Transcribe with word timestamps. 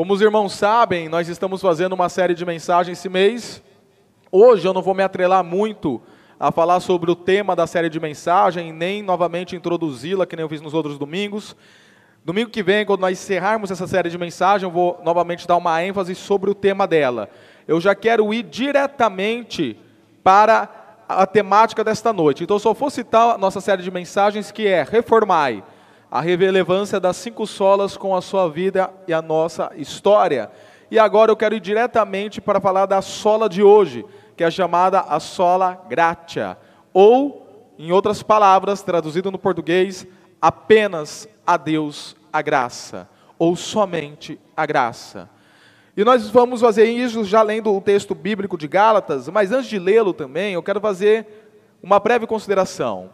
Como 0.00 0.14
os 0.14 0.22
irmãos 0.22 0.54
sabem, 0.54 1.10
nós 1.10 1.28
estamos 1.28 1.60
fazendo 1.60 1.92
uma 1.92 2.08
série 2.08 2.32
de 2.32 2.46
mensagens 2.46 2.98
esse 2.98 3.06
mês. 3.06 3.62
Hoje 4.32 4.66
eu 4.66 4.72
não 4.72 4.80
vou 4.80 4.94
me 4.94 5.02
atrelar 5.02 5.44
muito 5.44 6.00
a 6.38 6.50
falar 6.50 6.80
sobre 6.80 7.10
o 7.10 7.14
tema 7.14 7.54
da 7.54 7.66
série 7.66 7.90
de 7.90 8.00
mensagem, 8.00 8.72
nem 8.72 9.02
novamente 9.02 9.54
introduzi-la, 9.54 10.24
que 10.24 10.34
nem 10.34 10.42
eu 10.42 10.48
fiz 10.48 10.62
nos 10.62 10.72
outros 10.72 10.96
domingos. 10.96 11.54
Domingo 12.24 12.48
que 12.48 12.62
vem, 12.62 12.86
quando 12.86 13.02
nós 13.02 13.20
encerrarmos 13.20 13.70
essa 13.70 13.86
série 13.86 14.08
de 14.08 14.16
mensagem, 14.16 14.66
eu 14.66 14.72
vou 14.72 14.98
novamente 15.04 15.46
dar 15.46 15.58
uma 15.58 15.84
ênfase 15.84 16.14
sobre 16.14 16.48
o 16.48 16.54
tema 16.54 16.86
dela. 16.86 17.28
Eu 17.68 17.78
já 17.78 17.94
quero 17.94 18.32
ir 18.32 18.44
diretamente 18.44 19.78
para 20.24 20.66
a 21.06 21.26
temática 21.26 21.84
desta 21.84 22.10
noite. 22.10 22.42
Então, 22.42 22.58
só 22.58 22.72
vou 22.72 22.88
citar 22.88 23.34
a 23.34 23.36
nossa 23.36 23.60
série 23.60 23.82
de 23.82 23.90
mensagens 23.90 24.50
que 24.50 24.66
é 24.66 24.82
Reformai, 24.82 25.62
a 26.10 26.20
relevância 26.20 26.98
das 26.98 27.16
cinco 27.16 27.46
solas 27.46 27.96
com 27.96 28.16
a 28.16 28.20
sua 28.20 28.48
vida 28.48 28.90
e 29.06 29.12
a 29.12 29.22
nossa 29.22 29.70
história. 29.76 30.50
E 30.90 30.98
agora 30.98 31.30
eu 31.30 31.36
quero 31.36 31.54
ir 31.54 31.60
diretamente 31.60 32.40
para 32.40 32.60
falar 32.60 32.86
da 32.86 33.00
sola 33.00 33.48
de 33.48 33.62
hoje, 33.62 34.04
que 34.36 34.42
é 34.42 34.50
chamada 34.50 35.00
a 35.00 35.20
sola 35.20 35.80
gratia, 35.88 36.58
ou, 36.92 37.74
em 37.78 37.92
outras 37.92 38.22
palavras, 38.22 38.82
traduzido 38.82 39.30
no 39.30 39.38
português, 39.38 40.04
apenas 40.42 41.28
a 41.46 41.56
Deus 41.56 42.16
a 42.32 42.42
graça, 42.42 43.08
ou 43.38 43.54
somente 43.54 44.40
a 44.56 44.66
graça. 44.66 45.30
E 45.96 46.02
nós 46.02 46.28
vamos 46.28 46.60
fazer 46.60 46.86
isso 46.86 47.24
já 47.24 47.42
lendo 47.42 47.72
o 47.72 47.80
texto 47.80 48.14
bíblico 48.14 48.58
de 48.58 48.66
Gálatas, 48.66 49.28
mas 49.28 49.52
antes 49.52 49.68
de 49.68 49.78
lê-lo 49.78 50.12
também, 50.12 50.54
eu 50.54 50.62
quero 50.62 50.80
fazer 50.80 51.26
uma 51.82 52.00
breve 52.00 52.26
consideração. 52.26 53.10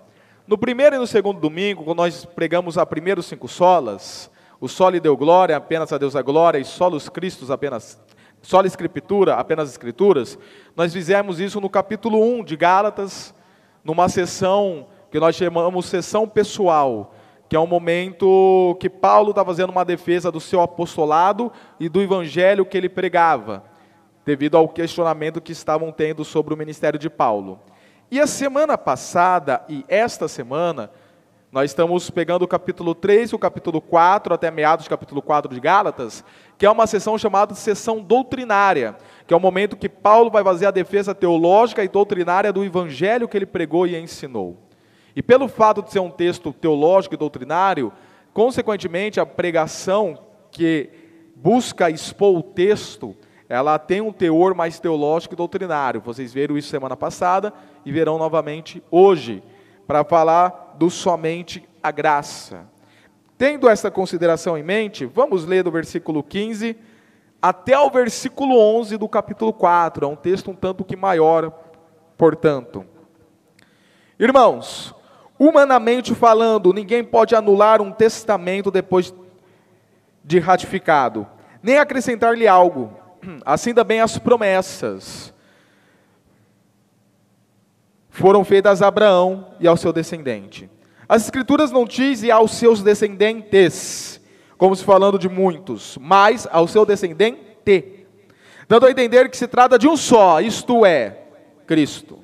No 0.47 0.57
primeiro 0.57 0.95
e 0.95 0.99
no 1.01 1.09
segundo 1.09 1.41
domingo, 1.41 1.83
quando 1.83 1.97
nós 1.97 2.25
pregamos 2.25 2.79
a 2.79 2.87
primeiro 2.87 3.21
cinco 3.21 3.49
solas, 3.49 4.31
o 4.61 4.69
solo 4.69 5.01
deu 5.01 5.17
glória, 5.17 5.57
apenas 5.57 5.93
a 5.93 5.99
Deus 5.99 6.15
a 6.15 6.23
glória, 6.23 6.57
e 6.61 6.65
solos 6.65 7.09
Cristos 7.09 7.51
apenas, 7.51 8.01
sola 8.43 8.69
escritura, 8.69 9.35
apenas 9.35 9.69
escrituras, 9.69 10.39
nós 10.77 10.93
fizemos 10.93 11.41
isso 11.41 11.61
no 11.61 11.69
capítulo 11.69 12.23
1 12.23 12.45
de 12.45 12.55
Gálatas, 12.55 13.35
numa 13.83 14.09
sessão 14.09 14.87
que 15.11 15.19
nós 15.19 15.35
chamamos 15.35 15.87
sessão 15.87 16.29
pessoal, 16.29 17.13
que 17.49 17.57
é 17.57 17.61
um 17.61 17.67
momento 17.67 18.77
que 18.79 18.89
Paulo 18.89 19.31
está 19.31 19.45
fazendo 19.45 19.71
uma 19.71 19.85
defesa 19.85 20.31
do 20.31 20.39
seu 20.39 20.61
apostolado 20.61 21.51
e 21.81 21.89
do 21.89 22.01
evangelho 22.01 22.65
que 22.65 22.77
ele 22.77 22.89
pregava, 22.89 23.65
devido 24.25 24.57
ao 24.57 24.69
questionamento 24.69 25.41
que 25.41 25.51
estavam 25.51 25.91
tendo 25.91 26.25
sobre 26.25 26.55
o 26.55 26.57
ministério 26.57 27.01
de 27.01 27.11
Paulo. 27.11 27.59
E 28.09 28.21
a 28.21 28.27
semana 28.27 28.79
passada 28.79 29.65
e 29.69 29.85
esta 29.89 30.29
semana, 30.29 30.93
nós 31.51 31.73
estamos 31.73 32.09
pegando 32.09 32.43
o 32.43 32.49
capítulo 32.49 32.95
3 32.95 33.31
e 33.31 33.35
o 33.35 33.39
capítulo 33.39 33.81
4, 33.81 34.33
até 34.33 34.49
meados 34.49 34.87
do 34.87 34.89
capítulo 34.89 35.21
4 35.21 35.53
de 35.53 35.59
Gálatas, 35.59 36.25
que 36.57 36.65
é 36.65 36.71
uma 36.71 36.87
sessão 36.87 37.19
chamada 37.19 37.53
de 37.53 37.59
sessão 37.59 38.01
doutrinária, 38.01 38.97
que 39.27 39.35
é 39.35 39.37
o 39.37 39.41
momento 39.41 39.77
que 39.77 39.89
Paulo 39.89 40.31
vai 40.31 40.45
fazer 40.45 40.67
a 40.67 40.71
defesa 40.71 41.17
teológica 41.17 41.83
e 41.83 41.89
doutrinária 41.89 42.53
do 42.53 42.65
evangelho 42.65 43.27
que 43.27 43.37
ele 43.37 43.45
pregou 43.45 43.89
e 43.89 43.97
ensinou. 43.97 44.57
E 45.17 45.21
pelo 45.21 45.49
fato 45.49 45.83
de 45.83 45.91
ser 45.91 45.99
um 45.99 46.11
texto 46.11 46.53
teológico 46.53 47.17
e 47.17 47.19
doutrinário, 47.19 47.93
consequentemente, 48.33 49.19
a 49.19 49.27
pregação 49.27 50.17
que 50.53 50.91
busca 51.35 51.91
expor 51.91 52.37
o 52.37 52.43
texto, 52.43 53.17
ela 53.49 53.79
tem 53.79 54.01
um 54.01 54.13
teor 54.13 54.55
mais 54.55 54.81
teológico 54.81 55.35
e 55.35 55.37
doutrinário. 55.37 56.01
Vocês 56.01 56.33
viram 56.33 56.59
isso 56.59 56.69
semana 56.69 56.97
passada 56.97 57.53
e 57.85 57.93
verão 57.93 58.19
novamente 58.19 58.83
hoje, 58.91 59.43
para 59.87 60.05
falar 60.05 60.75
do 60.79 60.91
somente 60.91 61.67
a 61.83 61.91
graça. 61.91 62.67
Tendo 63.39 63.69
essa 63.69 63.91
consideração 63.91 64.59
em 64.59 64.63
mente, 64.63 65.07
vamos 65.07 65.45
ler 65.45 65.63
do 65.63 65.71
versículo 65.71 66.23
15 66.23 66.77
até 67.41 67.79
o 67.79 67.91
versículo 67.91 68.59
11 68.59 68.97
do 68.97 69.09
capítulo 69.09 69.53
4. 69.53 70.05
É 70.05 70.09
um 70.09 70.17
texto 70.17 70.51
um 70.51 70.55
tanto 70.55 70.85
que 70.85 70.97
maior, 70.97 71.53
portanto. 72.17 72.85
Irmãos, 74.19 74.97
Humanamente 75.39 76.15
falando, 76.15 76.73
ninguém 76.73 77.05
pode 77.05 77.35
anular 77.35 77.83
um 77.83 77.93
testamento 77.93 78.71
depois 78.71 79.15
de 80.25 80.39
ratificado, 80.39 81.27
nem 81.63 81.79
acrescentar-lhe 81.79 82.49
algo. 82.49 82.91
Assim 83.45 83.75
também 83.75 84.01
as 84.01 84.19
promessas 84.19 85.33
foram 88.11 88.45
feitas 88.45 88.81
a 88.81 88.89
Abraão 88.89 89.55
e 89.61 89.69
ao 89.69 89.77
seu 89.77 89.93
descendente. 89.93 90.71
As 91.09 91.25
escrituras 91.25 91.71
não 91.71 91.85
dizem 91.85 92.31
aos 92.31 92.53
seus 92.53 92.83
descendentes, 92.83 94.21
como 94.57 94.75
se 94.75 94.83
falando 94.83 95.19
de 95.19 95.29
muitos, 95.29 95.99
mas 96.01 96.49
ao 96.51 96.67
seu 96.67 96.87
descendente, 96.87 98.07
dando 98.67 98.87
a 98.87 98.91
entender 98.91 99.29
que 99.29 99.37
se 99.37 99.47
trata 99.47 99.79
de 99.79 99.87
um 99.87 99.97
só, 99.97 100.41
isto 100.41 100.85
é, 100.87 101.19
Cristo. 101.67 102.19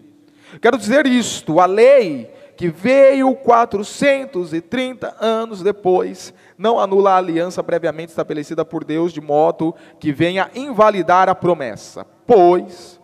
Quero 0.61 0.79
dizer 0.79 1.07
isto, 1.07 1.61
a 1.61 1.67
lei 1.67 2.31
que 2.57 2.69
veio 2.69 3.35
430 3.37 5.17
anos 5.21 5.63
depois, 5.63 6.33
não 6.63 6.79
anula 6.79 7.15
a 7.15 7.17
aliança 7.17 7.65
previamente 7.65 8.11
estabelecida 8.11 8.65
por 8.65 8.85
Deus, 8.85 9.13
de 9.13 9.21
modo 9.21 9.75
que 9.99 10.13
venha 10.13 10.49
invalidar 10.55 11.29
a 11.29 11.35
promessa. 11.35 12.07
Pois, 12.25 13.01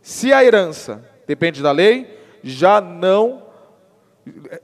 se 0.00 0.32
a 0.32 0.44
herança 0.44 1.04
depende 1.26 1.60
da 1.60 1.72
lei, 1.72 2.16
já 2.44 2.80
não. 2.80 3.42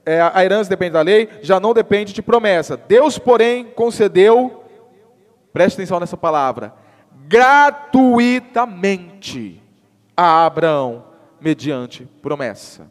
É, 0.06 0.20
a 0.20 0.44
herança 0.44 0.70
depende 0.70 0.92
da 0.92 1.02
lei, 1.02 1.28
já 1.42 1.58
não 1.58 1.74
depende 1.74 2.12
de 2.12 2.22
promessa. 2.22 2.76
Deus, 2.76 3.18
porém, 3.18 3.64
concedeu, 3.64 4.62
preste 5.52 5.74
atenção 5.74 5.98
nessa 5.98 6.16
palavra, 6.16 6.72
gratuitamente 7.26 9.60
a 10.16 10.46
Abraão, 10.46 11.06
mediante 11.40 12.04
promessa. 12.22 12.88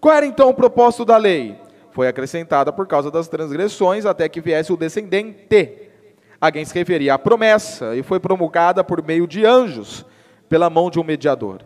Qual 0.00 0.12
era 0.12 0.26
então 0.26 0.48
o 0.48 0.54
propósito 0.54 1.04
da 1.04 1.16
lei? 1.16 1.69
Foi 1.92 2.06
acrescentada 2.08 2.72
por 2.72 2.86
causa 2.86 3.10
das 3.10 3.28
transgressões 3.28 4.06
até 4.06 4.28
que 4.28 4.40
viesse 4.40 4.72
o 4.72 4.76
descendente, 4.76 5.90
a 6.40 6.50
quem 6.50 6.64
se 6.64 6.74
referia 6.74 7.14
à 7.14 7.18
promessa, 7.18 7.94
e 7.96 8.02
foi 8.02 8.20
promulgada 8.20 8.82
por 8.82 9.02
meio 9.04 9.26
de 9.26 9.44
anjos, 9.44 10.06
pela 10.48 10.70
mão 10.70 10.90
de 10.90 10.98
um 10.98 11.04
mediador. 11.04 11.62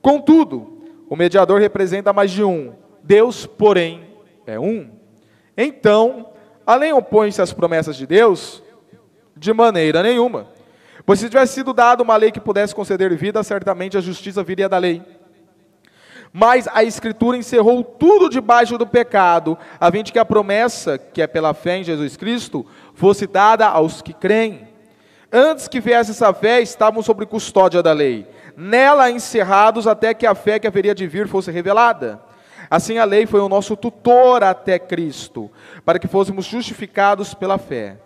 Contudo, 0.00 0.82
o 1.08 1.16
mediador 1.16 1.60
representa 1.60 2.12
mais 2.12 2.30
de 2.30 2.42
um, 2.42 2.72
Deus, 3.02 3.46
porém, 3.46 4.04
é 4.46 4.58
um. 4.58 4.90
Então, 5.56 6.30
além 6.66 6.92
opõe-se 6.92 7.40
às 7.40 7.52
promessas 7.52 7.96
de 7.96 8.06
Deus? 8.06 8.62
De 9.36 9.52
maneira 9.52 10.02
nenhuma. 10.02 10.48
Pois 11.04 11.20
se 11.20 11.28
tivesse 11.28 11.54
sido 11.54 11.72
dada 11.72 12.02
uma 12.02 12.16
lei 12.16 12.32
que 12.32 12.40
pudesse 12.40 12.74
conceder 12.74 13.14
vida, 13.16 13.42
certamente 13.44 13.96
a 13.96 14.00
justiça 14.00 14.42
viria 14.42 14.68
da 14.68 14.78
lei. 14.78 15.00
Mas 16.38 16.68
a 16.68 16.84
Escritura 16.84 17.38
encerrou 17.38 17.82
tudo 17.82 18.28
debaixo 18.28 18.76
do 18.76 18.86
pecado, 18.86 19.56
a 19.80 19.90
fim 19.90 20.02
de 20.02 20.12
que 20.12 20.18
a 20.18 20.24
promessa, 20.24 20.98
que 20.98 21.22
é 21.22 21.26
pela 21.26 21.54
fé 21.54 21.78
em 21.78 21.82
Jesus 21.82 22.14
Cristo, 22.14 22.66
fosse 22.92 23.26
dada 23.26 23.66
aos 23.66 24.02
que 24.02 24.12
creem. 24.12 24.68
Antes 25.32 25.66
que 25.66 25.80
viesse 25.80 26.10
essa 26.10 26.34
fé, 26.34 26.60
estavam 26.60 27.02
sob 27.02 27.24
custódia 27.24 27.82
da 27.82 27.94
lei, 27.94 28.26
nela 28.54 29.10
encerrados 29.10 29.86
até 29.86 30.12
que 30.12 30.26
a 30.26 30.34
fé 30.34 30.58
que 30.58 30.66
haveria 30.66 30.94
de 30.94 31.06
vir 31.06 31.26
fosse 31.26 31.50
revelada. 31.50 32.20
Assim 32.70 32.98
a 32.98 33.04
lei 33.06 33.24
foi 33.24 33.40
o 33.40 33.48
nosso 33.48 33.74
tutor 33.74 34.44
até 34.44 34.78
Cristo, 34.78 35.50
para 35.86 35.98
que 35.98 36.06
fôssemos 36.06 36.44
justificados 36.44 37.32
pela 37.32 37.56
fé. 37.56 37.96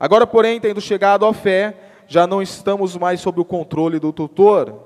Agora, 0.00 0.26
porém, 0.26 0.58
tendo 0.58 0.80
chegado 0.80 1.24
à 1.24 1.32
fé, 1.32 1.72
já 2.08 2.26
não 2.26 2.42
estamos 2.42 2.96
mais 2.96 3.20
sob 3.20 3.40
o 3.40 3.44
controle 3.44 4.00
do 4.00 4.12
tutor. 4.12 4.85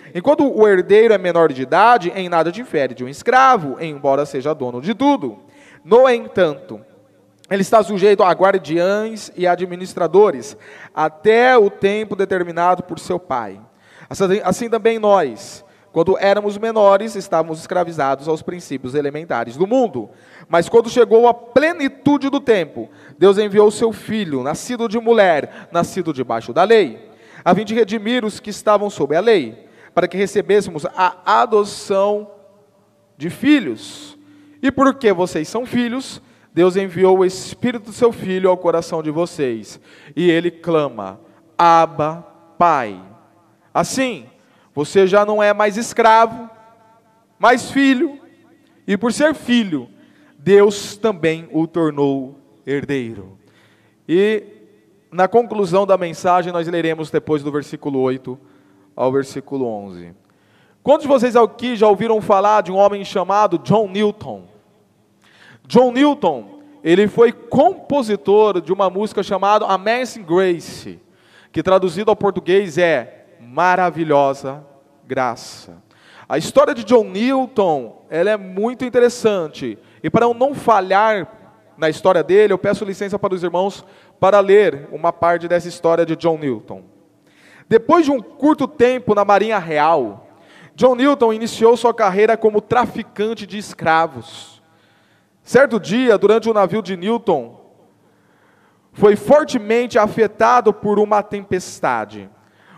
Enquanto 0.13 0.45
o 0.45 0.67
herdeiro 0.67 1.13
é 1.13 1.17
menor 1.17 1.51
de 1.51 1.61
idade, 1.61 2.11
em 2.15 2.27
nada 2.27 2.51
difere 2.51 2.93
de 2.93 3.03
um 3.03 3.07
escravo, 3.07 3.77
embora 3.79 4.25
seja 4.25 4.53
dono 4.53 4.81
de 4.81 4.93
tudo. 4.93 5.39
No 5.83 6.07
entanto, 6.09 6.81
ele 7.49 7.61
está 7.61 7.81
sujeito 7.83 8.23
a 8.23 8.31
guardiães 8.31 9.31
e 9.35 9.47
administradores, 9.47 10.55
até 10.93 11.57
o 11.57 11.69
tempo 11.69 12.15
determinado 12.15 12.83
por 12.83 12.99
seu 12.99 13.19
pai. 13.19 13.59
Assim, 14.09 14.41
assim 14.43 14.69
também 14.69 14.99
nós, 14.99 15.63
quando 15.91 16.17
éramos 16.17 16.57
menores, 16.57 17.15
estávamos 17.15 17.59
escravizados 17.59 18.27
aos 18.27 18.41
princípios 18.41 18.95
elementares 18.95 19.57
do 19.57 19.67
mundo. 19.67 20.09
Mas 20.47 20.69
quando 20.69 20.89
chegou 20.89 21.27
a 21.27 21.33
plenitude 21.33 22.29
do 22.29 22.39
tempo, 22.39 22.89
Deus 23.17 23.37
enviou 23.37 23.69
seu 23.71 23.91
filho, 23.91 24.43
nascido 24.43 24.87
de 24.87 24.99
mulher, 24.99 25.67
nascido 25.71 26.13
debaixo 26.13 26.53
da 26.53 26.63
lei, 26.63 27.09
a 27.43 27.55
fim 27.55 27.65
de 27.65 27.73
redimir 27.73 28.23
os 28.23 28.39
que 28.39 28.49
estavam 28.49 28.89
sob 28.89 29.15
a 29.15 29.19
lei 29.19 29.70
para 29.93 30.07
que 30.07 30.17
recebêssemos 30.17 30.85
a 30.85 31.41
adoção 31.41 32.29
de 33.17 33.29
filhos. 33.29 34.17
E 34.61 34.71
porque 34.71 35.11
vocês 35.11 35.47
são 35.47 35.65
filhos, 35.65 36.21
Deus 36.53 36.75
enviou 36.75 37.19
o 37.19 37.25
Espírito 37.25 37.85
do 37.85 37.93
seu 37.93 38.11
Filho 38.11 38.49
ao 38.49 38.57
coração 38.57 39.01
de 39.01 39.09
vocês, 39.09 39.79
e 40.15 40.29
ele 40.29 40.51
clama: 40.51 41.19
Abba, 41.57 42.25
Pai. 42.57 43.01
Assim, 43.73 44.25
você 44.73 45.07
já 45.07 45.25
não 45.25 45.41
é 45.41 45.53
mais 45.53 45.77
escravo, 45.77 46.49
mas 47.39 47.71
filho, 47.71 48.19
e 48.85 48.97
por 48.97 49.13
ser 49.13 49.33
filho, 49.33 49.89
Deus 50.37 50.97
também 50.97 51.47
o 51.51 51.65
tornou 51.65 52.37
herdeiro. 52.65 53.37
E 54.07 54.43
na 55.11 55.27
conclusão 55.27 55.85
da 55.85 55.97
mensagem, 55.97 56.51
nós 56.51 56.67
leremos 56.67 57.09
depois 57.09 57.43
do 57.43 57.51
versículo 57.51 57.99
8 57.99 58.37
ao 58.95 59.11
versículo 59.11 59.65
11. 59.65 60.13
Quantos 60.83 61.03
de 61.03 61.07
vocês 61.07 61.35
aqui 61.35 61.75
já 61.75 61.87
ouviram 61.87 62.19
falar 62.21 62.61
de 62.61 62.71
um 62.71 62.75
homem 62.75 63.05
chamado 63.05 63.59
John 63.59 63.87
Newton? 63.87 64.43
John 65.67 65.91
Newton, 65.91 66.59
ele 66.83 67.07
foi 67.07 67.31
compositor 67.31 68.59
de 68.59 68.73
uma 68.73 68.89
música 68.89 69.21
chamada 69.21 69.65
Amazing 69.65 70.23
Grace, 70.23 70.99
que 71.51 71.61
traduzido 71.61 72.09
ao 72.09 72.15
português 72.15 72.77
é 72.77 73.27
Maravilhosa 73.39 74.65
Graça. 75.05 75.81
A 76.27 76.37
história 76.37 76.73
de 76.73 76.83
John 76.83 77.03
Newton, 77.03 78.05
ela 78.09 78.31
é 78.31 78.37
muito 78.37 78.85
interessante. 78.85 79.77
E 80.01 80.09
para 80.09 80.25
eu 80.25 80.33
não 80.33 80.55
falhar 80.55 81.27
na 81.77 81.89
história 81.89 82.23
dele, 82.23 82.53
eu 82.53 82.57
peço 82.57 82.85
licença 82.85 83.19
para 83.19 83.33
os 83.33 83.43
irmãos 83.43 83.85
para 84.19 84.39
ler 84.39 84.87
uma 84.91 85.11
parte 85.11 85.47
dessa 85.47 85.67
história 85.67 86.05
de 86.05 86.15
John 86.15 86.37
Newton. 86.37 86.83
Depois 87.71 88.03
de 88.03 88.11
um 88.11 88.19
curto 88.19 88.67
tempo 88.67 89.15
na 89.15 89.23
Marinha 89.23 89.57
Real, 89.57 90.27
John 90.75 90.93
Newton 90.93 91.31
iniciou 91.31 91.77
sua 91.77 91.93
carreira 91.93 92.35
como 92.35 92.59
traficante 92.59 93.47
de 93.47 93.57
escravos. 93.57 94.61
Certo 95.41 95.79
dia, 95.79 96.17
durante 96.17 96.49
o 96.49 96.53
navio 96.53 96.81
de 96.81 96.97
Newton, 96.97 97.61
foi 98.91 99.15
fortemente 99.15 99.97
afetado 99.97 100.73
por 100.73 100.99
uma 100.99 101.23
tempestade. 101.23 102.29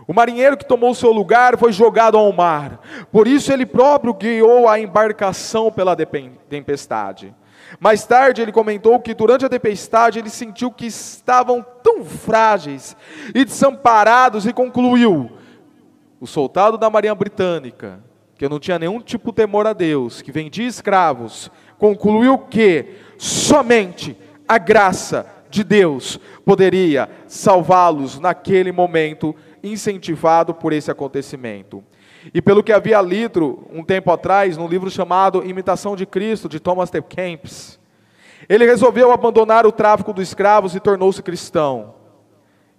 O 0.07 0.13
marinheiro 0.13 0.55
que 0.55 0.67
tomou 0.67 0.93
seu 0.93 1.11
lugar 1.11 1.57
foi 1.57 1.71
jogado 1.71 2.15
ao 2.15 2.31
mar. 2.31 2.79
Por 3.11 3.27
isso 3.27 3.51
ele 3.51 3.65
próprio 3.65 4.13
guiou 4.13 4.69
a 4.69 4.79
embarcação 4.79 5.71
pela 5.71 5.95
tempestade. 5.95 7.33
Mais 7.79 8.05
tarde 8.05 8.41
ele 8.41 8.51
comentou 8.51 8.99
que 8.99 9.13
durante 9.13 9.45
a 9.45 9.49
tempestade 9.49 10.19
ele 10.19 10.29
sentiu 10.29 10.71
que 10.71 10.85
estavam 10.85 11.65
tão 11.83 12.03
frágeis 12.05 12.95
e 13.33 13.43
desamparados 13.43 14.45
e 14.45 14.53
concluiu: 14.53 15.31
o 16.19 16.27
soldado 16.27 16.77
da 16.77 16.89
Marinha 16.89 17.15
Britânica, 17.15 17.99
que 18.37 18.47
não 18.47 18.59
tinha 18.59 18.79
nenhum 18.79 19.01
tipo 19.01 19.31
de 19.31 19.35
temor 19.35 19.67
a 19.67 19.73
Deus, 19.73 20.21
que 20.21 20.31
vendia 20.31 20.67
escravos, 20.67 21.51
concluiu 21.77 22.37
que 22.37 22.95
somente 23.17 24.17
a 24.47 24.57
graça 24.57 25.25
de 25.49 25.63
Deus 25.63 26.19
poderia 26.45 27.09
salvá-los 27.27 28.19
naquele 28.19 28.71
momento, 28.71 29.35
incentivado 29.63 30.53
por 30.53 30.73
esse 30.73 30.89
acontecimento. 30.89 31.83
E 32.31 32.41
pelo 32.41 32.63
que 32.63 32.71
havia 32.71 33.01
lido 33.01 33.65
um 33.71 33.83
tempo 33.83 34.11
atrás, 34.11 34.55
num 34.57 34.67
livro 34.67 34.91
chamado 34.91 35.43
Imitação 35.43 35.95
de 35.95 36.05
Cristo, 36.05 36.47
de 36.47 36.59
Thomas 36.59 36.89
T. 36.89 37.01
Kempis, 37.01 37.79
ele 38.47 38.65
resolveu 38.65 39.11
abandonar 39.11 39.65
o 39.65 39.71
tráfico 39.71 40.13
dos 40.13 40.27
escravos 40.27 40.75
e 40.75 40.79
tornou-se 40.79 41.23
cristão. 41.23 41.95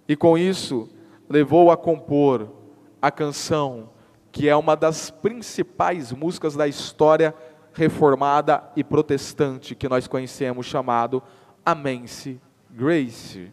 E 0.07 0.15
com 0.15 0.37
isso, 0.37 0.87
levou 1.27 1.71
a 1.71 1.77
compor 1.77 2.49
a 3.01 3.11
canção, 3.11 3.89
que 4.31 4.47
é 4.47 4.55
uma 4.55 4.75
das 4.75 5.09
principais 5.09 6.11
músicas 6.11 6.55
da 6.55 6.67
história 6.67 7.33
reformada 7.73 8.63
e 8.75 8.83
protestante 8.83 9.75
que 9.75 9.89
nós 9.89 10.07
conhecemos, 10.07 10.65
chamado 10.65 11.21
Amense 11.65 12.39
Grace. 12.71 13.51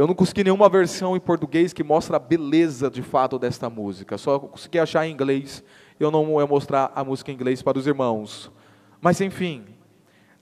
Eu 0.00 0.06
não 0.06 0.14
consegui 0.14 0.42
nenhuma 0.42 0.66
versão 0.66 1.14
em 1.14 1.20
português 1.20 1.74
que 1.74 1.84
mostre 1.84 2.16
a 2.16 2.18
beleza 2.18 2.90
de 2.90 3.02
fato 3.02 3.38
desta 3.38 3.68
música. 3.68 4.16
Só 4.16 4.38
consegui 4.38 4.78
achar 4.78 5.06
em 5.06 5.12
inglês. 5.12 5.62
Eu 5.98 6.10
não 6.10 6.24
vou 6.24 6.48
mostrar 6.48 6.90
a 6.94 7.04
música 7.04 7.30
em 7.30 7.34
inglês 7.34 7.60
para 7.60 7.76
os 7.76 7.86
irmãos. 7.86 8.50
Mas 8.98 9.20
enfim, 9.20 9.62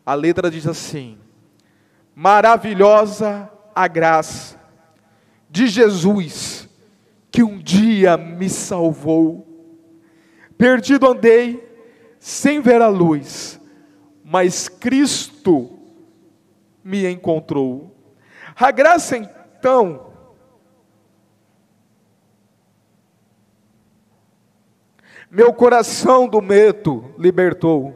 a 0.07 0.15
letra 0.15 0.49
diz 0.49 0.65
assim: 0.65 1.19
Maravilhosa 2.15 3.51
a 3.75 3.89
graça 3.89 4.61
de 5.51 5.67
Jesus 5.67 6.69
que 7.29 7.43
um 7.43 7.59
dia 7.59 8.17
me 8.17 8.49
salvou. 8.49 9.45
Perdido 10.57 11.09
andei 11.09 11.69
sem 12.21 12.61
ver 12.61 12.81
a 12.81 12.87
luz, 12.87 13.61
mas 14.25 14.69
Cristo 14.69 15.81
me 16.85 17.11
encontrou. 17.11 17.93
A 18.55 18.71
graça 18.71 19.17
então, 19.59 20.13
meu 25.29 25.53
coração 25.53 26.29
do 26.29 26.41
medo 26.41 27.13
libertou. 27.19 27.93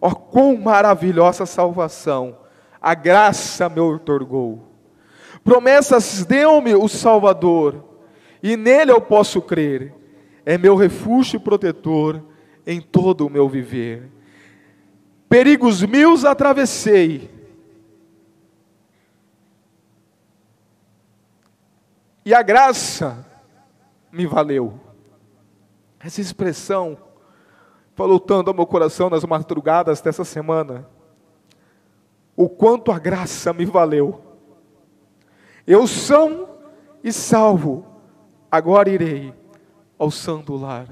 Ó, 0.00 0.08
oh, 0.08 0.14
quão 0.14 0.56
maravilhosa 0.56 1.46
salvação, 1.46 2.36
a 2.80 2.94
graça 2.94 3.68
me 3.68 3.80
otorgou. 3.80 4.68
Promessas 5.42 6.24
deu-me 6.24 6.74
o 6.74 6.88
Salvador, 6.88 7.82
e 8.42 8.56
nele 8.56 8.90
eu 8.90 9.00
posso 9.00 9.40
crer. 9.40 9.94
É 10.44 10.58
meu 10.58 10.76
refúgio 10.76 11.36
e 11.36 11.40
protetor 11.40 12.22
em 12.66 12.80
todo 12.80 13.26
o 13.26 13.30
meu 13.30 13.48
viver. 13.48 14.10
Perigos 15.28 15.82
mil 15.82 16.14
atravessei, 16.28 17.30
E 22.24 22.34
a 22.34 22.42
graça 22.42 23.26
me 24.10 24.26
valeu. 24.26 24.78
Essa 25.98 26.20
expressão 26.20 26.98
falou 27.94 28.18
tanto 28.20 28.48
ao 28.48 28.54
meu 28.54 28.66
coração 28.66 29.10
nas 29.10 29.24
madrugadas 29.24 30.00
dessa 30.00 30.24
semana. 30.24 30.88
O 32.36 32.48
quanto 32.48 32.90
a 32.90 32.98
graça 32.98 33.52
me 33.52 33.64
valeu. 33.64 34.20
Eu 35.66 35.86
são 35.86 36.48
e 37.04 37.12
salvo, 37.12 37.86
agora 38.50 38.90
irei 38.90 39.34
ao 39.98 40.10
santo 40.10 40.56
lar 40.56 40.88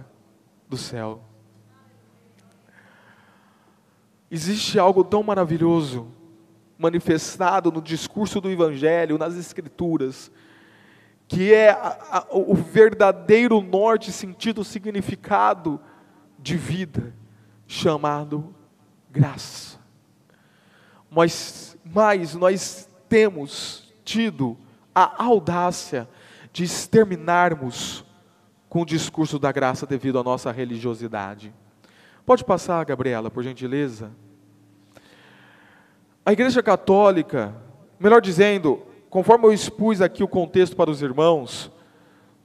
do 0.69 0.77
céu. 0.77 1.21
Existe 4.31 4.79
algo 4.79 5.03
tão 5.03 5.23
maravilhoso 5.23 6.09
manifestado 6.79 7.71
no 7.71 7.83
discurso 7.83 8.41
do 8.41 8.49
Evangelho, 8.49 9.19
nas 9.19 9.37
Escrituras, 9.37 10.31
que 11.31 11.55
é 11.55 11.71
a, 11.71 11.97
a, 12.11 12.27
o 12.33 12.57
verdadeiro 12.57 13.61
norte, 13.61 14.11
sentido, 14.11 14.65
significado 14.65 15.81
de 16.37 16.57
vida, 16.57 17.15
chamado 17.69 18.53
graça. 19.09 19.79
Mas, 21.09 21.79
mas 21.85 22.35
nós 22.35 22.89
temos 23.09 23.95
tido 24.05 24.59
a 24.93 25.23
audácia 25.23 26.09
de 26.53 26.65
exterminarmos 26.65 28.05
com 28.69 28.83
o 28.83 28.87
discurso 28.87 29.39
da 29.39 29.53
graça 29.53 29.87
devido 29.87 30.19
à 30.19 30.25
nossa 30.25 30.51
religiosidade. 30.51 31.55
Pode 32.27 32.45
passar, 32.45 32.85
Gabriela, 32.85 33.31
por 33.31 33.45
gentileza. 33.45 34.11
A 36.27 36.33
Igreja 36.33 36.61
Católica, 36.61 37.55
melhor 38.01 38.21
dizendo, 38.21 38.90
conforme 39.11 39.45
eu 39.45 39.53
expus 39.53 40.01
aqui 40.01 40.23
o 40.23 40.29
contexto 40.29 40.77
para 40.77 40.89
os 40.89 41.03
irmãos 41.03 41.71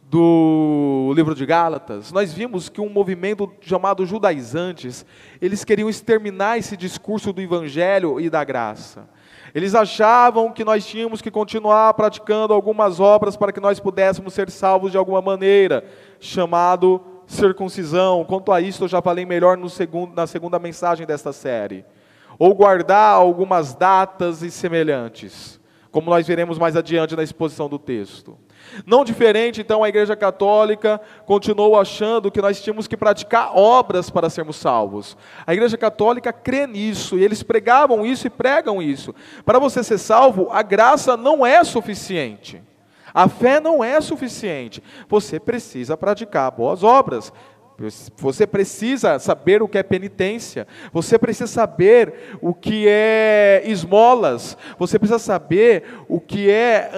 do 0.09 1.11
livro 1.15 1.35
de 1.35 1.45
Gálatas, 1.45 2.11
nós 2.11 2.33
vimos 2.33 2.69
que 2.69 2.81
um 2.81 2.89
movimento 2.89 3.51
chamado 3.61 4.05
judaizantes, 4.05 5.05
eles 5.39 5.63
queriam 5.63 5.89
exterminar 5.89 6.57
esse 6.57 6.75
discurso 6.75 7.31
do 7.31 7.41
evangelho 7.41 8.19
e 8.19 8.29
da 8.29 8.43
graça. 8.43 9.07
Eles 9.53 9.75
achavam 9.75 10.51
que 10.51 10.65
nós 10.65 10.85
tínhamos 10.85 11.21
que 11.21 11.31
continuar 11.31 11.93
praticando 11.93 12.53
algumas 12.53 12.99
obras 12.99 13.37
para 13.37 13.53
que 13.53 13.59
nós 13.59 13.79
pudéssemos 13.79 14.33
ser 14.33 14.49
salvos 14.49 14.91
de 14.91 14.97
alguma 14.97 15.21
maneira, 15.21 15.85
chamado 16.19 17.01
circuncisão. 17.27 18.25
Quanto 18.25 18.51
a 18.51 18.59
isso, 18.59 18.83
eu 18.83 18.87
já 18.87 19.01
falei 19.01 19.25
melhor 19.25 19.57
segundo, 19.69 20.15
na 20.15 20.27
segunda 20.27 20.59
mensagem 20.59 21.05
desta 21.05 21.31
série. 21.31 21.85
Ou 22.37 22.53
guardar 22.53 23.13
algumas 23.13 23.73
datas 23.73 24.41
e 24.41 24.51
semelhantes 24.51 25.59
como 25.95 26.09
nós 26.09 26.27
veremos 26.27 26.59
mais 26.59 26.75
adiante 26.75 27.15
na 27.15 27.23
exposição 27.23 27.69
do 27.69 27.79
texto. 27.79 28.37
Não 28.85 29.05
diferente, 29.05 29.61
então, 29.61 29.81
a 29.81 29.87
Igreja 29.87 30.13
Católica 30.13 30.99
continuou 31.25 31.79
achando 31.79 32.29
que 32.29 32.41
nós 32.41 32.61
tínhamos 32.61 32.85
que 32.85 32.97
praticar 32.97 33.57
obras 33.57 34.09
para 34.09 34.29
sermos 34.29 34.57
salvos. 34.57 35.15
A 35.47 35.53
Igreja 35.53 35.77
Católica 35.77 36.33
crê 36.33 36.67
nisso, 36.67 37.17
e 37.17 37.23
eles 37.23 37.41
pregavam 37.43 38.05
isso 38.05 38.27
e 38.27 38.29
pregam 38.29 38.81
isso. 38.81 39.15
Para 39.45 39.57
você 39.57 39.81
ser 39.85 39.97
salvo, 39.97 40.49
a 40.51 40.61
graça 40.61 41.15
não 41.15 41.45
é 41.45 41.63
suficiente. 41.63 42.61
A 43.13 43.29
fé 43.29 43.61
não 43.61 43.81
é 43.81 44.01
suficiente. 44.01 44.83
Você 45.07 45.39
precisa 45.39 45.95
praticar 45.95 46.51
boas 46.51 46.83
obras. 46.83 47.31
Você 48.17 48.47
precisa 48.47 49.19
saber 49.19 49.61
o 49.61 49.67
que 49.67 49.77
é 49.77 49.83
penitência. 49.83 50.65
Você 50.93 51.17
precisa 51.17 51.47
saber 51.47 52.37
o 52.41 52.53
que 52.53 52.85
é 52.87 53.63
esmolas. 53.65 54.57
Você 54.79 54.97
precisa 54.97 55.19
saber 55.19 55.83
o 56.07 56.19
que 56.19 56.49
é 56.49 56.89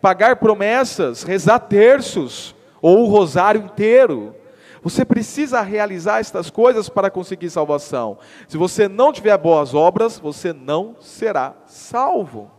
pagar 0.00 0.36
promessas, 0.36 1.22
rezar 1.22 1.58
terços 1.60 2.54
ou 2.80 3.04
o 3.04 3.08
rosário 3.08 3.62
inteiro. 3.62 4.34
Você 4.82 5.04
precisa 5.04 5.60
realizar 5.60 6.18
estas 6.18 6.50
coisas 6.50 6.88
para 6.88 7.10
conseguir 7.10 7.48
salvação. 7.50 8.18
Se 8.48 8.56
você 8.56 8.88
não 8.88 9.12
tiver 9.12 9.38
boas 9.38 9.74
obras, 9.74 10.18
você 10.18 10.52
não 10.52 10.96
será 10.98 11.54
salvo. 11.66 12.50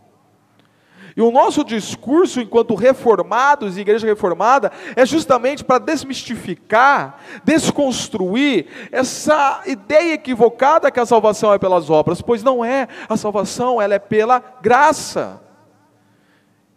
E 1.16 1.22
o 1.22 1.30
nosso 1.30 1.62
discurso, 1.62 2.40
enquanto 2.40 2.74
reformados 2.74 3.76
e 3.76 3.80
igreja 3.80 4.06
reformada, 4.06 4.72
é 4.96 5.06
justamente 5.06 5.62
para 5.62 5.78
desmistificar, 5.78 7.18
desconstruir 7.44 8.66
essa 8.90 9.62
ideia 9.64 10.14
equivocada 10.14 10.90
que 10.90 10.98
a 10.98 11.06
salvação 11.06 11.52
é 11.52 11.58
pelas 11.58 11.88
obras, 11.88 12.20
pois 12.20 12.42
não 12.42 12.64
é. 12.64 12.88
A 13.08 13.16
salvação 13.16 13.80
ela 13.80 13.94
é 13.94 13.98
pela 13.98 14.42
graça. 14.60 15.40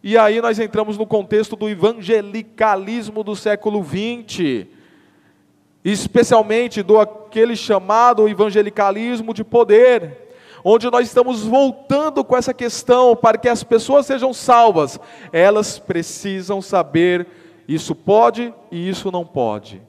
E 0.04 0.16
aí 0.16 0.40
nós 0.40 0.60
entramos 0.60 1.00
no 1.00 1.08
contexto 1.08 1.56
do 1.56 1.68
evangelicalismo 1.68 3.24
do 3.24 3.36
século 3.36 3.84
XX, 3.84 4.68
especialmente 5.84 6.84
do 6.84 7.00
aquele 7.00 7.56
chamado 7.56 8.30
evangelicalismo 8.30 9.34
de 9.34 9.44
poder 9.44 10.27
onde 10.64 10.90
nós 10.90 11.08
estamos 11.08 11.44
voltando 11.44 12.24
com 12.24 12.36
essa 12.36 12.54
questão 12.54 13.16
para 13.16 13.38
que 13.38 13.50
as 13.50 13.64
pessoas 13.64 14.06
sejam 14.06 14.34
salvas, 14.34 15.00
elas 15.32 15.80
precisam 15.80 16.62
saber 16.62 17.28
isso 17.68 17.94
pode 17.94 18.54
e 18.72 18.90
isso 18.90 19.12
não 19.12 19.26
pode. 19.26 19.82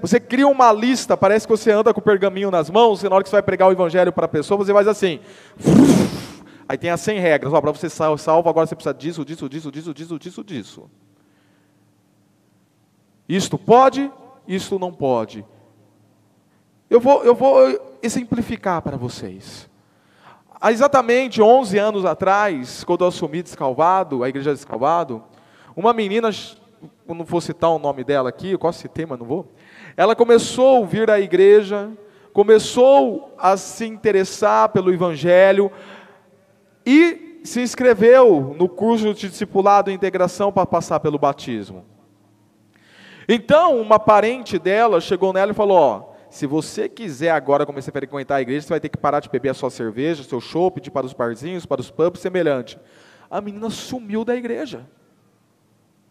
Você 0.00 0.18
cria 0.18 0.48
uma 0.48 0.72
lista, 0.72 1.16
parece 1.16 1.46
que 1.46 1.54
você 1.54 1.70
anda 1.70 1.92
com 1.92 2.00
o 2.00 2.02
pergaminho 2.02 2.50
nas 2.50 2.70
mãos, 2.70 3.02
e 3.02 3.08
na 3.08 3.14
hora 3.14 3.22
que 3.22 3.28
você 3.28 3.36
vai 3.36 3.42
pregar 3.42 3.68
o 3.68 3.72
evangelho 3.72 4.10
para 4.10 4.24
a 4.24 4.28
pessoa, 4.28 4.56
você 4.56 4.72
faz 4.72 4.88
assim. 4.88 5.20
Aí 6.66 6.78
tem 6.78 6.88
as 6.88 7.00
100 7.00 7.18
regras. 7.18 7.52
Para 7.52 7.72
você 7.72 7.90
salvo, 7.90 8.48
agora 8.48 8.66
você 8.66 8.74
precisa 8.74 8.94
disso, 8.94 9.24
disso, 9.24 9.48
disso, 9.48 9.70
disso, 9.70 9.92
disso, 9.92 10.18
disso, 10.18 10.44
disso. 10.44 10.90
Isto 13.28 13.58
pode, 13.58 14.10
isto 14.48 14.78
não 14.78 14.92
pode. 14.92 15.44
Eu 16.90 16.98
vou, 16.98 17.22
eu 17.22 17.36
vou 17.36 17.98
exemplificar 18.02 18.82
para 18.82 18.96
vocês. 18.96 19.70
Há 20.60 20.72
exatamente 20.72 21.40
11 21.40 21.78
anos 21.78 22.04
atrás, 22.04 22.82
quando 22.82 23.04
eu 23.04 23.08
assumi 23.08 23.44
Descalvado, 23.44 24.24
a 24.24 24.28
igreja 24.28 24.50
de 24.50 24.56
Descalvado, 24.56 25.22
uma 25.76 25.92
menina, 25.92 26.30
eu 27.08 27.14
não 27.14 27.24
vou 27.24 27.40
citar 27.40 27.70
o 27.70 27.78
nome 27.78 28.02
dela 28.02 28.28
aqui, 28.28 28.50
eu 28.50 28.58
quase 28.58 28.78
citei, 28.78 29.06
mas 29.06 29.20
não 29.20 29.24
vou. 29.24 29.52
Ela 29.96 30.16
começou 30.16 30.82
a 30.82 30.86
vir 30.86 31.08
à 31.08 31.20
igreja, 31.20 31.92
começou 32.32 33.32
a 33.38 33.56
se 33.56 33.86
interessar 33.86 34.70
pelo 34.70 34.92
Evangelho 34.92 35.70
e 36.84 37.40
se 37.44 37.62
inscreveu 37.62 38.52
no 38.58 38.68
curso 38.68 39.14
de 39.14 39.28
discipulado 39.28 39.92
e 39.92 39.94
integração 39.94 40.50
para 40.50 40.66
passar 40.66 40.98
pelo 40.98 41.20
batismo. 41.20 41.84
Então, 43.28 43.80
uma 43.80 44.00
parente 44.00 44.58
dela 44.58 45.00
chegou 45.00 45.32
nela 45.32 45.52
e 45.52 45.54
falou: 45.54 45.78
Ó, 45.78 46.09
se 46.30 46.46
você 46.46 46.88
quiser 46.88 47.30
agora 47.30 47.66
começar 47.66 47.90
a 47.90 47.92
frequentar 47.92 48.36
a 48.36 48.40
igreja, 48.40 48.62
você 48.62 48.68
vai 48.68 48.80
ter 48.80 48.88
que 48.88 48.96
parar 48.96 49.18
de 49.18 49.28
beber 49.28 49.48
a 49.48 49.54
sua 49.54 49.68
cerveja, 49.68 50.22
seu 50.22 50.40
chopp, 50.40 50.80
de 50.80 50.90
para 50.90 51.04
os 51.04 51.12
barzinhos, 51.12 51.66
para 51.66 51.80
os 51.80 51.90
pubs, 51.90 52.20
semelhante. 52.20 52.78
A 53.28 53.40
menina 53.40 53.68
sumiu 53.68 54.24
da 54.24 54.36
igreja. 54.36 54.86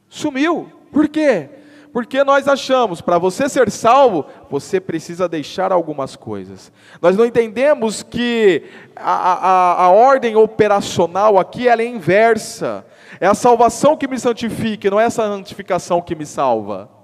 Sumiu. 0.09 0.69
Por 0.91 1.07
quê? 1.07 1.49
Porque 1.93 2.23
nós 2.23 2.47
achamos, 2.47 3.01
para 3.01 3.17
você 3.17 3.47
ser 3.47 3.71
salvo, 3.71 4.25
você 4.49 4.79
precisa 4.79 5.27
deixar 5.27 5.71
algumas 5.71 6.15
coisas. 6.15 6.71
Nós 7.01 7.17
não 7.17 7.25
entendemos 7.25 8.03
que 8.03 8.63
a, 8.95 9.13
a, 9.13 9.83
a 9.85 9.89
ordem 9.89 10.35
operacional 10.35 11.39
aqui 11.39 11.67
é 11.67 11.85
inversa. 11.85 12.85
É 13.19 13.25
a 13.25 13.33
salvação 13.33 13.97
que 13.97 14.07
me 14.07 14.19
santifica, 14.19 14.89
não 14.89 14.99
é 14.99 15.05
essa 15.05 15.23
santificação 15.23 16.01
que 16.01 16.13
me 16.13 16.25
salva. 16.25 16.98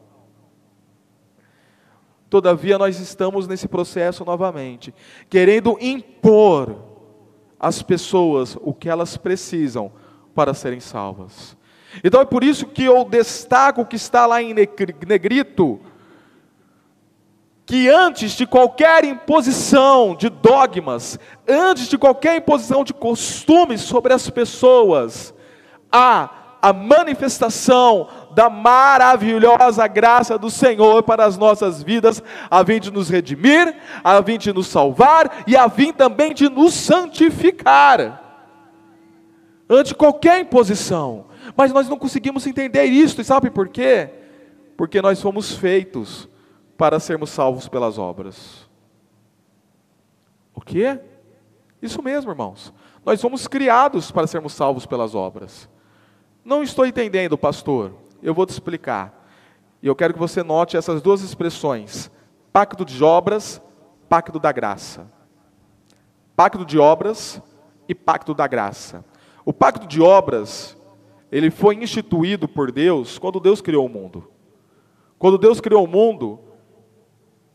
Todavia, 2.35 2.77
nós 2.77 2.99
estamos 2.99 3.47
nesse 3.47 3.65
processo 3.65 4.25
novamente, 4.25 4.93
querendo 5.29 5.77
impor 5.79 6.75
às 7.57 7.81
pessoas 7.81 8.57
o 8.59 8.73
que 8.73 8.89
elas 8.89 9.15
precisam 9.15 9.89
para 10.35 10.53
serem 10.53 10.81
salvas. 10.81 11.55
Então 12.03 12.19
é 12.19 12.25
por 12.25 12.43
isso 12.43 12.65
que 12.65 12.83
eu 12.83 13.05
destaco 13.05 13.79
o 13.79 13.85
que 13.85 13.95
está 13.95 14.25
lá 14.25 14.41
em 14.41 14.53
negrito, 14.53 15.79
que 17.65 17.87
antes 17.87 18.33
de 18.33 18.45
qualquer 18.45 19.05
imposição 19.05 20.13
de 20.13 20.27
dogmas, 20.27 21.17
antes 21.47 21.87
de 21.87 21.97
qualquer 21.97 22.35
imposição 22.35 22.83
de 22.83 22.93
costumes 22.93 23.79
sobre 23.79 24.11
as 24.11 24.29
pessoas, 24.29 25.33
há 25.89 26.29
a 26.65 26.73
manifestação 26.73 28.07
da 28.31 28.49
maravilhosa 28.49 29.85
graça 29.85 30.35
do 30.35 30.49
Senhor 30.49 31.03
para 31.03 31.23
as 31.23 31.37
nossas 31.37 31.83
vidas, 31.83 32.23
a 32.49 32.65
fim 32.65 32.79
de 32.79 32.89
nos 32.89 33.07
redimir, 33.07 33.77
a 34.03 34.23
fim 34.23 34.39
de 34.39 34.51
nos 34.51 34.65
salvar 34.65 35.43
e 35.45 35.55
a 35.55 35.69
fim 35.69 35.93
também 35.93 36.33
de 36.33 36.49
nos 36.49 36.73
santificar. 36.73 38.19
Ante 39.69 39.93
qualquer 39.93 40.39
imposição. 40.39 41.27
Mas 41.55 41.71
nós 41.71 41.87
não 41.87 41.99
conseguimos 41.99 42.47
entender 42.47 42.85
isso, 42.85 43.21
e 43.21 43.23
sabe 43.23 43.51
por 43.51 43.67
quê? 43.67 44.09
Porque 44.75 44.99
nós 45.03 45.21
fomos 45.21 45.51
feitos 45.51 46.27
para 46.75 46.99
sermos 46.99 47.29
salvos 47.29 47.67
pelas 47.67 47.99
obras. 47.99 48.67
O 50.51 50.61
quê? 50.61 50.99
Isso 51.79 52.01
mesmo, 52.01 52.31
irmãos. 52.31 52.73
Nós 53.05 53.21
fomos 53.21 53.45
criados 53.45 54.09
para 54.09 54.25
sermos 54.25 54.53
salvos 54.53 54.87
pelas 54.87 55.13
obras. 55.13 55.69
Não 56.45 56.61
estou 56.61 56.85
entendendo, 56.85 57.35
pastor. 57.35 57.91
Eu 58.21 58.31
vou 58.31 58.45
te 58.45 58.51
explicar. 58.51 59.27
E 59.81 59.87
eu 59.87 59.95
quero 59.95 60.13
que 60.13 60.19
você 60.19 60.43
note 60.43 60.77
essas 60.77 61.01
duas 61.01 61.21
expressões: 61.21 62.11
pacto 62.53 62.85
de 62.85 63.03
obras, 63.03 63.59
pacto 64.07 64.37
da 64.37 64.51
graça. 64.51 65.11
Pacto 66.35 66.63
de 66.63 66.77
obras 66.77 67.41
e 67.89 67.95
pacto 67.95 68.35
da 68.35 68.45
graça. 68.45 69.03
O 69.43 69.51
pacto 69.51 69.87
de 69.87 69.99
obras, 69.99 70.77
ele 71.31 71.49
foi 71.49 71.75
instituído 71.75 72.47
por 72.47 72.71
Deus 72.71 73.17
quando 73.17 73.39
Deus 73.39 73.59
criou 73.59 73.87
o 73.87 73.89
mundo. 73.89 74.29
Quando 75.17 75.39
Deus 75.39 75.59
criou 75.59 75.83
o 75.83 75.87
mundo, 75.87 76.39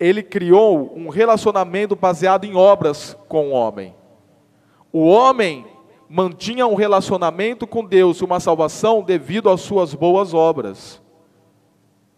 ele 0.01 0.23
criou 0.23 0.93
um 0.97 1.11
relacionamento 1.11 1.95
baseado 1.95 2.45
em 2.45 2.57
obras 2.57 3.17
com 3.29 3.51
o 3.51 3.53
homem. 3.53 3.95
O 4.93 5.07
homem 5.07 5.67
mantinha 6.13 6.67
um 6.67 6.75
relacionamento 6.75 7.69
com 7.69 7.85
Deus 7.85 8.19
e 8.19 8.25
uma 8.25 8.41
salvação 8.41 9.01
devido 9.01 9.49
às 9.49 9.61
suas 9.61 9.95
boas 9.95 10.35
obras. 10.35 11.01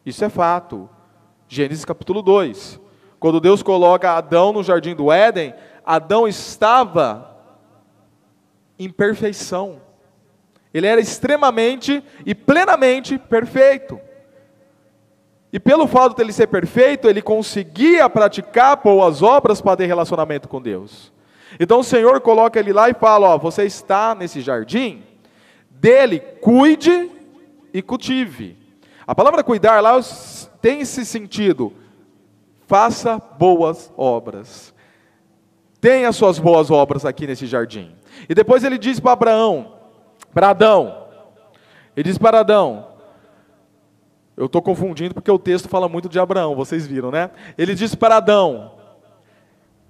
Isso 0.06 0.25
é 0.25 0.30
fato. 0.30 0.88
Gênesis 1.46 1.84
capítulo 1.84 2.22
2. 2.22 2.80
Quando 3.20 3.38
Deus 3.38 3.62
coloca 3.62 4.12
Adão 4.12 4.50
no 4.50 4.62
jardim 4.62 4.94
do 4.94 5.12
Éden, 5.12 5.52
Adão 5.84 6.26
estava 6.26 7.37
em 8.78 8.88
perfeição. 8.88 9.82
Ele 10.72 10.87
era 10.87 10.99
extremamente 11.00 12.02
e 12.25 12.34
plenamente 12.34 13.18
perfeito. 13.18 14.00
E 15.52 15.61
pelo 15.61 15.87
fato 15.87 16.16
de 16.16 16.22
ele 16.22 16.32
ser 16.32 16.46
perfeito, 16.46 17.11
ele 17.11 17.20
conseguia 17.20 18.08
praticar 18.08 18.82
boas 18.82 19.20
obras 19.20 19.61
para 19.61 19.76
ter 19.76 19.84
relacionamento 19.84 20.49
com 20.49 20.62
Deus. 20.62 21.12
Então 21.59 21.80
o 21.80 21.85
Senhor 21.85 22.21
coloca 22.21 22.59
ele 22.59 22.73
lá 22.73 22.88
e 22.88 22.94
fala: 22.94 23.35
Ó, 23.35 23.38
você 23.38 23.64
está 23.64 24.14
nesse 24.14 24.40
jardim, 24.40 25.02
dele 25.71 26.21
cuide 26.21 27.11
e 27.73 27.82
cultive. 27.82 28.56
A 29.06 29.14
palavra 29.14 29.42
cuidar 29.42 29.80
lá 29.80 29.99
tem 30.61 30.80
esse 30.80 31.04
sentido. 31.04 31.73
Faça 32.66 33.18
boas 33.38 33.92
obras. 33.97 34.73
Tenha 35.80 36.12
suas 36.12 36.38
boas 36.38 36.71
obras 36.71 37.04
aqui 37.04 37.26
nesse 37.26 37.47
jardim. 37.47 37.94
E 38.28 38.35
depois 38.35 38.62
ele 38.62 38.78
diz 38.78 39.00
para 39.00 39.12
Abraão, 39.12 39.75
para 40.32 40.50
Adão, 40.50 41.09
ele 41.97 42.09
diz 42.09 42.18
para 42.18 42.40
Adão, 42.40 42.87
eu 44.37 44.47
estou 44.47 44.62
confundindo 44.62 45.12
porque 45.12 45.30
o 45.30 45.38
texto 45.38 45.68
fala 45.68 45.88
muito 45.88 46.09
de 46.09 46.18
Abraão, 46.18 46.54
vocês 46.54 46.87
viram, 46.87 47.11
né? 47.11 47.30
Ele 47.59 47.75
diz 47.75 47.94
para 47.94 48.16
Adão: 48.16 48.73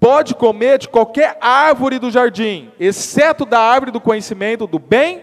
pode 0.03 0.35
comer 0.35 0.79
de 0.79 0.89
qualquer 0.89 1.39
árvore 1.41 1.97
do 1.97 2.11
jardim, 2.11 2.73
exceto 2.81 3.47
da 3.47 3.61
árvore 3.61 3.93
do 3.93 4.01
conhecimento 4.01 4.67
do 4.67 4.81
bem 4.81 5.23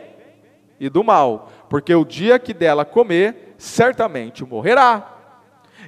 e 0.80 0.88
do 0.88 1.04
mal, 1.04 1.50
porque 1.68 1.94
o 1.94 2.06
dia 2.06 2.40
que 2.40 2.54
dela 2.54 2.86
comer, 2.86 3.56
certamente 3.58 4.46
morrerá. 4.46 5.18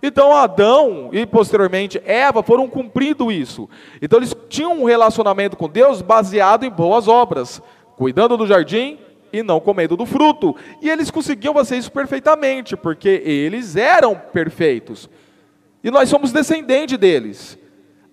Então 0.04 0.36
Adão 0.36 1.08
e 1.14 1.26
posteriormente 1.26 2.02
Eva 2.04 2.44
foram 2.44 2.68
cumprindo 2.68 3.32
isso. 3.32 3.70
Então 4.02 4.20
eles 4.20 4.36
tinham 4.50 4.82
um 4.82 4.84
relacionamento 4.84 5.56
com 5.56 5.70
Deus 5.70 6.02
baseado 6.02 6.66
em 6.66 6.70
boas 6.70 7.08
obras, 7.08 7.62
cuidando 7.96 8.36
do 8.36 8.46
jardim 8.46 9.00
e 9.32 9.42
não 9.42 9.62
comendo 9.62 9.96
do 9.96 10.06
fruto. 10.06 10.54
E 10.82 10.90
eles 10.90 11.10
conseguiam 11.10 11.54
fazer 11.54 11.78
isso 11.78 11.94
perfeitamente, 11.94 12.76
porque 12.76 13.08
eles 13.24 13.78
eram 13.78 14.18
perfeitos. 14.34 15.10
E 15.82 15.90
nós 15.90 16.10
somos 16.10 16.34
descendentes 16.34 16.98
deles. 16.98 17.58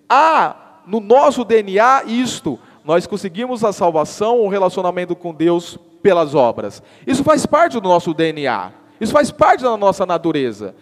Há 0.07 0.68
no 0.85 0.99
nosso 0.99 1.43
DNA 1.43 2.03
isto. 2.05 2.59
Nós 2.83 3.05
conseguimos 3.05 3.63
a 3.63 3.71
salvação, 3.71 4.39
o 4.39 4.47
relacionamento 4.47 5.15
com 5.15 5.33
Deus 5.33 5.77
pelas 6.01 6.33
obras. 6.33 6.81
Isso 7.05 7.23
faz 7.23 7.45
parte 7.45 7.79
do 7.79 7.87
nosso 7.87 8.13
DNA. 8.13 8.71
Isso 8.99 9.13
faz 9.13 9.31
parte 9.31 9.63
da 9.63 9.77
nossa 9.77 10.05
natureza. 10.05 10.75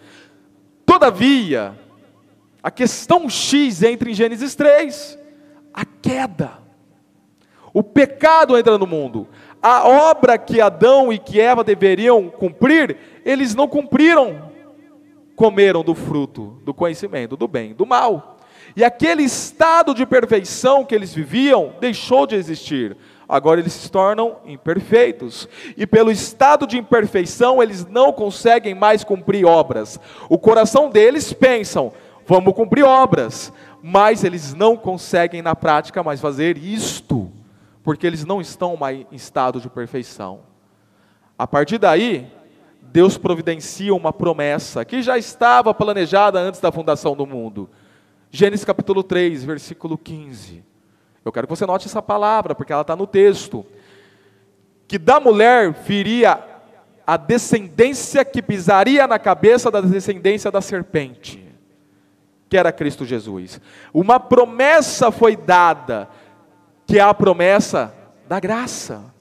Todavia, 0.84 1.78
a 2.62 2.70
questão 2.70 3.28
X 3.28 3.82
entra 3.82 4.10
em 4.10 4.14
Gênesis 4.14 4.54
3, 4.54 5.18
a 5.72 5.84
queda. 5.84 6.58
O 7.72 7.82
pecado 7.82 8.56
entra 8.56 8.78
no 8.78 8.86
mundo. 8.86 9.28
A 9.62 9.86
obra 9.86 10.38
que 10.38 10.60
Adão 10.60 11.12
e 11.12 11.18
que 11.18 11.40
Eva 11.40 11.62
deveriam 11.62 12.28
cumprir, 12.28 12.96
eles 13.24 13.54
não 13.54 13.68
cumpriram. 13.68 14.50
Comeram 15.36 15.84
do 15.84 15.94
fruto 15.94 16.60
do 16.64 16.74
conhecimento 16.74 17.36
do 17.36 17.46
bem 17.46 17.70
e 17.70 17.74
do 17.74 17.86
mal. 17.86 18.37
E 18.76 18.84
aquele 18.84 19.22
estado 19.22 19.94
de 19.94 20.04
perfeição 20.06 20.84
que 20.84 20.94
eles 20.94 21.12
viviam 21.12 21.74
deixou 21.80 22.26
de 22.26 22.34
existir. 22.34 22.96
Agora 23.28 23.60
eles 23.60 23.72
se 23.72 23.90
tornam 23.90 24.36
imperfeitos. 24.46 25.48
E 25.76 25.86
pelo 25.86 26.10
estado 26.10 26.66
de 26.66 26.78
imperfeição, 26.78 27.62
eles 27.62 27.86
não 27.86 28.12
conseguem 28.12 28.74
mais 28.74 29.04
cumprir 29.04 29.44
obras. 29.44 29.98
O 30.28 30.38
coração 30.38 30.90
deles 30.90 31.32
pensam: 31.32 31.92
vamos 32.26 32.54
cumprir 32.54 32.84
obras. 32.84 33.52
Mas 33.82 34.24
eles 34.24 34.54
não 34.54 34.76
conseguem 34.76 35.40
na 35.40 35.54
prática 35.54 36.02
mais 36.02 36.20
fazer 36.20 36.58
isto 36.58 37.30
porque 37.88 38.06
eles 38.06 38.22
não 38.22 38.38
estão 38.38 38.76
mais 38.76 39.06
em 39.10 39.16
estado 39.16 39.62
de 39.62 39.70
perfeição. 39.70 40.40
A 41.38 41.46
partir 41.46 41.78
daí, 41.78 42.30
Deus 42.82 43.16
providencia 43.16 43.94
uma 43.94 44.12
promessa 44.12 44.84
que 44.84 45.00
já 45.00 45.16
estava 45.16 45.72
planejada 45.72 46.38
antes 46.38 46.60
da 46.60 46.70
fundação 46.70 47.16
do 47.16 47.26
mundo. 47.26 47.66
Gênesis 48.30 48.64
capítulo 48.64 49.02
3, 49.02 49.44
versículo 49.44 49.96
15. 49.96 50.64
Eu 51.24 51.32
quero 51.32 51.46
que 51.46 51.54
você 51.54 51.66
note 51.66 51.86
essa 51.86 52.02
palavra, 52.02 52.54
porque 52.54 52.72
ela 52.72 52.82
está 52.82 52.94
no 52.94 53.06
texto. 53.06 53.64
Que 54.86 54.98
da 54.98 55.18
mulher 55.18 55.72
viria 55.72 56.42
a 57.06 57.16
descendência 57.16 58.24
que 58.24 58.42
pisaria 58.42 59.06
na 59.06 59.18
cabeça 59.18 59.70
da 59.70 59.80
descendência 59.80 60.50
da 60.50 60.60
serpente, 60.60 61.42
que 62.48 62.56
era 62.56 62.70
Cristo 62.70 63.04
Jesus. 63.04 63.60
Uma 63.94 64.20
promessa 64.20 65.10
foi 65.10 65.34
dada 65.34 66.08
que 66.86 66.98
é 66.98 67.02
a 67.02 67.14
promessa 67.14 67.94
da 68.26 68.38
graça. 68.38 69.14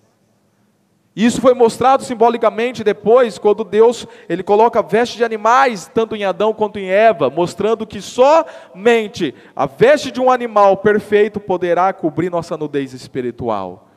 Isso 1.18 1.42
foi 1.42 1.56
mostrado 1.56 2.04
simbolicamente 2.04 2.84
depois, 2.84 3.40
quando 3.40 3.64
Deus 3.64 4.06
ele 4.30 4.44
coloca 4.44 4.84
veste 4.84 5.18
de 5.18 5.24
animais, 5.24 5.90
tanto 5.92 6.16
em 6.16 6.24
Adão 6.24 6.54
quanto 6.54 6.78
em 6.78 6.92
Eva, 6.92 7.28
mostrando 7.28 7.88
que 7.88 8.00
somente 8.00 9.34
a 9.56 9.66
veste 9.66 10.12
de 10.12 10.22
um 10.22 10.30
animal 10.30 10.78
perfeito 10.78 11.40
poderá 11.40 11.92
cobrir 11.92 12.30
nossa 12.30 12.56
nudez 12.56 12.94
espiritual. 12.94 13.90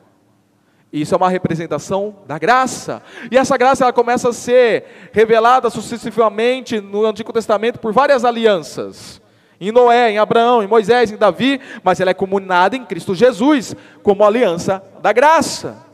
Isso 0.91 1.13
é 1.13 1.17
uma 1.17 1.29
representação 1.29 2.15
da 2.25 2.39
graça. 2.39 3.03
E 3.29 3.37
essa 3.37 3.55
graça 3.55 3.83
ela 3.83 3.93
começa 3.93 4.29
a 4.29 4.33
ser 4.33 5.11
revelada 5.13 5.69
sucessivamente 5.69 6.81
no 6.81 7.05
Antigo 7.05 7.31
Testamento 7.31 7.77
por 7.77 7.93
várias 7.93 8.25
alianças 8.25 9.21
em 9.59 9.71
Noé, 9.71 10.09
em 10.09 10.17
Abraão, 10.17 10.63
em 10.63 10.67
Moisés, 10.67 11.11
em 11.11 11.17
Davi, 11.17 11.61
mas 11.83 11.99
ela 11.99 12.09
é 12.09 12.15
comunada 12.15 12.75
em 12.75 12.83
Cristo 12.83 13.13
Jesus, 13.13 13.75
como 14.01 14.25
aliança 14.25 14.83
da 15.03 15.13
graça. 15.13 15.90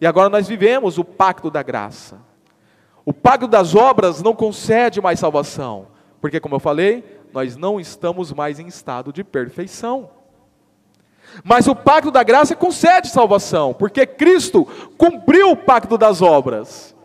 E 0.00 0.06
agora 0.06 0.30
nós 0.30 0.48
vivemos 0.48 0.98
o 0.98 1.04
pacto 1.04 1.50
da 1.50 1.62
graça. 1.62 2.18
O 3.04 3.12
pacto 3.12 3.46
das 3.46 3.74
obras 3.74 4.22
não 4.22 4.34
concede 4.34 4.98
mais 5.00 5.18
salvação, 5.18 5.88
porque, 6.20 6.40
como 6.40 6.54
eu 6.54 6.60
falei, 6.60 7.04
nós 7.32 7.56
não 7.56 7.80
estamos 7.80 8.32
mais 8.32 8.58
em 8.58 8.66
estado 8.66 9.12
de 9.12 9.22
perfeição. 9.22 10.08
Mas 11.44 11.68
o 11.68 11.76
pacto 11.76 12.10
da 12.10 12.22
graça 12.22 12.56
concede 12.56 13.08
salvação, 13.08 13.74
porque 13.74 14.06
Cristo 14.06 14.66
cumpriu 14.96 15.50
o 15.50 15.56
pacto 15.56 15.98
das 15.98 16.22
obras. 16.22 16.96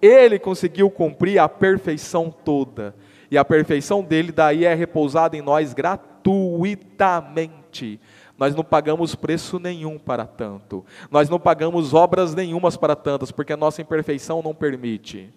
Ele 0.00 0.38
conseguiu 0.38 0.88
cumprir 0.90 1.38
a 1.38 1.48
perfeição 1.48 2.32
toda. 2.44 2.94
E 3.30 3.36
a 3.36 3.44
perfeição 3.44 4.02
dele 4.02 4.32
daí 4.32 4.64
é 4.64 4.72
repousada 4.74 5.36
em 5.36 5.42
nós 5.42 5.74
gratuitamente. 5.74 8.00
Nós 8.38 8.54
não 8.54 8.62
pagamos 8.62 9.16
preço 9.16 9.58
nenhum 9.58 9.98
para 9.98 10.24
tanto. 10.24 10.84
Nós 11.10 11.28
não 11.28 11.40
pagamos 11.40 11.92
obras 11.92 12.34
nenhumas 12.34 12.76
para 12.76 12.94
tantas, 12.94 13.32
porque 13.32 13.52
a 13.52 13.56
nossa 13.56 13.82
imperfeição 13.82 14.40
não 14.40 14.54
permite. 14.54 15.34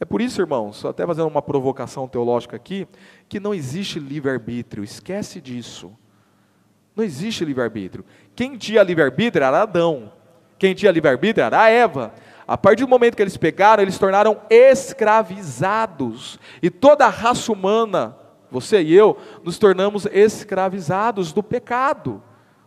É 0.00 0.04
por 0.04 0.22
isso, 0.22 0.40
irmãos, 0.40 0.84
até 0.84 1.06
fazendo 1.06 1.28
uma 1.28 1.42
provocação 1.42 2.08
teológica 2.08 2.56
aqui, 2.56 2.88
que 3.28 3.38
não 3.38 3.54
existe 3.54 4.00
livre-arbítrio. 4.00 4.82
Esquece 4.82 5.40
disso. 5.40 5.92
Não 6.96 7.04
existe 7.04 7.44
livre-arbítrio. 7.44 8.04
Quem 8.34 8.56
tinha 8.56 8.82
livre-arbítrio 8.82 9.44
era 9.44 9.62
Adão. 9.62 10.10
Quem 10.58 10.74
tinha 10.74 10.90
livre-arbítrio 10.90 11.44
era 11.44 11.68
Eva. 11.68 12.14
A 12.46 12.56
partir 12.56 12.84
do 12.84 12.88
momento 12.88 13.14
que 13.14 13.22
eles 13.22 13.36
pegaram, 13.36 13.82
eles 13.82 13.94
se 13.94 14.00
tornaram 14.00 14.40
escravizados. 14.48 16.38
E 16.62 16.70
toda 16.70 17.04
a 17.04 17.10
raça 17.10 17.52
humana, 17.52 18.16
você 18.54 18.80
e 18.80 18.94
eu, 18.94 19.18
nos 19.42 19.58
tornamos 19.58 20.06
escravizados 20.06 21.32
do 21.32 21.42
pecado. 21.42 22.22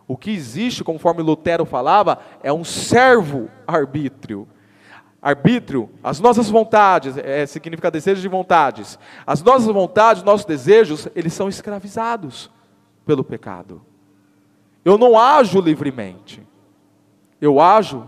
O 0.05 0.17
que 0.17 0.31
existe, 0.31 0.83
conforme 0.83 1.21
Lutero 1.21 1.63
falava, 1.65 2.19
é 2.43 2.51
um 2.51 2.65
servo-arbítrio. 2.65 4.45
Arbítrio, 5.21 5.89
as 6.03 6.19
nossas 6.19 6.49
vontades, 6.49 7.17
é, 7.17 7.45
significa 7.45 7.89
desejo 7.89 8.21
de 8.21 8.27
vontades. 8.27 8.99
As 9.25 9.41
nossas 9.41 9.67
vontades, 9.67 10.23
nossos 10.23 10.45
desejos, 10.45 11.07
eles 11.15 11.31
são 11.31 11.47
escravizados 11.47 12.51
pelo 13.05 13.23
pecado. 13.23 13.81
Eu 14.83 14.97
não 14.97 15.17
ajo 15.17 15.61
livremente. 15.61 16.45
Eu 17.39 17.61
ajo 17.61 18.07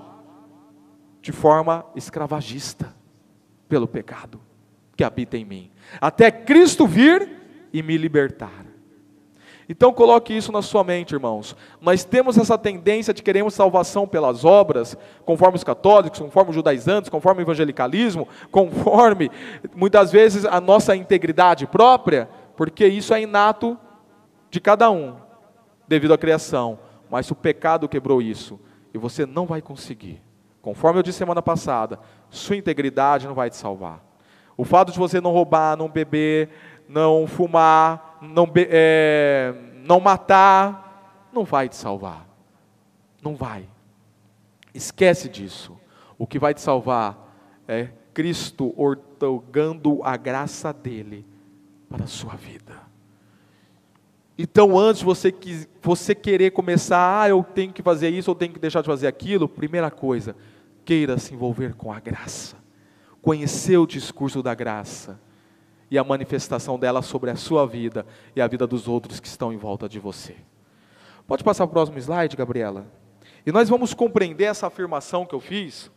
de 1.22 1.32
forma 1.32 1.86
escravagista 1.96 2.94
pelo 3.70 3.88
pecado 3.88 4.42
que 5.00 5.04
habita 5.06 5.38
em 5.38 5.46
mim, 5.46 5.72
até 6.02 6.30
Cristo 6.30 6.86
vir 6.86 7.39
e 7.74 7.82
me 7.84 7.98
libertar. 7.98 8.66
Então 9.72 9.94
coloque 9.94 10.36
isso 10.36 10.52
na 10.52 10.64
sua 10.64 10.84
mente, 10.84 11.14
irmãos. 11.14 11.56
Nós 11.80 12.04
temos 12.04 12.40
essa 12.40 12.58
tendência 12.58 13.14
de 13.14 13.22
queremos 13.22 13.54
salvação 13.54 14.08
pelas 14.08 14.44
obras, 14.44 14.98
conforme 15.24 15.58
os 15.58 15.64
católicos, 15.64 16.20
conforme 16.20 16.50
os 16.50 16.56
judaizantes, 16.56 17.08
conforme 17.08 17.42
o 17.42 17.46
evangelicalismo, 17.46 18.28
conforme 18.50 19.30
muitas 19.76 20.12
vezes 20.12 20.44
a 20.44 20.60
nossa 20.60 20.96
integridade 20.96 21.68
própria, 21.68 22.28
porque 22.58 22.88
isso 22.88 23.14
é 23.14 23.22
inato 23.22 23.78
de 24.50 24.60
cada 24.60 24.90
um, 24.90 25.16
devido 25.88 26.16
à 26.16 26.18
criação. 26.18 26.80
Mas 27.08 27.30
o 27.30 27.36
pecado 27.36 27.88
quebrou 27.88 28.24
isso, 28.24 28.60
e 28.92 28.98
você 28.98 29.24
não 29.24 29.46
vai 29.46 29.62
conseguir. 29.62 30.20
Conforme 30.64 30.98
eu 31.00 31.04
disse 31.04 31.20
semana 31.20 31.44
passada, 31.44 32.00
sua 32.30 32.56
integridade 32.56 33.28
não 33.28 33.36
vai 33.36 33.52
te 33.52 33.56
salvar. 33.56 34.04
O 34.58 34.66
fato 34.66 34.92
de 34.92 35.00
você 35.00 35.22
não 35.22 35.32
roubar, 35.32 35.78
não 35.78 35.88
beber, 35.88 36.50
não 36.90 37.28
fumar, 37.28 38.18
não, 38.20 38.52
é, 38.56 39.54
não 39.86 40.00
matar, 40.00 41.30
não 41.32 41.44
vai 41.44 41.70
te 41.70 41.76
salvar. 41.76 42.28
Não 43.22 43.36
vai. 43.36 43.70
Esquece 44.74 45.30
disso. 45.30 45.78
O 46.18 46.26
que 46.26 46.40
vai 46.40 46.52
te 46.56 46.62
salvar 46.62 47.62
é 47.68 47.90
Cristo 48.12 48.74
ortogando 48.76 50.02
a 50.04 50.18
graça 50.18 50.74
dele 50.74 51.24
para 51.88 52.06
a 52.06 52.08
sua 52.08 52.36
vida. 52.36 52.90
Então, 54.36 54.78
antes 54.80 55.04
você, 55.04 55.34
você 55.82 56.16
querer 56.16 56.52
começar, 56.52 57.22
ah, 57.22 57.30
eu 57.30 57.44
tenho 57.44 57.72
que 57.72 57.84
fazer 57.84 58.10
isso, 58.10 58.32
eu 58.32 58.36
tenho 58.36 58.54
que 58.54 58.60
deixar 58.60 58.82
de 58.82 58.88
fazer 58.88 59.06
aquilo, 59.06 59.48
primeira 59.48 59.92
coisa, 59.92 60.36
queira 60.84 61.20
se 61.20 61.36
envolver 61.36 61.76
com 61.76 61.92
a 61.92 62.00
graça, 62.00 62.56
conhecer 63.22 63.78
o 63.78 63.86
discurso 63.86 64.42
da 64.42 64.56
graça 64.56 65.20
e 65.92 65.98
a 65.98 66.04
manifestação 66.04 66.78
dela 66.78 67.02
sobre 67.02 67.32
a 67.32 67.36
sua 67.36 67.66
vida 67.66 68.06
e 68.36 68.42
a 68.42 68.48
vida 68.48 68.68
dos 68.68 68.88
outros 68.88 69.20
que 69.20 69.28
estão 69.28 69.52
em 69.52 69.58
volta 69.58 69.90
de 69.90 70.00
você. 70.00 70.36
Pode 71.28 71.44
passar 71.44 71.66
para 71.66 71.72
o 71.72 71.74
próximo 71.74 71.98
slide, 72.00 72.36
Gabriela? 72.36 72.86
E 73.46 73.52
nós 73.52 73.70
vamos 73.70 73.94
compreender 73.94 74.46
essa 74.46 74.68
afirmação 74.68 75.26
que 75.26 75.34
eu 75.34 75.40
fiz, 75.40 75.92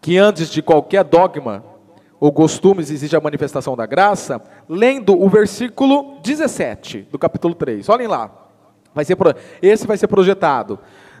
que 0.00 0.16
antes 0.16 0.50
de 0.50 0.62
qualquer 0.62 1.04
dogma 1.04 1.64
ou 2.18 2.32
costumes 2.32 2.90
existe 2.90 3.16
a 3.16 3.20
manifestação 3.20 3.76
da 3.76 3.86
graça, 3.86 4.40
lendo 4.68 5.20
o 5.20 5.28
versículo 5.28 6.18
17 6.22 7.02
do 7.10 7.18
capítulo 7.18 7.54
3. 7.54 7.88
Olhem 7.88 8.06
lá. 8.06 8.46
Vai 8.94 9.04
ser, 9.04 9.16
esse 9.60 9.86
vai 9.86 9.98
ser 9.98 10.06
projetado. 10.06 10.78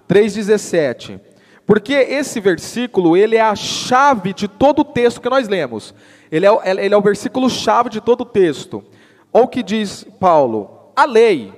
3,17. 0.08 1.20
Porque 1.66 1.92
esse 1.92 2.40
versículo, 2.40 3.16
ele 3.16 3.34
é 3.34 3.40
a 3.40 3.56
chave 3.56 4.32
de 4.32 4.46
todo 4.46 4.78
o 4.78 4.84
texto 4.84 5.20
que 5.20 5.28
nós 5.28 5.48
lemos. 5.48 5.92
Ele 6.30 6.46
é, 6.46 6.84
ele 6.84 6.94
é 6.94 6.96
o 6.96 7.02
versículo 7.02 7.50
chave 7.50 7.90
de 7.90 8.00
todo 8.00 8.20
o 8.20 8.24
texto. 8.24 8.84
Olha 9.32 9.44
o 9.44 9.48
que 9.48 9.64
diz 9.64 10.06
Paulo. 10.20 10.92
A 10.94 11.04
lei, 11.04 11.52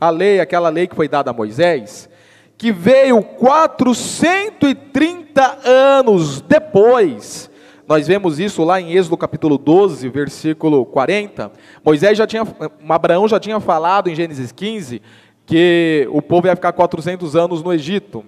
a 0.00 0.08
lei, 0.08 0.40
aquela 0.40 0.70
lei 0.70 0.86
que 0.86 0.96
foi 0.96 1.08
dada 1.08 1.30
a 1.30 1.34
Moisés, 1.34 2.08
que 2.56 2.72
veio 2.72 3.22
430 3.22 5.58
anos 5.64 6.40
depois. 6.40 7.50
Nós 7.86 8.06
vemos 8.06 8.40
isso 8.40 8.64
lá 8.64 8.80
em 8.80 8.92
Êxodo 8.92 9.18
capítulo 9.18 9.58
12, 9.58 10.08
versículo 10.08 10.86
40. 10.86 11.52
Moisés 11.84 12.16
já 12.16 12.26
tinha, 12.26 12.46
Abraão 12.88 13.28
já 13.28 13.38
tinha 13.38 13.60
falado 13.60 14.08
em 14.08 14.14
Gênesis 14.14 14.52
15 14.52 15.02
que 15.44 16.08
o 16.12 16.22
povo 16.22 16.46
ia 16.46 16.56
ficar 16.56 16.72
400 16.72 17.36
anos 17.36 17.62
no 17.62 17.70
Egito. 17.72 18.24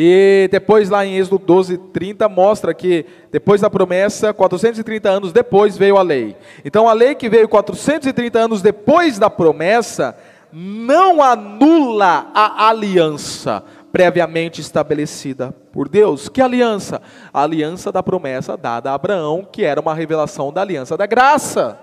E 0.00 0.48
depois 0.52 0.88
lá 0.88 1.04
em 1.04 1.16
Êxodo 1.16 1.44
12, 1.44 1.76
30 1.76 2.28
mostra 2.28 2.72
que 2.72 3.04
depois 3.32 3.62
da 3.62 3.68
promessa, 3.68 4.32
430 4.32 5.08
anos 5.08 5.32
depois 5.32 5.76
veio 5.76 5.96
a 5.96 6.02
lei. 6.02 6.36
Então 6.64 6.88
a 6.88 6.92
lei 6.92 7.16
que 7.16 7.28
veio 7.28 7.48
430 7.48 8.38
anos 8.38 8.62
depois 8.62 9.18
da 9.18 9.28
promessa 9.28 10.16
não 10.52 11.20
anula 11.20 12.30
a 12.32 12.68
aliança 12.68 13.64
previamente 13.90 14.60
estabelecida 14.60 15.52
por 15.72 15.88
Deus. 15.88 16.28
Que 16.28 16.40
aliança? 16.40 17.02
A 17.34 17.42
aliança 17.42 17.90
da 17.90 18.00
promessa 18.00 18.56
dada 18.56 18.92
a 18.92 18.94
Abraão, 18.94 19.44
que 19.50 19.64
era 19.64 19.80
uma 19.80 19.96
revelação 19.96 20.52
da 20.52 20.60
aliança 20.60 20.96
da 20.96 21.06
graça. 21.06 21.76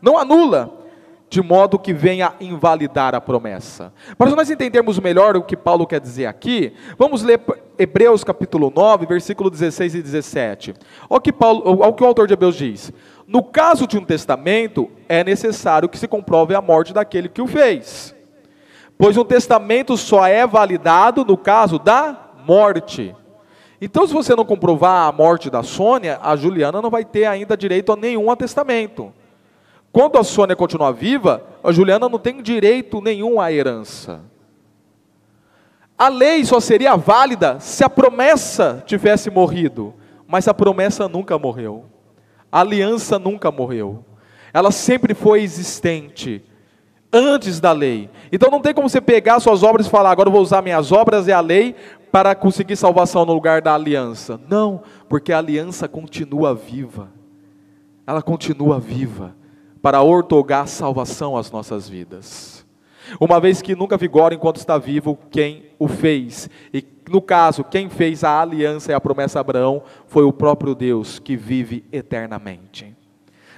Não 0.00 0.16
anula 0.16 0.81
de 1.32 1.40
modo 1.40 1.78
que 1.78 1.94
venha 1.94 2.34
invalidar 2.38 3.14
a 3.14 3.20
promessa. 3.20 3.90
Para 4.18 4.28
nós 4.32 4.50
entendermos 4.50 5.00
melhor 5.00 5.34
o 5.34 5.42
que 5.42 5.56
Paulo 5.56 5.86
quer 5.86 5.98
dizer 5.98 6.26
aqui, 6.26 6.74
vamos 6.98 7.22
ler 7.22 7.40
Hebreus 7.78 8.22
capítulo 8.22 8.70
9, 8.76 9.06
versículo 9.06 9.48
16 9.48 9.94
e 9.94 10.02
17. 10.02 10.74
Olha 11.08 11.18
o 11.18 11.20
que, 11.22 11.32
Paulo, 11.32 11.62
olha 11.64 11.88
o, 11.88 11.94
que 11.94 12.04
o 12.04 12.06
autor 12.06 12.26
de 12.26 12.34
Hebreus 12.34 12.54
diz. 12.54 12.92
No 13.26 13.42
caso 13.42 13.86
de 13.86 13.96
um 13.96 14.04
testamento, 14.04 14.90
é 15.08 15.24
necessário 15.24 15.88
que 15.88 15.96
se 15.96 16.06
comprove 16.06 16.54
a 16.54 16.60
morte 16.60 16.92
daquele 16.92 17.30
que 17.30 17.40
o 17.40 17.46
fez. 17.46 18.14
Pois 18.98 19.16
um 19.16 19.24
testamento 19.24 19.96
só 19.96 20.26
é 20.26 20.46
validado 20.46 21.24
no 21.24 21.38
caso 21.38 21.78
da 21.78 22.14
morte. 22.46 23.16
Então, 23.80 24.06
se 24.06 24.12
você 24.12 24.36
não 24.36 24.44
comprovar 24.44 25.08
a 25.08 25.12
morte 25.12 25.48
da 25.48 25.62
Sônia, 25.62 26.20
a 26.22 26.36
Juliana 26.36 26.82
não 26.82 26.90
vai 26.90 27.06
ter 27.06 27.24
ainda 27.24 27.56
direito 27.56 27.90
a 27.90 27.96
nenhum 27.96 28.30
atestamento. 28.30 29.14
Quando 29.92 30.16
a 30.16 30.24
Sônia 30.24 30.56
continuar 30.56 30.92
viva, 30.92 31.44
a 31.62 31.70
Juliana 31.70 32.08
não 32.08 32.18
tem 32.18 32.40
direito 32.40 33.02
nenhum 33.02 33.38
à 33.38 33.52
herança. 33.52 34.22
A 35.98 36.08
lei 36.08 36.42
só 36.46 36.58
seria 36.58 36.96
válida 36.96 37.60
se 37.60 37.84
a 37.84 37.90
promessa 37.90 38.82
tivesse 38.86 39.30
morrido, 39.30 39.92
mas 40.26 40.48
a 40.48 40.54
promessa 40.54 41.06
nunca 41.06 41.38
morreu. 41.38 41.84
A 42.50 42.60
aliança 42.60 43.18
nunca 43.18 43.50
morreu. 43.52 44.02
Ela 44.52 44.70
sempre 44.70 45.12
foi 45.14 45.42
existente 45.42 46.42
antes 47.12 47.60
da 47.60 47.72
lei. 47.72 48.08
Então 48.32 48.50
não 48.50 48.60
tem 48.60 48.72
como 48.72 48.88
você 48.88 49.00
pegar 49.00 49.40
suas 49.40 49.62
obras 49.62 49.86
e 49.86 49.90
falar, 49.90 50.10
agora 50.10 50.28
eu 50.28 50.32
vou 50.32 50.40
usar 50.40 50.62
minhas 50.62 50.90
obras 50.90 51.28
e 51.28 51.32
a 51.32 51.40
lei 51.40 51.76
para 52.10 52.34
conseguir 52.34 52.76
salvação 52.76 53.26
no 53.26 53.34
lugar 53.34 53.60
da 53.60 53.74
aliança. 53.74 54.40
Não, 54.48 54.82
porque 55.06 55.34
a 55.34 55.38
aliança 55.38 55.86
continua 55.86 56.54
viva. 56.54 57.10
Ela 58.06 58.22
continua 58.22 58.80
viva 58.80 59.41
para 59.82 60.00
ortogar 60.00 60.68
salvação 60.68 61.36
às 61.36 61.50
nossas 61.50 61.88
vidas. 61.88 62.64
Uma 63.20 63.40
vez 63.40 63.60
que 63.60 63.74
nunca 63.74 63.96
vigora 63.96 64.32
enquanto 64.32 64.56
está 64.56 64.78
vivo 64.78 65.18
quem 65.30 65.66
o 65.78 65.88
fez. 65.88 66.48
E 66.72 66.86
no 67.10 67.20
caso, 67.20 67.64
quem 67.64 67.90
fez 67.90 68.22
a 68.22 68.40
aliança 68.40 68.92
e 68.92 68.94
a 68.94 69.00
promessa 69.00 69.40
a 69.40 69.42
Abraão 69.42 69.82
foi 70.06 70.22
o 70.22 70.32
próprio 70.32 70.74
Deus 70.74 71.18
que 71.18 71.36
vive 71.36 71.84
eternamente. 71.92 72.96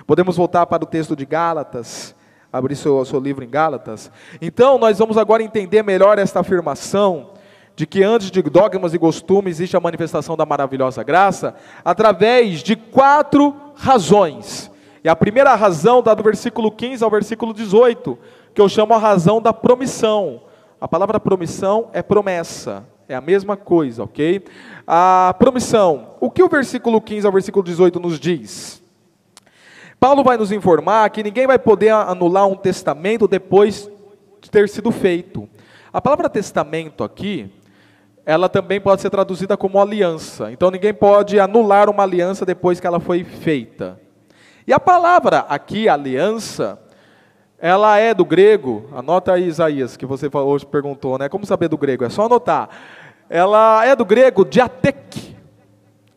Podemos 0.07 0.37
voltar 0.37 0.67
para 0.67 0.83
o 0.83 0.87
texto 0.87 1.15
de 1.15 1.27
Gálatas, 1.27 2.15
abrir 2.51 2.75
seu, 2.75 3.05
seu 3.05 3.21
livro 3.21 3.45
em 3.45 3.51
Gálatas. 3.51 4.11
Então, 4.41 4.79
nós 4.79 4.99
vamos 4.99 5.19
agora 5.19 5.43
entender 5.43 5.83
melhor 5.83 6.19
esta 6.19 6.41
afirmação 6.41 7.31
de 7.77 7.87
que 7.87 8.03
antes 8.03 8.31
de 8.31 8.41
dogmas 8.43 8.95
e 8.95 8.99
costumes 8.99 9.57
existe 9.57 9.77
a 9.77 9.81
manifestação 9.81 10.37
da 10.37 10.47
maravilhosa 10.47 11.03
graça, 11.03 11.55
através 11.85 12.63
de 12.63 12.77
quatro 12.77 13.55
razões 13.75 14.64
e 15.05 15.09
a 15.09 15.15
primeira 15.15 15.55
razão 15.55 15.99
está 15.99 16.15
do 16.15 16.23
versículo 16.23 16.73
15 16.73 17.05
ao 17.05 17.11
versículo 17.11 17.53
18, 17.53 18.19
que 18.55 18.61
eu 18.61 18.71
chamo 18.71 18.95
a 18.95 18.99
razão 18.99 19.39
da 19.39 19.53
promissão. 19.53 20.41
A 20.81 20.89
palavra 20.89 21.21
promissão 21.21 21.91
é 21.93 22.03
promessa, 22.03 22.87
é 23.07 23.15
a 23.15 23.21
mesma 23.21 23.55
coisa, 23.55 24.03
ok? 24.03 24.43
A 24.87 25.37
promissão, 25.39 26.15
o 26.21 26.31
que 26.31 26.43
o 26.43 26.49
versículo 26.49 27.03
15 27.03 27.27
ao 27.27 27.33
versículo 27.33 27.63
18 27.63 28.01
nos 28.01 28.19
diz? 28.19 28.83
Paulo 30.01 30.25
vai 30.25 30.39
nos 30.39 30.51
informar 30.51 31.11
que 31.11 31.23
ninguém 31.23 31.47
vai 31.47 31.59
poder 31.59 31.91
anular 31.91 32.47
um 32.47 32.57
testamento 32.57 33.29
depois 33.29 33.91
de 34.41 34.51
ter 34.51 34.71
sido 34.71 34.91
feito. 34.91 35.47
A 35.93 36.01
palavra 36.01 36.31
testamento 36.31 37.05
aqui, 37.05 37.53
ela 38.25 38.49
também 38.49 38.81
pode 38.81 39.03
ser 39.03 39.11
traduzida 39.11 39.55
como 39.55 39.79
aliança. 39.79 40.51
Então 40.51 40.71
ninguém 40.71 40.95
pode 40.95 41.39
anular 41.39 41.91
uma 41.91 42.03
aliança 42.03 42.47
depois 42.47 42.81
que 42.81 42.87
ela 42.87 42.99
foi 42.99 43.23
feita. 43.23 44.03
E 44.67 44.73
a 44.73 44.81
palavra 44.81 45.41
aqui, 45.49 45.89
aliança, 45.89 46.79
ela 47.59 47.99
é 47.99 48.15
do 48.15 48.25
grego, 48.25 48.89
anota 48.95 49.33
aí 49.33 49.47
Isaías, 49.47 49.97
que 49.97 50.07
você 50.07 50.29
hoje 50.33 50.67
perguntou, 50.67 51.19
né? 51.19 51.29
Como 51.29 51.47
saber 51.47 51.69
do 51.69 51.79
grego? 51.79 52.05
É 52.05 52.11
só 52.11 52.27
anotar. 52.27 52.69
Ela 53.29 53.85
é 53.87 53.95
do 53.95 54.05
grego 54.05 54.45
diatek. 54.45 55.37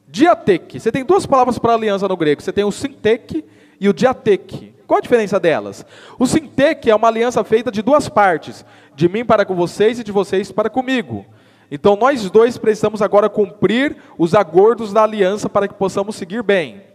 Diatek. 0.07 0.79
Você 0.79 0.91
tem 0.91 1.05
duas 1.05 1.25
palavras 1.25 1.59
para 1.59 1.73
aliança 1.73 2.07
no 2.07 2.17
grego. 2.17 2.41
Você 2.41 2.53
tem 2.53 2.63
o 2.63 2.71
sintek 2.71 3.43
e 3.79 3.89
o 3.89 3.93
diatek. 3.93 4.75
Qual 4.87 4.97
a 4.97 5.01
diferença 5.01 5.37
delas? 5.39 5.85
O 6.17 6.25
sintek 6.25 6.89
é 6.89 6.95
uma 6.95 7.09
aliança 7.09 7.43
feita 7.43 7.69
de 7.69 7.81
duas 7.81 8.07
partes, 8.07 8.65
de 8.95 9.09
mim 9.09 9.25
para 9.25 9.45
com 9.45 9.53
vocês 9.53 9.99
e 9.99 10.03
de 10.03 10.11
vocês 10.13 10.49
para 10.51 10.69
comigo. 10.69 11.25
Então 11.69 11.97
nós 11.97 12.29
dois 12.31 12.57
precisamos 12.57 13.01
agora 13.01 13.29
cumprir 13.29 13.97
os 14.17 14.33
acordos 14.33 14.93
da 14.93 15.03
aliança 15.03 15.49
para 15.49 15.67
que 15.67 15.73
possamos 15.73 16.15
seguir 16.15 16.41
bem. 16.41 16.86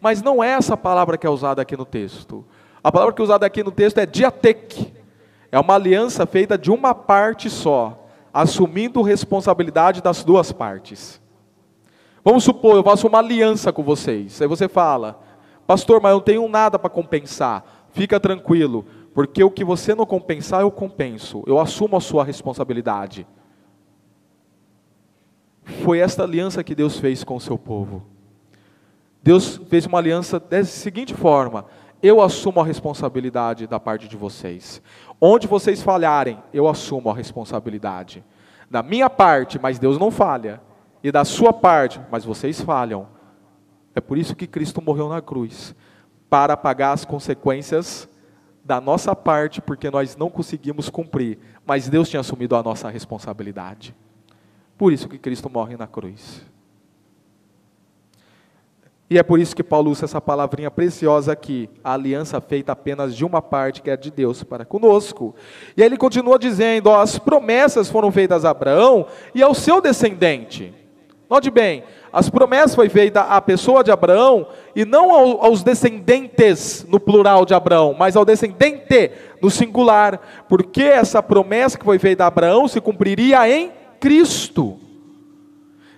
Mas 0.00 0.22
não 0.22 0.42
é 0.42 0.50
essa 0.50 0.76
palavra 0.76 1.18
que 1.18 1.26
é 1.26 1.30
usada 1.30 1.60
aqui 1.60 1.76
no 1.76 1.84
texto. 1.84 2.44
A 2.82 2.90
palavra 2.90 3.14
que 3.14 3.20
é 3.20 3.24
usada 3.24 3.44
aqui 3.44 3.62
no 3.62 3.70
texto 3.70 3.98
é 3.98 4.06
diatek. 4.06 4.94
É 5.52 5.58
uma 5.58 5.74
aliança 5.74 6.24
feita 6.26 6.56
de 6.56 6.70
uma 6.70 6.94
parte 6.94 7.50
só, 7.50 8.06
assumindo 8.32 9.02
responsabilidade 9.02 10.00
das 10.00 10.24
duas 10.24 10.52
partes. 10.52 11.20
Vamos 12.24 12.44
supor, 12.44 12.76
eu 12.76 12.84
faço 12.84 13.06
uma 13.06 13.18
aliança 13.18 13.72
com 13.72 13.82
vocês. 13.82 14.40
Aí 14.40 14.46
você 14.46 14.68
fala, 14.68 15.20
pastor, 15.66 16.00
mas 16.00 16.10
eu 16.10 16.16
não 16.16 16.24
tenho 16.24 16.48
nada 16.48 16.78
para 16.78 16.88
compensar. 16.88 17.64
Fica 17.90 18.20
tranquilo, 18.20 18.84
porque 19.12 19.42
o 19.42 19.50
que 19.50 19.64
você 19.64 19.94
não 19.94 20.06
compensar, 20.06 20.60
eu 20.60 20.70
compenso. 20.70 21.42
Eu 21.46 21.58
assumo 21.58 21.96
a 21.96 22.00
sua 22.00 22.24
responsabilidade. 22.24 23.26
Foi 25.82 25.98
esta 25.98 26.22
aliança 26.22 26.62
que 26.62 26.74
Deus 26.74 26.98
fez 26.98 27.24
com 27.24 27.36
o 27.36 27.40
seu 27.40 27.58
povo. 27.58 28.02
Deus 29.22 29.60
fez 29.68 29.86
uma 29.86 29.98
aliança 29.98 30.40
da 30.40 30.64
seguinte 30.64 31.14
forma: 31.14 31.66
eu 32.02 32.22
assumo 32.22 32.60
a 32.60 32.64
responsabilidade 32.64 33.66
da 33.66 33.78
parte 33.78 34.08
de 34.08 34.16
vocês. 34.16 34.80
Onde 35.20 35.46
vocês 35.46 35.82
falharem, 35.82 36.38
eu 36.52 36.66
assumo 36.66 37.10
a 37.10 37.14
responsabilidade. 37.14 38.24
Da 38.70 38.82
minha 38.82 39.10
parte, 39.10 39.58
mas 39.58 39.78
Deus 39.78 39.98
não 39.98 40.10
falha. 40.10 40.60
E 41.02 41.10
da 41.10 41.24
sua 41.24 41.52
parte, 41.52 42.00
mas 42.10 42.24
vocês 42.24 42.60
falham. 42.60 43.08
É 43.94 44.00
por 44.00 44.16
isso 44.16 44.36
que 44.36 44.46
Cristo 44.46 44.80
morreu 44.80 45.08
na 45.08 45.20
cruz 45.20 45.74
para 46.28 46.56
pagar 46.56 46.92
as 46.92 47.04
consequências 47.04 48.08
da 48.64 48.80
nossa 48.80 49.16
parte, 49.16 49.60
porque 49.60 49.90
nós 49.90 50.16
não 50.16 50.30
conseguimos 50.30 50.88
cumprir, 50.88 51.38
mas 51.66 51.88
Deus 51.88 52.08
tinha 52.08 52.20
assumido 52.20 52.54
a 52.54 52.62
nossa 52.62 52.88
responsabilidade. 52.88 53.94
Por 54.78 54.92
isso 54.92 55.08
que 55.08 55.18
Cristo 55.18 55.50
morre 55.50 55.76
na 55.76 55.86
cruz. 55.86 56.42
E 59.10 59.18
é 59.18 59.24
por 59.24 59.40
isso 59.40 59.56
que 59.56 59.64
Paulo 59.64 59.90
usa 59.90 60.04
essa 60.04 60.20
palavrinha 60.20 60.70
preciosa 60.70 61.32
aqui, 61.32 61.68
a 61.82 61.94
aliança 61.94 62.40
feita 62.40 62.70
apenas 62.70 63.16
de 63.16 63.24
uma 63.24 63.42
parte, 63.42 63.82
que 63.82 63.90
é 63.90 63.96
de 63.96 64.08
Deus 64.08 64.44
para 64.44 64.64
conosco. 64.64 65.34
E 65.76 65.82
aí 65.82 65.88
ele 65.88 65.96
continua 65.96 66.38
dizendo: 66.38 66.86
ó, 66.86 67.00
as 67.00 67.18
promessas 67.18 67.90
foram 67.90 68.12
feitas 68.12 68.44
a 68.44 68.50
Abraão 68.50 69.06
e 69.34 69.42
ao 69.42 69.52
seu 69.52 69.80
descendente. 69.80 70.72
Note 71.28 71.50
bem, 71.50 71.82
as 72.12 72.30
promessas 72.30 72.76
foi 72.76 72.88
feita 72.88 73.22
à 73.22 73.40
pessoa 73.40 73.82
de 73.82 73.90
Abraão 73.90 74.46
e 74.76 74.84
não 74.84 75.12
ao, 75.12 75.44
aos 75.44 75.64
descendentes 75.64 76.86
no 76.88 77.00
plural 77.00 77.44
de 77.44 77.52
Abraão, 77.52 77.96
mas 77.98 78.14
ao 78.14 78.24
descendente 78.24 79.10
no 79.42 79.50
singular, 79.50 80.20
porque 80.48 80.82
essa 80.82 81.20
promessa 81.20 81.76
que 81.76 81.84
foi 81.84 81.98
feita 81.98 82.22
a 82.22 82.28
Abraão 82.28 82.68
se 82.68 82.80
cumpriria 82.80 83.48
em 83.48 83.72
Cristo. 83.98 84.78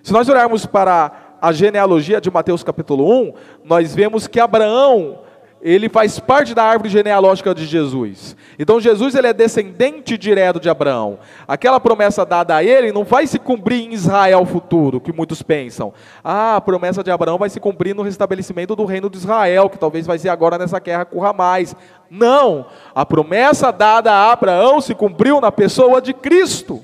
Se 0.03 0.11
nós 0.11 0.27
olharmos 0.27 0.65
para 0.65 1.22
a 1.43 1.51
genealogia 1.51 2.21
de 2.21 2.31
Mateus 2.31 2.63
capítulo 2.63 3.21
1, 3.21 3.33
nós 3.65 3.93
vemos 3.93 4.27
que 4.27 4.39
Abraão, 4.39 5.19
ele 5.61 5.89
faz 5.89 6.17
parte 6.17 6.55
da 6.55 6.63
árvore 6.63 6.87
genealógica 6.87 7.53
de 7.53 7.65
Jesus. 7.65 8.33
Então 8.57 8.79
Jesus 8.79 9.13
ele 9.13 9.27
é 9.27 9.33
descendente 9.33 10.17
direto 10.17 10.57
de 10.57 10.69
Abraão. 10.69 11.19
Aquela 11.45 11.81
promessa 11.81 12.25
dada 12.25 12.55
a 12.55 12.63
ele 12.63 12.93
não 12.93 13.03
vai 13.03 13.27
se 13.27 13.37
cumprir 13.37 13.85
em 13.85 13.91
Israel 13.91 14.45
futuro, 14.45 15.01
que 15.01 15.11
muitos 15.11 15.41
pensam. 15.41 15.93
Ah, 16.23 16.55
a 16.55 16.61
promessa 16.61 17.03
de 17.03 17.11
Abraão 17.11 17.37
vai 17.37 17.49
se 17.49 17.59
cumprir 17.59 17.93
no 17.93 18.03
restabelecimento 18.03 18.73
do 18.73 18.85
reino 18.85 19.09
de 19.09 19.17
Israel, 19.17 19.69
que 19.69 19.77
talvez 19.77 20.07
vai 20.07 20.17
ser 20.17 20.29
agora 20.29 20.57
nessa 20.57 20.79
guerra 20.79 21.03
com 21.03 21.19
Ramais. 21.19 21.75
Não, 22.09 22.67
a 22.95 23.05
promessa 23.05 23.69
dada 23.69 24.13
a 24.13 24.31
Abraão 24.31 24.79
se 24.79 24.95
cumpriu 24.95 25.41
na 25.41 25.51
pessoa 25.51 26.01
de 26.01 26.13
Cristo. 26.13 26.81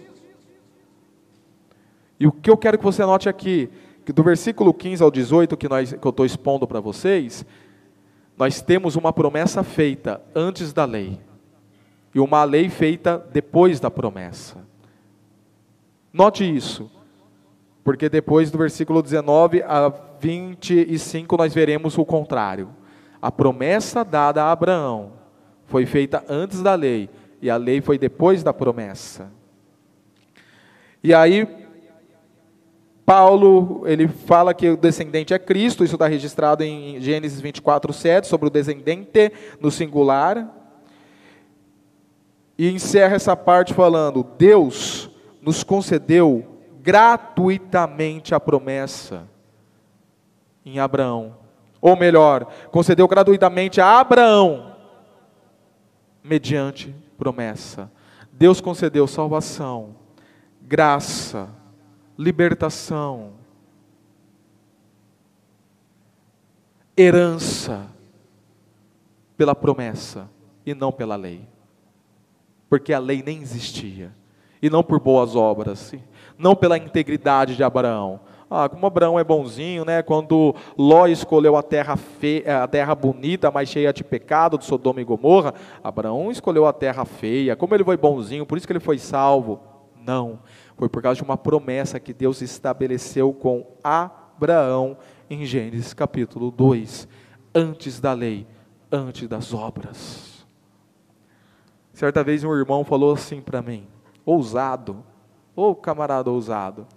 E 2.19 2.27
o 2.27 2.31
que 2.33 2.49
eu 2.49 2.57
quero 2.57 2.77
que 2.77 2.83
você 2.83 3.01
anote 3.01 3.29
aqui, 3.29 3.69
do 4.13 4.23
versículo 4.23 4.73
15 4.73 5.03
ao 5.03 5.11
18 5.11 5.57
que, 5.57 5.69
nós, 5.69 5.93
que 5.93 6.05
eu 6.05 6.09
estou 6.09 6.25
expondo 6.25 6.67
para 6.67 6.79
vocês, 6.79 7.45
nós 8.37 8.61
temos 8.61 8.95
uma 8.95 9.11
promessa 9.11 9.63
feita 9.63 10.21
antes 10.33 10.71
da 10.73 10.85
lei 10.85 11.19
e 12.13 12.19
uma 12.19 12.43
lei 12.43 12.69
feita 12.69 13.23
depois 13.31 13.79
da 13.79 13.91
promessa. 13.91 14.57
Note 16.11 16.43
isso, 16.43 16.89
porque 17.83 18.09
depois 18.09 18.49
do 18.49 18.57
versículo 18.57 19.01
19 19.03 19.61
a 19.63 19.89
25 20.19 21.37
nós 21.37 21.53
veremos 21.53 21.97
o 21.97 22.05
contrário. 22.05 22.69
A 23.21 23.31
promessa 23.31 24.03
dada 24.03 24.43
a 24.43 24.51
Abraão 24.51 25.13
foi 25.65 25.85
feita 25.85 26.23
antes 26.27 26.61
da 26.61 26.73
lei 26.73 27.09
e 27.41 27.49
a 27.49 27.57
lei 27.57 27.81
foi 27.81 27.97
depois 27.97 28.41
da 28.41 28.53
promessa. 28.53 29.31
E 31.03 31.13
aí 31.13 31.47
Paulo, 33.09 33.87
ele 33.87 34.07
fala 34.07 34.53
que 34.53 34.69
o 34.69 34.77
descendente 34.77 35.33
é 35.33 35.39
Cristo, 35.39 35.83
isso 35.83 35.95
está 35.95 36.05
registrado 36.05 36.63
em 36.63 37.01
Gênesis 37.01 37.41
24, 37.41 37.91
7, 37.91 38.27
sobre 38.27 38.45
o 38.45 38.51
descendente 38.51 39.33
no 39.59 39.71
singular. 39.71 40.47
E 42.55 42.69
encerra 42.69 43.15
essa 43.15 43.35
parte 43.35 43.73
falando: 43.73 44.23
Deus 44.37 45.09
nos 45.41 45.63
concedeu 45.63 46.45
gratuitamente 46.83 48.35
a 48.35 48.39
promessa 48.39 49.27
em 50.63 50.77
Abraão. 50.77 51.35
Ou 51.81 51.95
melhor, 51.95 52.45
concedeu 52.69 53.07
gratuitamente 53.07 53.81
a 53.81 53.99
Abraão, 53.99 54.75
mediante 56.23 56.95
promessa. 57.17 57.91
Deus 58.31 58.61
concedeu 58.61 59.07
salvação, 59.07 59.95
graça, 60.61 61.49
libertação, 62.19 63.31
herança 66.97 67.87
pela 69.37 69.55
promessa 69.55 70.29
e 70.65 70.73
não 70.73 70.91
pela 70.91 71.15
lei. 71.15 71.47
Porque 72.69 72.91
a 72.91 72.99
lei 72.99 73.23
nem 73.25 73.41
existia. 73.41 74.11
E 74.61 74.69
não 74.69 74.83
por 74.83 74.99
boas 74.99 75.33
obras, 75.33 75.95
não 76.37 76.53
pela 76.53 76.77
integridade 76.77 77.55
de 77.55 77.63
Abraão. 77.63 78.19
Ah, 78.51 78.67
como 78.67 78.85
Abraão 78.85 79.17
é 79.17 79.23
bonzinho, 79.23 79.85
né? 79.85 80.01
Quando 80.01 80.53
Ló 80.77 81.07
escolheu 81.07 81.55
a 81.55 81.63
terra 81.63 81.95
feia, 81.95 82.63
a 82.63 82.67
terra 82.67 82.93
bonita, 82.93 83.49
mas 83.49 83.69
cheia 83.69 83.93
de 83.93 84.03
pecado, 84.03 84.57
de 84.57 84.65
Sodoma 84.65 84.99
e 84.99 85.05
Gomorra, 85.05 85.53
Abraão 85.81 86.29
escolheu 86.29 86.65
a 86.65 86.73
terra 86.73 87.05
feia. 87.05 87.55
Como 87.55 87.73
ele 87.73 87.85
foi 87.85 87.95
bonzinho, 87.95 88.45
por 88.45 88.57
isso 88.57 88.67
que 88.67 88.73
ele 88.73 88.81
foi 88.81 88.97
salvo. 88.97 89.61
Não. 90.03 90.39
Foi 90.79 90.87
por 90.87 91.01
causa 91.01 91.17
de 91.17 91.23
uma 91.23 91.35
promessa 91.35 91.99
que 91.99 92.13
Deus 92.13 92.41
estabeleceu 92.41 93.33
com 93.33 93.67
Abraão 93.83 94.95
em 95.29 95.45
Gênesis 95.45 95.93
capítulo 95.93 96.49
2, 96.49 97.05
antes 97.53 97.99
da 97.99 98.13
lei, 98.13 98.47
antes 98.89 99.27
das 99.27 99.53
obras. 99.53 100.47
Certa 101.91 102.23
vez 102.23 102.45
um 102.45 102.55
irmão 102.55 102.85
falou 102.85 103.11
assim 103.11 103.41
para 103.41 103.61
mim, 103.61 103.87
ousado, 104.25 105.03
ou 105.53 105.71
oh, 105.71 105.75
camarada 105.75 106.31
ousado. 106.31 106.87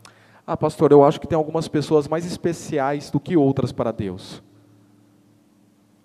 Ah, 0.46 0.56
pastor, 0.56 0.92
eu 0.92 1.04
acho 1.04 1.20
que 1.20 1.26
tem 1.26 1.36
algumas 1.36 1.66
pessoas 1.66 2.06
mais 2.06 2.24
especiais 2.24 3.10
do 3.10 3.18
que 3.18 3.36
outras 3.36 3.72
para 3.72 3.90
Deus. 3.90 4.40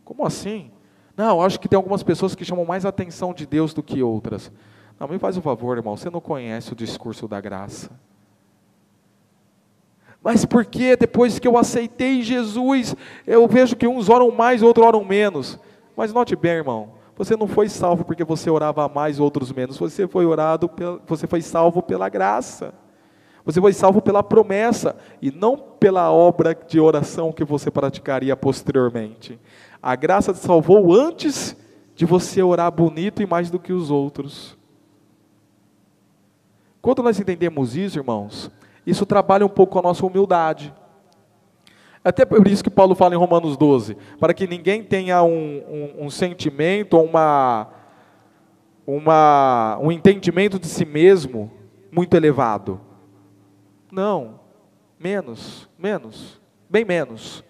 Como 0.03 0.25
assim? 0.25 0.71
Não, 1.15 1.43
acho 1.43 1.59
que 1.59 1.67
tem 1.67 1.77
algumas 1.77 2.01
pessoas 2.01 2.33
que 2.33 2.43
chamam 2.43 2.65
mais 2.65 2.87
atenção 2.87 3.35
de 3.35 3.45
Deus 3.45 3.71
do 3.71 3.83
que 3.83 4.01
outras. 4.01 4.51
Não, 4.99 5.07
me 5.07 5.19
faz 5.19 5.37
um 5.37 5.41
favor, 5.41 5.77
irmão, 5.77 5.95
você 5.95 6.09
não 6.09 6.19
conhece 6.19 6.73
o 6.73 6.75
discurso 6.75 7.27
da 7.27 7.39
graça. 7.39 7.91
Mas 10.23 10.43
por 10.43 10.65
que 10.65 10.95
depois 10.95 11.39
que 11.39 11.47
eu 11.47 11.57
aceitei 11.57 12.21
Jesus, 12.21 12.95
eu 13.25 13.47
vejo 13.47 13.75
que 13.75 13.87
uns 13.87 14.09
oram 14.09 14.31
mais, 14.31 14.63
outros 14.63 14.85
oram 14.85 15.05
menos? 15.05 15.59
Mas 15.95 16.11
note 16.11 16.35
bem, 16.35 16.53
irmão, 16.53 16.93
você 17.15 17.35
não 17.35 17.47
foi 17.47 17.69
salvo 17.69 18.03
porque 18.03 18.23
você 18.23 18.49
orava 18.49 18.89
mais, 18.89 19.19
outros 19.19 19.51
menos. 19.51 19.77
Você 19.77 20.07
foi 20.07 20.25
orado, 20.25 20.69
você 21.07 21.25
foi 21.27 21.41
salvo 21.41 21.81
pela 21.81 22.09
graça. 22.09 22.73
Você 23.45 23.61
foi 23.61 23.71
salvo 23.71 24.01
pela 24.01 24.21
promessa 24.21 24.97
e 25.21 25.31
não 25.31 25.57
pela 25.57 26.11
obra 26.11 26.53
de 26.53 26.79
oração 26.79 27.31
que 27.31 27.45
você 27.45 27.71
praticaria 27.71 28.35
posteriormente. 28.35 29.39
A 29.81 29.95
graça 29.95 30.33
te 30.33 30.39
salvou 30.39 30.93
antes 30.93 31.55
de 31.95 32.05
você 32.05 32.43
orar 32.43 32.69
bonito 32.69 33.21
e 33.21 33.25
mais 33.25 33.49
do 33.49 33.57
que 33.57 33.71
os 33.71 33.89
outros. 33.89 34.56
Quando 36.87 37.03
nós 37.03 37.19
entendemos 37.19 37.75
isso, 37.75 37.99
irmãos, 37.99 38.49
isso 38.85 39.05
trabalha 39.05 39.45
um 39.45 39.49
pouco 39.49 39.73
com 39.73 39.79
a 39.79 39.81
nossa 39.81 40.05
humildade. 40.05 40.73
Até 42.01 42.23
por 42.23 42.47
isso 42.47 42.63
que 42.63 42.69
Paulo 42.69 42.95
fala 42.95 43.13
em 43.13 43.17
Romanos 43.17 43.57
12, 43.57 43.97
para 44.17 44.33
que 44.33 44.47
ninguém 44.47 44.81
tenha 44.81 45.21
um, 45.21 45.57
um, 45.67 46.05
um 46.05 46.09
sentimento, 46.09 46.97
uma, 46.97 47.67
uma, 48.87 49.77
um 49.81 49.91
entendimento 49.91 50.57
de 50.57 50.65
si 50.65 50.85
mesmo 50.85 51.51
muito 51.91 52.15
elevado. 52.15 52.79
Não, 53.91 54.39
menos, 54.97 55.67
menos, 55.77 56.39
bem 56.69 56.85
menos. 56.85 57.43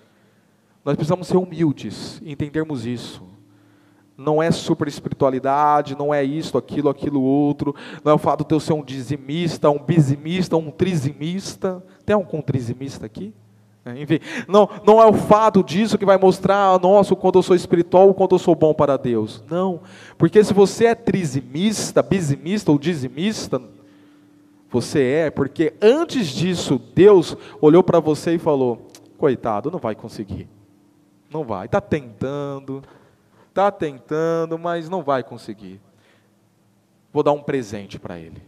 Nós 0.84 0.96
precisamos 0.96 1.28
ser 1.28 1.38
humildes 1.38 2.20
e 2.24 2.32
entendermos 2.32 2.88
isso 2.88 3.37
não 4.18 4.42
é 4.42 4.50
super 4.50 4.88
espiritualidade, 4.88 5.96
não 5.96 6.12
é 6.12 6.24
isto, 6.24 6.58
aquilo, 6.58 6.90
aquilo, 6.90 7.22
outro, 7.22 7.76
não 8.04 8.14
é 8.14 8.16
o 8.16 8.18
fato 8.18 8.44
de 8.44 8.54
eu 8.54 8.60
ser 8.60 8.74
um 8.74 8.84
dizimista, 8.84 9.70
um 9.70 9.78
bizimista, 9.78 10.58
um 10.58 10.72
trizimista. 10.72 11.84
Tem 12.04 12.16
algum 12.16 12.42
trizimista 12.42 13.06
aqui? 13.06 13.34
É, 13.86 14.02
enfim, 14.02 14.20
não, 14.48 14.68
não 14.86 15.02
é 15.02 15.06
o 15.06 15.14
fato 15.14 15.64
disso 15.64 15.98
que 15.98 16.06
vai 16.06 16.18
mostrar, 16.18 16.80
nossa, 16.82 17.14
o 17.14 17.18
quanto 17.18 17.38
eu 17.38 17.44
sou 17.44 17.56
espiritual, 17.56 18.10
o 18.10 18.14
quanto 18.14 18.34
eu 18.36 18.40
sou 18.40 18.56
bom 18.56 18.74
para 18.74 18.98
Deus. 18.98 19.44
Não, 19.50 19.82
porque 20.18 20.44
se 20.44 20.54
você 20.54 20.88
é 20.88 20.96
trizimista, 20.96 22.02
bizimista 22.02 22.72
ou 22.72 22.80
dizimista, 22.80 23.62
você 24.70 25.04
é, 25.04 25.30
porque 25.30 25.74
antes 25.82 26.28
disso, 26.28 26.82
Deus 26.94 27.38
olhou 27.62 27.84
para 27.84 28.00
você 28.00 28.36
e 28.36 28.40
falou: 28.40 28.88
coitado, 29.18 29.72
não 29.72 29.80
vai 29.80 29.96
conseguir. 29.96 30.50
Não 31.32 31.44
vai, 31.44 31.66
está 31.66 31.80
tentando, 31.80 32.82
está 33.58 33.72
tentando, 33.72 34.60
mas 34.60 34.88
não 34.88 35.02
vai 35.02 35.24
conseguir. 35.24 35.82
Vou 37.12 37.24
dar 37.24 37.32
um 37.32 37.42
presente 37.42 37.98
para 37.98 38.20
ele. 38.20 38.44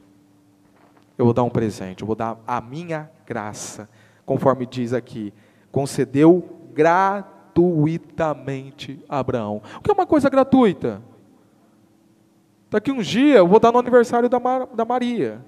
Eu 1.18 1.26
vou 1.26 1.34
dar 1.34 1.42
um 1.44 1.50
presente, 1.50 2.02
eu 2.02 2.08
vou 2.08 2.16
dar 2.16 2.38
a 2.46 2.62
minha 2.62 3.10
graça, 3.26 3.90
conforme 4.24 4.68
diz 4.68 4.94
aqui, 4.94 5.34
concedeu 5.72 6.48
gratuitamente 6.74 9.04
a 9.10 9.18
Abraão. 9.20 9.64
O 9.78 9.82
que 9.82 9.90
é 9.90 9.94
uma 9.94 10.06
coisa 10.06 10.30
gratuita? 10.30 11.02
Daqui 12.70 12.92
um 12.92 13.02
dia 13.02 13.38
eu 13.38 13.48
vou 13.48 13.60
dar 13.60 13.72
no 13.72 13.80
aniversário 13.80 14.30
da, 14.30 14.40
Mar, 14.40 14.68
da 14.68 14.86
Maria. 14.86 15.44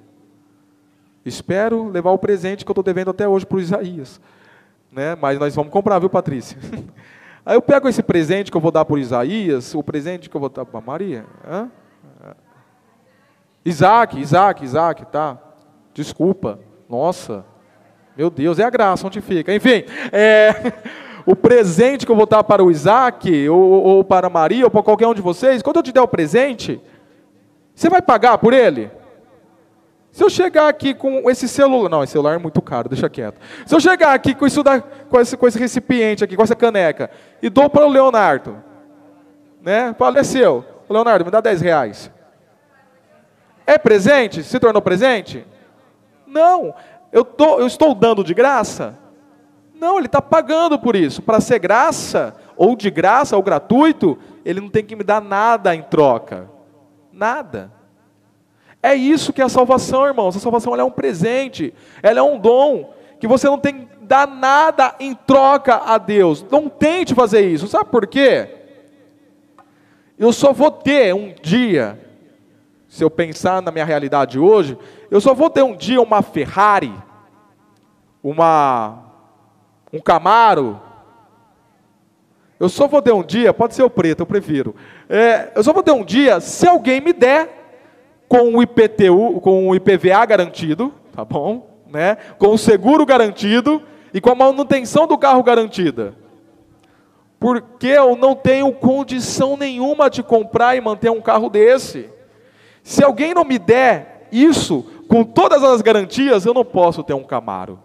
Espero 1.23 1.87
levar 1.87 2.09
o 2.11 2.17
presente 2.17 2.65
que 2.65 2.71
eu 2.71 2.73
estou 2.73 2.83
devendo 2.83 3.11
até 3.11 3.27
hoje 3.27 3.45
para 3.45 3.57
o 3.57 3.61
Isaías. 3.61 4.19
Né? 4.91 5.13
Mas 5.15 5.37
nós 5.37 5.55
vamos 5.55 5.71
comprar, 5.71 5.99
viu, 5.99 6.09
Patrícia? 6.09 6.57
Aí 7.45 7.55
eu 7.55 7.61
pego 7.61 7.87
esse 7.87 8.03
presente 8.03 8.51
que 8.51 8.57
eu 8.57 8.61
vou 8.61 8.71
dar 8.71 8.85
por 8.85 8.99
Isaías, 8.99 9.73
o 9.73 9.83
presente 9.83 10.29
que 10.29 10.35
eu 10.35 10.41
vou 10.41 10.49
dar 10.49 10.65
para 10.65 10.81
Maria. 10.81 11.25
Hã? 11.45 11.69
Isaac, 13.63 14.19
Isaac, 14.19 14.63
Isaac, 14.63 15.05
tá? 15.05 15.37
Desculpa. 15.93 16.59
Nossa. 16.89 17.45
Meu 18.17 18.29
Deus, 18.29 18.59
é 18.59 18.63
a 18.63 18.69
graça 18.69 19.05
onde 19.05 19.21
fica. 19.21 19.53
Enfim, 19.53 19.83
é, 20.11 20.73
o 21.25 21.35
presente 21.35 22.05
que 22.05 22.11
eu 22.11 22.15
vou 22.15 22.25
dar 22.25 22.43
para 22.43 22.63
o 22.63 22.71
Isaac, 22.71 23.49
ou, 23.49 23.59
ou 23.59 24.03
para 24.03 24.29
Maria, 24.29 24.65
ou 24.65 24.71
para 24.71 24.83
qualquer 24.83 25.07
um 25.07 25.13
de 25.13 25.21
vocês, 25.21 25.61
quando 25.61 25.77
eu 25.77 25.83
te 25.83 25.91
der 25.91 26.01
o 26.01 26.07
presente, 26.07 26.81
você 27.73 27.89
vai 27.89 28.01
pagar 28.01 28.37
por 28.37 28.53
ele? 28.53 28.91
Se 30.11 30.23
eu 30.23 30.29
chegar 30.29 30.67
aqui 30.67 30.93
com 30.93 31.29
esse 31.29 31.47
celular, 31.47 31.89
não, 31.89 32.03
esse 32.03 32.11
celular 32.11 32.35
é 32.35 32.37
muito 32.37 32.61
caro, 32.61 32.89
deixa 32.89 33.09
quieto. 33.09 33.39
Se 33.65 33.73
eu 33.73 33.79
chegar 33.79 34.13
aqui 34.13 34.35
com 34.35 34.45
isso 34.45 34.61
da, 34.61 34.81
com, 34.81 35.19
esse, 35.19 35.37
com 35.37 35.47
esse 35.47 35.57
recipiente 35.57 36.23
aqui, 36.23 36.35
com 36.35 36.43
essa 36.43 36.55
caneca, 36.55 37.09
e 37.41 37.49
dou 37.49 37.69
para 37.69 37.85
o 37.85 37.89
Leonardo, 37.89 38.61
né? 39.61 39.95
Fala, 39.97 40.19
é 40.19 40.23
seu. 40.23 40.65
Leonardo, 40.89 41.23
me 41.23 41.31
dá 41.31 41.39
10 41.39 41.61
reais. 41.61 42.11
É 43.65 43.77
presente? 43.77 44.43
Se 44.43 44.59
tornou 44.59 44.81
presente? 44.81 45.47
Não. 46.27 46.73
Eu, 47.11 47.23
tô, 47.23 47.59
eu 47.59 47.67
estou 47.67 47.95
dando 47.95 48.23
de 48.23 48.33
graça? 48.33 48.97
Não, 49.73 49.97
ele 49.97 50.07
está 50.07 50.21
pagando 50.21 50.77
por 50.77 50.95
isso. 50.95 51.21
Para 51.21 51.39
ser 51.39 51.59
graça, 51.59 52.35
ou 52.57 52.75
de 52.75 52.91
graça, 52.91 53.37
ou 53.37 53.43
gratuito, 53.43 54.17
ele 54.43 54.59
não 54.59 54.69
tem 54.69 54.83
que 54.83 54.95
me 54.95 55.03
dar 55.03 55.21
nada 55.21 55.73
em 55.73 55.81
troca. 55.81 56.49
Nada. 57.13 57.71
É 58.81 58.95
isso 58.95 59.31
que 59.31 59.41
é 59.41 59.45
a 59.45 59.49
salvação, 59.49 60.05
irmãos. 60.05 60.35
A 60.35 60.39
salvação 60.39 60.75
é 60.75 60.83
um 60.83 60.91
presente, 60.91 61.73
ela 62.01 62.19
é 62.19 62.23
um 62.23 62.39
dom 62.39 62.93
que 63.19 63.27
você 63.27 63.47
não 63.47 63.57
tem 63.57 63.79
que 63.79 63.87
dar 64.01 64.27
nada 64.27 64.95
em 64.99 65.13
troca 65.13 65.75
a 65.85 65.97
Deus. 65.97 66.43
Não 66.49 66.67
tente 66.67 67.13
fazer 67.13 67.41
isso. 67.41 67.67
Sabe 67.67 67.89
por 67.89 68.07
quê? 68.07 68.49
Eu 70.17 70.33
só 70.33 70.51
vou 70.51 70.71
ter 70.71 71.13
um 71.13 71.33
dia, 71.41 71.99
se 72.87 73.03
eu 73.03 73.09
pensar 73.09 73.61
na 73.61 73.71
minha 73.71 73.85
realidade 73.85 74.39
hoje, 74.39 74.77
eu 75.09 75.21
só 75.21 75.33
vou 75.33 75.49
ter 75.49 75.63
um 75.63 75.75
dia 75.75 76.01
uma 76.01 76.21
Ferrari 76.21 76.93
uma 78.23 78.99
um 79.91 79.99
Camaro. 79.99 80.79
Eu 82.59 82.69
só 82.69 82.87
vou 82.87 83.01
ter 83.01 83.11
um 83.11 83.23
dia, 83.23 83.53
pode 83.53 83.73
ser 83.73 83.83
o 83.83 83.89
preto, 83.89 84.19
eu 84.21 84.25
prefiro. 84.25 84.75
É, 85.09 85.51
eu 85.55 85.63
só 85.63 85.73
vou 85.73 85.81
ter 85.81 85.91
um 85.91 86.05
dia 86.05 86.39
se 86.39 86.67
alguém 86.67 87.01
me 87.01 87.11
der 87.11 87.60
com 88.31 88.55
o 88.55 88.63
IPTU, 88.63 89.41
com 89.41 89.67
o 89.67 89.75
IPVA 89.75 90.25
garantido, 90.25 90.93
tá 91.11 91.25
bom? 91.25 91.81
Né? 91.91 92.15
Com 92.39 92.53
o 92.53 92.57
seguro 92.57 93.05
garantido 93.05 93.83
e 94.13 94.21
com 94.21 94.29
a 94.29 94.35
manutenção 94.35 95.05
do 95.05 95.17
carro 95.17 95.43
garantida. 95.43 96.15
Porque 97.37 97.87
eu 97.87 98.15
não 98.15 98.33
tenho 98.33 98.71
condição 98.71 99.57
nenhuma 99.57 100.09
de 100.09 100.23
comprar 100.23 100.77
e 100.77 100.81
manter 100.81 101.09
um 101.11 101.19
carro 101.19 101.49
desse. 101.49 102.09
Se 102.81 103.03
alguém 103.03 103.33
não 103.33 103.43
me 103.43 103.59
der 103.59 104.29
isso, 104.31 104.85
com 105.09 105.25
todas 105.25 105.61
as 105.61 105.81
garantias, 105.81 106.45
eu 106.45 106.53
não 106.53 106.63
posso 106.63 107.03
ter 107.03 107.13
um 107.13 107.25
Camaro. 107.25 107.79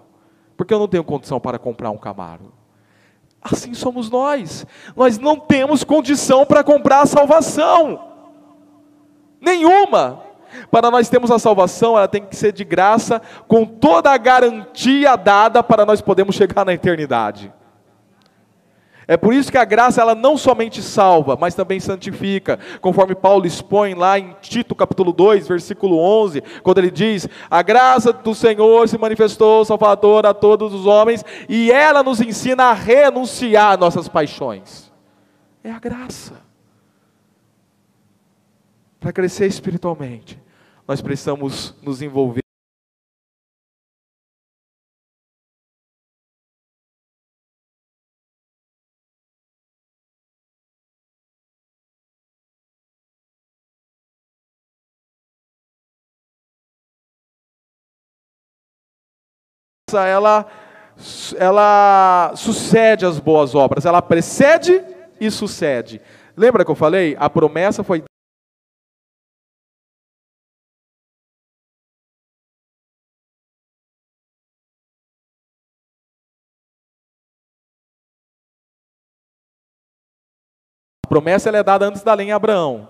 Porque 0.57 0.73
eu 0.73 0.79
não 0.79 0.87
tenho 0.87 1.03
condição 1.03 1.41
para 1.41 1.59
comprar 1.59 1.91
um 1.91 1.99
Camaro. 1.99 2.53
Assim 3.43 3.75
somos 3.75 4.09
nós. 4.09 4.65
Nós 4.95 5.19
não 5.19 5.41
temos 5.41 5.83
condição 5.83 6.47
para 6.47 6.63
comprar 6.63 7.01
a 7.01 7.07
salvação. 7.07 8.01
Nenhuma. 9.41 10.26
Para 10.71 10.91
nós 10.91 11.09
termos 11.09 11.31
a 11.31 11.39
salvação, 11.39 11.97
ela 11.97 12.09
tem 12.09 12.25
que 12.25 12.37
ser 12.37 12.53
de 12.53 12.65
graça, 12.65 13.21
com 13.47 13.65
toda 13.65 14.11
a 14.11 14.17
garantia 14.17 15.17
dada 15.17 15.63
para 15.63 15.87
nós 15.87 16.01
podermos 16.01 16.35
chegar 16.35 16.65
na 16.65 16.73
eternidade. 16.73 17.53
É 19.09 19.17
por 19.17 19.33
isso 19.33 19.53
que 19.53 19.59
a 19.59 19.65
graça 19.65 20.01
ela 20.01 20.17
não 20.17 20.37
somente 20.37 20.83
salva, 20.83 21.37
mas 21.41 21.55
também 21.55 21.79
santifica, 21.79 22.59
conforme 22.81 23.15
Paulo 23.15 23.47
expõe 23.47 23.95
lá 23.95 24.19
em 24.19 24.35
Tito 24.41 24.75
capítulo 24.75 25.13
2, 25.13 25.47
versículo 25.47 25.97
11, 25.99 26.43
quando 26.63 26.79
ele 26.79 26.91
diz: 26.91 27.29
"A 27.49 27.63
graça 27.63 28.13
do 28.13 28.35
Senhor 28.35 28.89
se 28.89 28.99
manifestou 28.99 29.65
salvador 29.65 30.27
a 30.27 30.35
todos 30.35 30.75
os 30.75 30.87
homens, 30.87 31.25
e 31.49 31.71
ela 31.71 32.03
nos 32.03 32.21
ensina 32.21 32.65
a 32.65 32.73
renunciar 32.73 33.79
nossas 33.79 34.09
paixões". 34.09 34.93
É 35.63 35.71
a 35.71 35.79
graça. 35.79 36.35
Para 38.99 39.13
crescer 39.13 39.47
espiritualmente, 39.47 40.41
nós 40.87 41.01
precisamos 41.01 41.75
nos 41.83 42.01
envolver 42.01 42.47
ela, 59.95 60.47
ela 61.39 62.33
sucede 62.35 63.07
as 63.07 63.21
boas 63.21 63.55
obras, 63.55 63.87
ela 63.87 64.03
precede 64.03 64.83
e 65.21 65.31
sucede. 65.31 66.01
Lembra 66.37 66.65
que 66.65 66.71
eu 66.71 66.75
falei? 66.75 67.17
A 67.19 67.31
promessa 67.31 67.85
foi 67.85 68.03
A 81.07 81.09
promessa 81.09 81.49
ela 81.49 81.59
é 81.59 81.63
dada 81.63 81.87
antes 81.87 82.03
da 82.03 82.13
lei 82.13 82.27
em 82.27 82.33
Abraão 82.33 82.89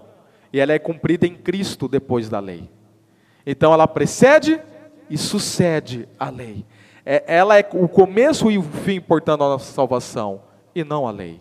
e 0.52 0.58
ela 0.58 0.72
é 0.72 0.78
cumprida 0.78 1.26
em 1.26 1.34
Cristo 1.34 1.86
depois 1.86 2.28
da 2.28 2.40
lei. 2.40 2.70
Então 3.44 3.72
ela 3.72 3.86
precede 3.86 4.60
e 5.10 5.18
sucede 5.18 6.08
a 6.18 6.30
lei 6.30 6.64
é, 7.06 7.22
ela 7.28 7.56
é 7.56 7.64
o 7.72 7.86
começo 7.86 8.50
e 8.50 8.58
o 8.58 8.62
fim, 8.62 9.00
portanto, 9.00 9.38
da 9.38 9.48
nossa 9.50 9.72
salvação, 9.72 10.40
e 10.74 10.82
não 10.82 11.06
a 11.06 11.12
lei. 11.12 11.40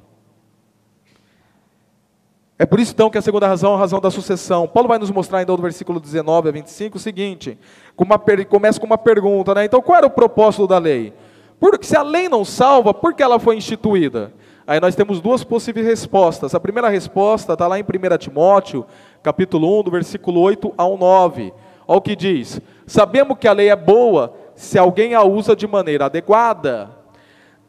É 2.58 2.66
por 2.66 2.80
isso 2.80 2.94
então 2.94 3.10
que 3.10 3.18
a 3.18 3.22
segunda 3.22 3.48
razão 3.48 3.72
é 3.72 3.76
a 3.76 3.80
razão 3.80 4.00
da 4.00 4.12
sucessão. 4.12 4.68
Paulo 4.68 4.88
vai 4.88 5.00
nos 5.00 5.10
mostrar 5.10 5.42
então 5.42 5.58
do 5.58 5.62
versículo 5.64 6.00
19 6.00 6.48
a 6.48 6.52
25 6.52 6.96
o 6.96 7.00
seguinte, 7.00 7.58
com 7.96 8.06
uma, 8.06 8.20
começa 8.48 8.80
com 8.80 8.86
uma 8.86 8.98
pergunta, 8.98 9.56
né? 9.56 9.66
Então 9.66 9.82
qual 9.82 9.98
era 9.98 10.08
o 10.08 10.12
propósito 10.12 10.68
da 10.68 10.78
lei? 10.78 11.12
Porque 11.60 11.86
se 11.86 11.98
a 11.98 12.04
lei 12.04 12.30
não 12.30 12.46
salva, 12.46 12.94
por 12.94 13.14
que 13.14 13.24
ela 13.24 13.40
foi 13.40 13.58
instituída? 13.58 14.32
Aí 14.68 14.80
nós 14.80 14.96
temos 14.96 15.22
duas 15.22 15.44
possíveis 15.44 15.86
respostas. 15.86 16.56
A 16.56 16.60
primeira 16.60 16.90
resposta 16.90 17.54
está 17.54 17.68
lá 17.68 17.78
em 17.80 17.84
1 17.84 18.18
Timóteo, 18.18 18.86
capítulo 19.22 19.80
1, 19.80 19.84
do 19.84 19.92
versículo 19.92 20.42
8 20.42 20.74
ao 20.76 20.98
9. 20.98 21.54
Olha 21.88 21.98
o 21.98 22.02
que 22.02 22.16
diz: 22.16 22.60
Sabemos 22.88 23.38
que 23.38 23.48
a 23.48 23.54
lei 23.54 23.70
é 23.70 23.76
boa 23.76 24.34
se 24.56 24.80
alguém 24.80 25.14
a 25.14 25.24
usa 25.24 25.56
de 25.56 25.68
maneira 25.68 26.06
adequada. 26.06 26.90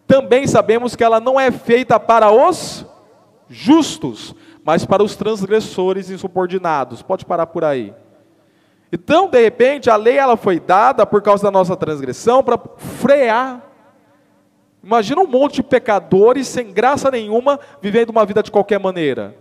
Também 0.07 0.47
sabemos 0.47 0.97
que 0.97 1.05
ela 1.05 1.21
não 1.21 1.39
é 1.39 1.51
feita 1.51 2.01
para 2.01 2.31
os 2.31 2.87
justos, 3.49 4.35
mas 4.65 4.87
para 4.87 5.03
os 5.03 5.17
transgressores 5.17 6.11
insubordinados. 6.11 7.03
Pode 7.03 7.27
parar 7.27 7.47
por 7.47 7.65
aí. 7.65 7.93
Então, 8.91 9.29
de 9.29 9.43
repente, 9.43 9.91
a 9.91 9.97
lei 9.97 10.17
ela 10.17 10.37
foi 10.37 10.61
dada 10.61 11.05
por 11.05 11.21
causa 11.21 11.43
da 11.43 11.51
nossa 11.51 11.77
transgressão 11.77 12.43
para 12.43 12.59
frear. 12.79 13.66
Imagina 14.87 15.21
um 15.21 15.27
monte 15.27 15.57
de 15.57 15.63
pecadores 15.65 16.47
sem 16.47 16.73
graça 16.73 17.11
nenhuma 17.11 17.59
vivendo 17.83 18.11
uma 18.11 18.25
vida 18.25 18.41
de 18.41 18.53
qualquer 18.53 18.79
maneira. 18.79 19.35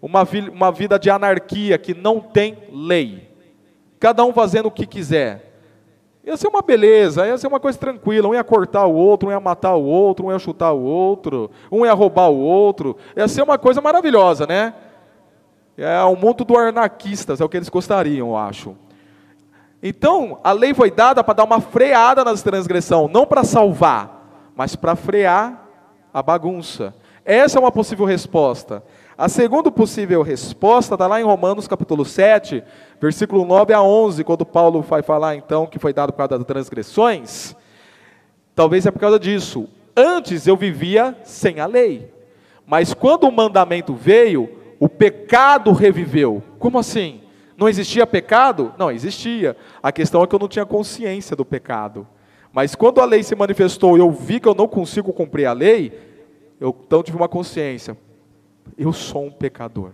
Uma, 0.00 0.22
uma 0.52 0.70
vida 0.70 0.96
de 1.00 1.10
anarquia 1.10 1.76
que 1.76 1.92
não 1.92 2.20
tem 2.20 2.56
lei. 2.72 3.28
Cada 3.98 4.24
um 4.24 4.32
fazendo 4.32 4.66
o 4.66 4.70
que 4.70 4.86
quiser. 4.86 5.52
Ia 6.24 6.36
ser 6.36 6.46
uma 6.46 6.62
beleza, 6.62 7.26
ia 7.26 7.36
ser 7.36 7.48
uma 7.48 7.58
coisa 7.58 7.76
tranquila. 7.76 8.28
Um 8.28 8.34
ia 8.34 8.44
cortar 8.44 8.86
o 8.86 8.94
outro, 8.94 9.28
um 9.28 9.32
ia 9.32 9.40
matar 9.40 9.74
o 9.74 9.82
outro, 9.82 10.26
um 10.26 10.30
ia 10.30 10.38
chutar 10.38 10.70
o 10.70 10.80
outro, 10.80 11.50
um 11.72 11.84
ia 11.84 11.92
roubar 11.92 12.30
o 12.30 12.38
outro. 12.38 12.96
Ia 13.16 13.26
ser 13.26 13.42
uma 13.42 13.58
coisa 13.58 13.80
maravilhosa, 13.80 14.46
né? 14.46 14.72
É 15.76 16.00
o 16.04 16.14
mundo 16.14 16.44
do 16.44 16.56
anarquistas, 16.56 17.40
é 17.40 17.44
o 17.44 17.48
que 17.48 17.56
eles 17.56 17.68
gostariam, 17.68 18.28
eu 18.28 18.36
acho. 18.36 18.76
Então, 19.82 20.38
a 20.44 20.52
lei 20.52 20.72
foi 20.72 20.88
dada 20.88 21.24
para 21.24 21.34
dar 21.34 21.44
uma 21.44 21.60
freada 21.60 22.22
nas 22.22 22.42
transgressão, 22.42 23.08
não 23.08 23.26
para 23.26 23.42
salvar, 23.42 24.17
mas 24.58 24.74
para 24.74 24.96
frear 24.96 25.68
a 26.12 26.20
bagunça. 26.20 26.92
Essa 27.24 27.58
é 27.58 27.60
uma 27.60 27.70
possível 27.70 28.04
resposta. 28.04 28.82
A 29.16 29.28
segunda 29.28 29.70
possível 29.70 30.20
resposta 30.20 30.96
está 30.96 31.06
lá 31.06 31.20
em 31.20 31.24
Romanos 31.24 31.68
capítulo 31.68 32.04
7, 32.04 32.64
versículo 33.00 33.44
9 33.44 33.72
a 33.72 33.80
11, 33.80 34.24
quando 34.24 34.44
Paulo 34.44 34.82
vai 34.82 35.00
falar 35.00 35.36
então 35.36 35.64
que 35.64 35.78
foi 35.78 35.92
dado 35.92 36.12
por 36.12 36.18
causa 36.18 36.38
das 36.38 36.44
transgressões. 36.44 37.54
Talvez 38.52 38.84
é 38.84 38.90
por 38.90 38.98
causa 38.98 39.16
disso. 39.16 39.68
Antes 39.96 40.48
eu 40.48 40.56
vivia 40.56 41.16
sem 41.22 41.60
a 41.60 41.66
lei, 41.66 42.12
mas 42.66 42.92
quando 42.92 43.28
o 43.28 43.32
mandamento 43.32 43.94
veio, 43.94 44.50
o 44.80 44.88
pecado 44.88 45.70
reviveu. 45.70 46.42
Como 46.58 46.80
assim? 46.80 47.20
Não 47.56 47.68
existia 47.68 48.04
pecado? 48.08 48.74
Não, 48.76 48.90
existia. 48.90 49.56
A 49.80 49.92
questão 49.92 50.20
é 50.24 50.26
que 50.26 50.34
eu 50.34 50.40
não 50.40 50.48
tinha 50.48 50.66
consciência 50.66 51.36
do 51.36 51.44
pecado. 51.44 52.08
Mas 52.58 52.74
quando 52.74 53.00
a 53.00 53.04
lei 53.04 53.22
se 53.22 53.36
manifestou 53.36 53.96
e 53.96 54.00
eu 54.00 54.10
vi 54.10 54.40
que 54.40 54.48
eu 54.48 54.54
não 54.54 54.66
consigo 54.66 55.12
cumprir 55.12 55.46
a 55.46 55.52
lei, 55.52 55.96
eu 56.60 56.76
então 56.84 57.04
tive 57.04 57.16
uma 57.16 57.28
consciência 57.28 57.96
eu 58.76 58.92
sou 58.92 59.26
um 59.26 59.30
pecador. 59.30 59.92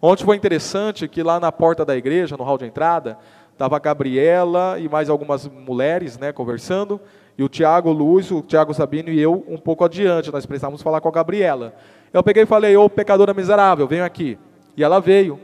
Ontem 0.00 0.24
foi 0.24 0.34
interessante 0.34 1.06
que 1.06 1.22
lá 1.22 1.38
na 1.38 1.52
porta 1.52 1.84
da 1.84 1.94
igreja, 1.94 2.38
no 2.38 2.42
hall 2.42 2.56
de 2.56 2.64
entrada, 2.64 3.18
estava 3.52 3.76
a 3.76 3.78
Gabriela 3.78 4.78
e 4.80 4.88
mais 4.88 5.10
algumas 5.10 5.46
mulheres 5.46 6.16
né, 6.16 6.32
conversando, 6.32 6.98
e 7.36 7.44
o 7.44 7.50
Tiago 7.50 7.92
Luz, 7.92 8.30
o 8.30 8.40
Tiago 8.40 8.72
Sabino 8.72 9.10
e 9.10 9.20
eu 9.20 9.44
um 9.46 9.58
pouco 9.58 9.84
adiante, 9.84 10.32
nós 10.32 10.46
precisávamos 10.46 10.80
falar 10.80 11.02
com 11.02 11.08
a 11.10 11.12
Gabriela. 11.12 11.74
Eu 12.14 12.22
peguei 12.22 12.44
e 12.44 12.46
falei, 12.46 12.74
ô 12.78 12.88
pecadora 12.88 13.34
miserável, 13.34 13.86
venho 13.86 14.06
aqui. 14.06 14.38
E 14.74 14.82
ela 14.82 15.02
veio. 15.02 15.38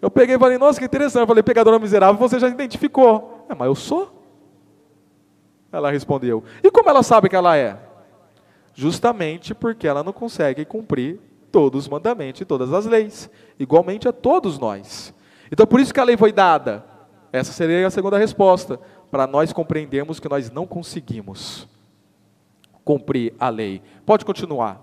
Eu 0.00 0.10
peguei 0.10 0.36
e 0.36 0.38
falei, 0.38 0.56
nossa, 0.56 0.78
que 0.78 0.86
interessante. 0.86 1.20
Eu 1.20 1.26
falei, 1.26 1.42
pecadora 1.42 1.78
miserável, 1.78 2.18
você 2.18 2.38
já 2.38 2.48
identificou. 2.48 3.44
É, 3.50 3.54
mas 3.54 3.66
eu 3.66 3.74
sou. 3.74 4.21
Ela 5.72 5.90
respondeu. 5.90 6.44
E 6.62 6.70
como 6.70 6.90
ela 6.90 7.02
sabe 7.02 7.28
que 7.28 7.36
ela 7.36 7.56
é? 7.56 7.78
justamente 8.74 9.54
porque 9.54 9.86
ela 9.86 10.02
não 10.02 10.12
consegue 10.12 10.64
cumprir 10.64 11.20
todos 11.50 11.84
os 11.84 11.88
mandamentos 11.88 12.40
e 12.40 12.44
todas 12.44 12.72
as 12.72 12.86
leis, 12.86 13.30
igualmente 13.58 14.08
a 14.08 14.12
todos 14.12 14.58
nós. 14.58 15.14
Então, 15.50 15.66
por 15.66 15.80
isso 15.80 15.92
que 15.92 16.00
a 16.00 16.04
lei 16.04 16.16
foi 16.16 16.32
dada. 16.32 16.84
Essa 17.30 17.52
seria 17.52 17.86
a 17.86 17.90
segunda 17.90 18.18
resposta, 18.18 18.80
para 19.10 19.26
nós 19.26 19.52
compreendermos 19.52 20.18
que 20.18 20.28
nós 20.28 20.50
não 20.50 20.66
conseguimos 20.66 21.68
cumprir 22.82 23.34
a 23.38 23.50
lei. 23.50 23.82
Pode 24.06 24.24
continuar. 24.24 24.80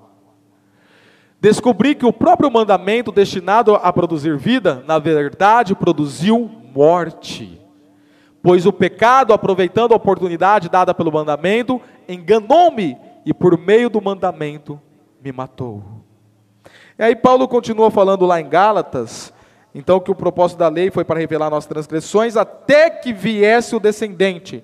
Descobri 1.41 1.95
que 1.95 2.05
o 2.05 2.13
próprio 2.13 2.51
mandamento 2.51 3.11
destinado 3.11 3.73
a 3.75 3.91
produzir 3.91 4.37
vida, 4.37 4.83
na 4.85 4.99
verdade, 4.99 5.73
produziu 5.73 6.49
morte. 6.73 7.58
Pois 8.41 8.65
o 8.65 8.71
pecado, 8.71 9.33
aproveitando 9.33 9.93
a 9.93 9.97
oportunidade 9.97 10.69
dada 10.69 10.93
pelo 10.93 11.11
mandamento, 11.11 11.81
enganou-me 12.07 12.97
e 13.25 13.33
por 13.33 13.57
meio 13.57 13.89
do 13.89 14.01
mandamento 14.01 14.79
me 15.21 15.31
matou. 15.31 15.83
E 16.97 17.03
aí 17.03 17.15
Paulo 17.15 17.47
continua 17.47 17.91
falando 17.91 18.25
lá 18.25 18.39
em 18.39 18.47
Gálatas, 18.47 19.33
então 19.75 19.99
que 19.99 20.11
o 20.11 20.15
propósito 20.15 20.57
da 20.57 20.67
lei 20.67 20.89
foi 20.89 21.03
para 21.03 21.19
revelar 21.19 21.49
nossas 21.49 21.67
transgressões 21.67 22.37
até 22.37 22.89
que 22.89 23.13
viesse 23.13 23.75
o 23.75 23.79
descendente. 23.79 24.63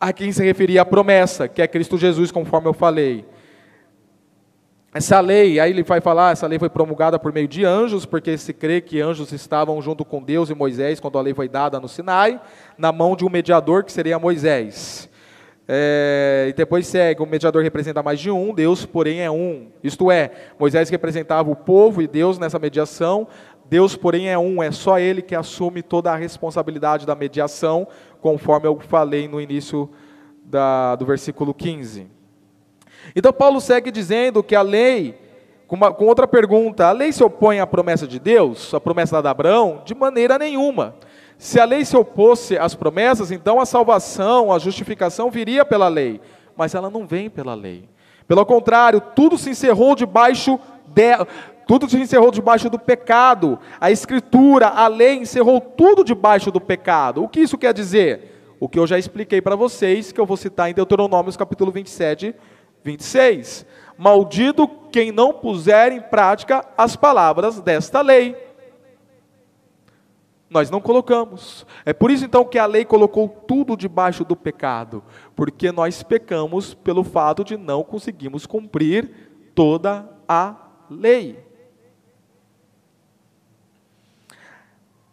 a 0.00 0.12
quem 0.12 0.30
se 0.32 0.44
referia 0.44 0.82
a 0.82 0.84
promessa, 0.84 1.48
que 1.48 1.60
é 1.60 1.66
Cristo 1.66 1.98
Jesus, 1.98 2.30
conforme 2.30 2.68
eu 2.68 2.72
falei. 2.72 3.24
Essa 4.92 5.20
lei, 5.20 5.60
aí 5.60 5.70
ele 5.70 5.82
vai 5.82 6.00
falar, 6.00 6.32
essa 6.32 6.46
lei 6.46 6.58
foi 6.58 6.70
promulgada 6.70 7.18
por 7.18 7.30
meio 7.30 7.46
de 7.46 7.62
anjos, 7.62 8.06
porque 8.06 8.38
se 8.38 8.54
crê 8.54 8.80
que 8.80 9.02
anjos 9.02 9.32
estavam 9.32 9.80
junto 9.82 10.02
com 10.02 10.22
Deus 10.22 10.48
e 10.48 10.54
Moisés 10.54 10.98
quando 10.98 11.18
a 11.18 11.20
lei 11.20 11.34
foi 11.34 11.46
dada 11.46 11.78
no 11.78 11.86
Sinai, 11.86 12.40
na 12.78 12.90
mão 12.90 13.14
de 13.14 13.22
um 13.22 13.28
mediador 13.28 13.84
que 13.84 13.92
seria 13.92 14.18
Moisés. 14.18 15.06
É, 15.68 16.46
e 16.48 16.54
depois 16.54 16.86
segue, 16.86 17.22
o 17.22 17.26
mediador 17.26 17.62
representa 17.62 18.02
mais 18.02 18.18
de 18.18 18.30
um, 18.30 18.54
Deus, 18.54 18.86
porém, 18.86 19.20
é 19.20 19.30
um. 19.30 19.66
Isto 19.84 20.10
é, 20.10 20.30
Moisés 20.58 20.88
representava 20.88 21.50
o 21.50 21.56
povo 21.56 22.00
e 22.00 22.08
Deus 22.08 22.38
nessa 22.38 22.58
mediação, 22.58 23.28
Deus, 23.68 23.94
porém, 23.94 24.30
é 24.30 24.38
um, 24.38 24.62
é 24.62 24.70
só 24.70 24.98
Ele 24.98 25.20
que 25.20 25.34
assume 25.34 25.82
toda 25.82 26.10
a 26.10 26.16
responsabilidade 26.16 27.04
da 27.04 27.14
mediação, 27.14 27.86
conforme 28.22 28.66
eu 28.66 28.80
falei 28.80 29.28
no 29.28 29.38
início 29.38 29.90
da, 30.42 30.96
do 30.96 31.04
versículo 31.04 31.52
15. 31.52 32.17
Então 33.18 33.32
Paulo 33.32 33.60
segue 33.60 33.90
dizendo 33.90 34.44
que 34.44 34.54
a 34.54 34.62
lei, 34.62 35.18
com, 35.66 35.74
uma, 35.74 35.92
com 35.92 36.04
outra 36.04 36.24
pergunta, 36.24 36.86
a 36.86 36.92
lei 36.92 37.10
se 37.10 37.24
opõe 37.24 37.58
à 37.58 37.66
promessa 37.66 38.06
de 38.06 38.16
Deus, 38.16 38.72
à 38.72 38.80
promessa 38.80 39.20
de 39.20 39.26
Abraão? 39.26 39.82
De 39.84 39.92
maneira 39.92 40.38
nenhuma. 40.38 40.94
Se 41.36 41.58
a 41.58 41.64
lei 41.64 41.84
se 41.84 41.96
opôsse 41.96 42.56
às 42.56 42.76
promessas, 42.76 43.32
então 43.32 43.58
a 43.58 43.66
salvação, 43.66 44.52
a 44.52 44.58
justificação 44.60 45.32
viria 45.32 45.64
pela 45.64 45.88
lei, 45.88 46.20
mas 46.56 46.76
ela 46.76 46.88
não 46.88 47.08
vem 47.08 47.28
pela 47.28 47.56
lei. 47.56 47.88
Pelo 48.28 48.46
contrário, 48.46 49.00
tudo 49.00 49.36
se 49.36 49.50
encerrou 49.50 49.96
debaixo 49.96 50.56
de, 50.86 51.10
tudo 51.66 51.90
se 51.90 51.98
encerrou 51.98 52.30
debaixo 52.30 52.70
do 52.70 52.78
pecado. 52.78 53.58
A 53.80 53.90
escritura, 53.90 54.68
a 54.68 54.86
lei 54.86 55.16
encerrou 55.16 55.60
tudo 55.60 56.04
debaixo 56.04 56.52
do 56.52 56.60
pecado. 56.60 57.24
O 57.24 57.28
que 57.28 57.40
isso 57.40 57.58
quer 57.58 57.74
dizer? 57.74 58.38
O 58.60 58.68
que 58.68 58.78
eu 58.78 58.86
já 58.86 58.96
expliquei 58.96 59.40
para 59.40 59.56
vocês, 59.56 60.12
que 60.12 60.20
eu 60.20 60.26
vou 60.26 60.36
citar 60.36 60.70
em 60.70 60.74
Deuteronômio 60.74 61.36
capítulo 61.36 61.72
27, 61.72 62.32
26. 62.88 63.66
Maldito 63.96 64.66
quem 64.90 65.12
não 65.12 65.32
puser 65.32 65.92
em 65.92 66.00
prática 66.00 66.64
as 66.76 66.96
palavras 66.96 67.60
desta 67.60 68.00
lei. 68.00 68.36
Nós 70.48 70.70
não 70.70 70.80
colocamos. 70.80 71.66
É 71.84 71.92
por 71.92 72.10
isso 72.10 72.24
então 72.24 72.44
que 72.44 72.58
a 72.58 72.64
lei 72.64 72.84
colocou 72.84 73.28
tudo 73.28 73.76
debaixo 73.76 74.24
do 74.24 74.34
pecado, 74.34 75.04
porque 75.36 75.70
nós 75.70 76.02
pecamos 76.02 76.72
pelo 76.72 77.04
fato 77.04 77.44
de 77.44 77.56
não 77.58 77.84
conseguirmos 77.84 78.46
cumprir 78.46 79.10
toda 79.54 80.08
a 80.26 80.56
lei. 80.88 81.44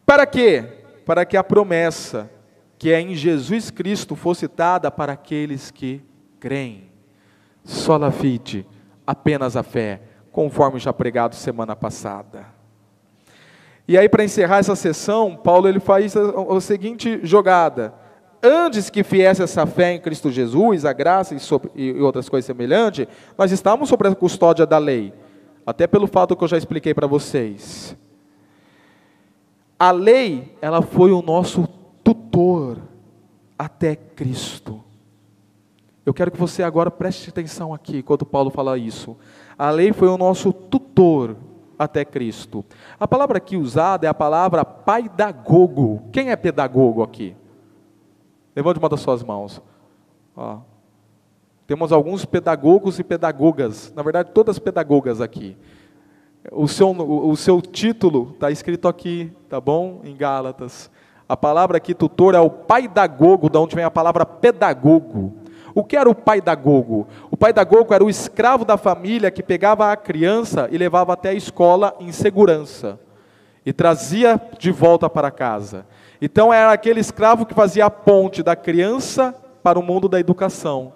Para 0.05 0.25
quê? 0.25 0.63
Para 1.05 1.25
que 1.25 1.35
a 1.35 1.43
promessa 1.43 2.31
que 2.77 2.91
é 2.91 3.01
em 3.01 3.15
Jesus 3.15 3.69
Cristo 3.71 4.15
fosse 4.15 4.47
dada 4.47 4.89
para 4.91 5.13
aqueles 5.13 5.71
que 5.71 6.01
creem. 6.39 6.94
Sola 7.65 8.11
fide, 8.11 8.65
apenas 9.05 9.57
a 9.57 9.63
fé, 9.63 9.99
conforme 10.31 10.79
já 10.79 10.93
pregado 10.93 11.35
semana 11.35 11.75
passada. 11.75 12.45
E 13.87 13.97
aí, 13.97 14.07
para 14.07 14.23
encerrar 14.23 14.59
essa 14.59 14.75
sessão, 14.75 15.35
Paulo 15.35 15.67
ele 15.67 15.79
faz 15.79 16.15
a, 16.15 16.21
a 16.55 16.61
seguinte 16.61 17.19
jogada. 17.23 17.93
Antes 18.41 18.91
que 18.91 19.01
viesse 19.01 19.41
essa 19.41 19.65
fé 19.65 19.93
em 19.93 19.99
Cristo 19.99 20.31
Jesus, 20.31 20.85
a 20.85 20.93
graça 20.93 21.33
e, 21.33 21.39
sobre, 21.39 21.71
e 21.75 21.99
outras 21.99 22.29
coisas 22.29 22.45
semelhantes, 22.45 23.07
nós 23.35 23.51
estávamos 23.51 23.89
sob 23.89 24.07
a 24.07 24.13
custódia 24.13 24.65
da 24.65 24.77
lei. 24.77 25.11
Até 25.65 25.87
pelo 25.87 26.05
fato 26.05 26.35
que 26.35 26.43
eu 26.43 26.47
já 26.47 26.57
expliquei 26.57 26.93
para 26.93 27.07
vocês. 27.07 27.97
A 29.79 29.89
lei, 29.89 30.55
ela 30.61 30.83
foi 30.83 31.11
o 31.11 31.23
nosso 31.23 31.67
tutor 32.03 32.77
até 33.57 33.95
Cristo. 33.95 34.84
Eu 36.05 36.13
quero 36.13 36.29
que 36.29 36.37
você 36.37 36.61
agora 36.61 36.91
preste 36.91 37.29
atenção 37.29 37.73
aqui 37.73 38.03
quando 38.03 38.25
Paulo 38.25 38.51
fala 38.51 38.77
isso. 38.77 39.17
A 39.57 39.71
lei 39.71 39.91
foi 39.91 40.07
o 40.07 40.17
nosso 40.17 40.53
tutor 40.53 41.35
até 41.79 42.05
Cristo. 42.05 42.63
A 42.99 43.07
palavra 43.07 43.37
aqui 43.37 43.57
usada 43.57 44.05
é 44.05 44.09
a 44.09 44.13
palavra 44.13 44.63
paidagogo. 44.63 46.03
Quem 46.11 46.29
é 46.29 46.35
pedagogo 46.35 47.01
aqui? 47.01 47.35
Levante 48.55 48.77
uma 48.77 48.87
das 48.87 49.01
suas 49.01 49.23
mãos. 49.23 49.61
Ó. 50.35 50.59
Temos 51.65 51.91
alguns 51.91 52.23
pedagogos 52.23 52.99
e 52.99 53.03
pedagogas, 53.03 53.91
na 53.95 54.03
verdade, 54.03 54.29
todas 54.31 54.59
pedagogas 54.59 55.19
aqui. 55.19 55.57
O 56.51 56.67
seu, 56.67 56.91
o 56.91 57.35
seu 57.35 57.59
título 57.59 58.31
está 58.33 58.51
escrito 58.51 58.87
aqui, 58.87 59.33
tá 59.49 59.59
bom? 59.59 60.01
Em 60.03 60.15
Gálatas. 60.15 60.91
A 61.27 61.35
palavra 61.35 61.77
aqui, 61.77 61.95
tutor, 61.95 62.35
é 62.35 62.39
o 62.39 62.51
paidagogo, 62.51 63.49
de 63.49 63.57
onde 63.57 63.75
vem 63.75 63.83
a 63.83 63.89
palavra 63.89 64.23
pedagogo. 64.27 65.44
O 65.75 65.83
que 65.83 65.97
era 65.97 66.09
o 66.09 66.15
pai 66.15 66.39
da 66.39 66.55
Gogo? 66.55 67.05
O 67.29 67.35
pai 67.35 67.51
da 67.51 67.61
Gogo 67.65 67.93
era 67.93 68.01
o 68.01 68.09
escravo 68.09 68.63
da 68.63 68.77
família 68.77 69.29
que 69.29 69.43
pegava 69.43 69.91
a 69.91 69.97
criança 69.97 70.69
e 70.71 70.77
levava 70.77 71.11
até 71.11 71.31
a 71.31 71.33
escola 71.33 71.93
em 71.99 72.13
segurança 72.13 72.97
e 73.65 73.73
trazia 73.73 74.39
de 74.57 74.71
volta 74.71 75.09
para 75.09 75.29
casa. 75.29 75.85
Então 76.21 76.53
era 76.53 76.71
aquele 76.71 77.01
escravo 77.01 77.45
que 77.45 77.53
fazia 77.53 77.85
a 77.85 77.89
ponte 77.89 78.41
da 78.41 78.55
criança 78.55 79.35
para 79.61 79.77
o 79.77 79.83
mundo 79.83 80.07
da 80.07 80.17
educação. 80.17 80.93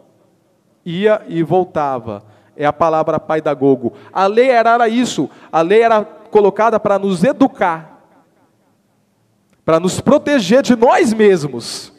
Ia 0.85 1.23
e 1.27 1.43
voltava. 1.43 2.23
É 2.55 2.65
a 2.65 2.71
palavra 2.71 3.19
pai 3.19 3.41
da 3.41 3.53
Gogo. 3.53 3.91
A 4.13 4.27
lei 4.27 4.49
era 4.49 4.87
isso. 4.87 5.29
A 5.51 5.61
lei 5.61 5.81
era 5.81 6.05
colocada 6.05 6.79
para 6.79 6.97
nos 6.97 7.21
educar, 7.25 8.01
para 9.65 9.77
nos 9.77 9.99
proteger 9.99 10.61
de 10.61 10.73
nós 10.73 11.13
mesmos 11.13 11.98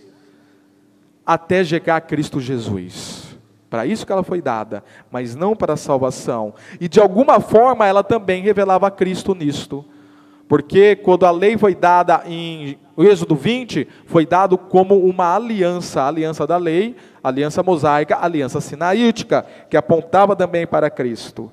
até 1.33 1.63
chegar 1.63 1.95
a 1.95 2.01
Cristo 2.01 2.41
Jesus. 2.41 3.39
Para 3.71 3.87
isso 3.87 4.05
que 4.05 4.11
ela 4.11 4.25
foi 4.25 4.43
dada, 4.43 4.83
mas 5.13 5.37
não 5.37 5.55
para 5.55 5.75
a 5.75 5.77
salvação. 5.77 6.53
E 6.81 6.89
de 6.89 6.99
alguma 6.99 7.39
forma 7.39 7.87
ela 7.87 8.03
também 8.03 8.43
revelava 8.43 8.91
Cristo 8.91 9.33
nisto. 9.33 9.85
Porque 10.49 10.97
quando 10.97 11.25
a 11.25 11.31
lei 11.31 11.57
foi 11.57 11.73
dada 11.73 12.23
em 12.27 12.77
Êxodo 12.99 13.37
20, 13.37 13.87
foi 14.07 14.27
dado 14.27 14.59
como 14.59 14.99
uma 14.99 15.37
aliança, 15.37 16.03
a 16.03 16.09
aliança 16.09 16.45
da 16.49 16.57
lei, 16.57 16.97
a 17.23 17.29
aliança 17.29 17.63
mosaica, 17.63 18.17
a 18.17 18.25
aliança 18.25 18.61
sinaítica, 18.61 19.47
que 19.71 19.77
apontava 19.77 20.35
também 20.35 20.67
para 20.67 20.91
Cristo. 20.91 21.53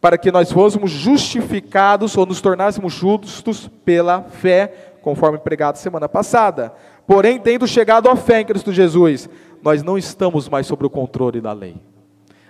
Para 0.00 0.16
que 0.16 0.32
nós 0.32 0.50
fôssemos 0.50 0.90
justificados 0.90 2.16
ou 2.16 2.24
nos 2.24 2.40
tornássemos 2.40 2.94
justos 2.94 3.70
pela 3.84 4.22
fé, 4.22 4.92
conforme 5.02 5.36
pregado 5.36 5.76
semana 5.76 6.08
passada. 6.08 6.72
Porém, 7.12 7.38
tendo 7.38 7.66
chegado 7.66 8.08
à 8.08 8.16
fé 8.16 8.40
em 8.40 8.44
Cristo 8.46 8.72
Jesus, 8.72 9.28
nós 9.62 9.82
não 9.82 9.98
estamos 9.98 10.48
mais 10.48 10.66
sob 10.66 10.86
o 10.86 10.88
controle 10.88 11.42
da 11.42 11.52
lei. 11.52 11.76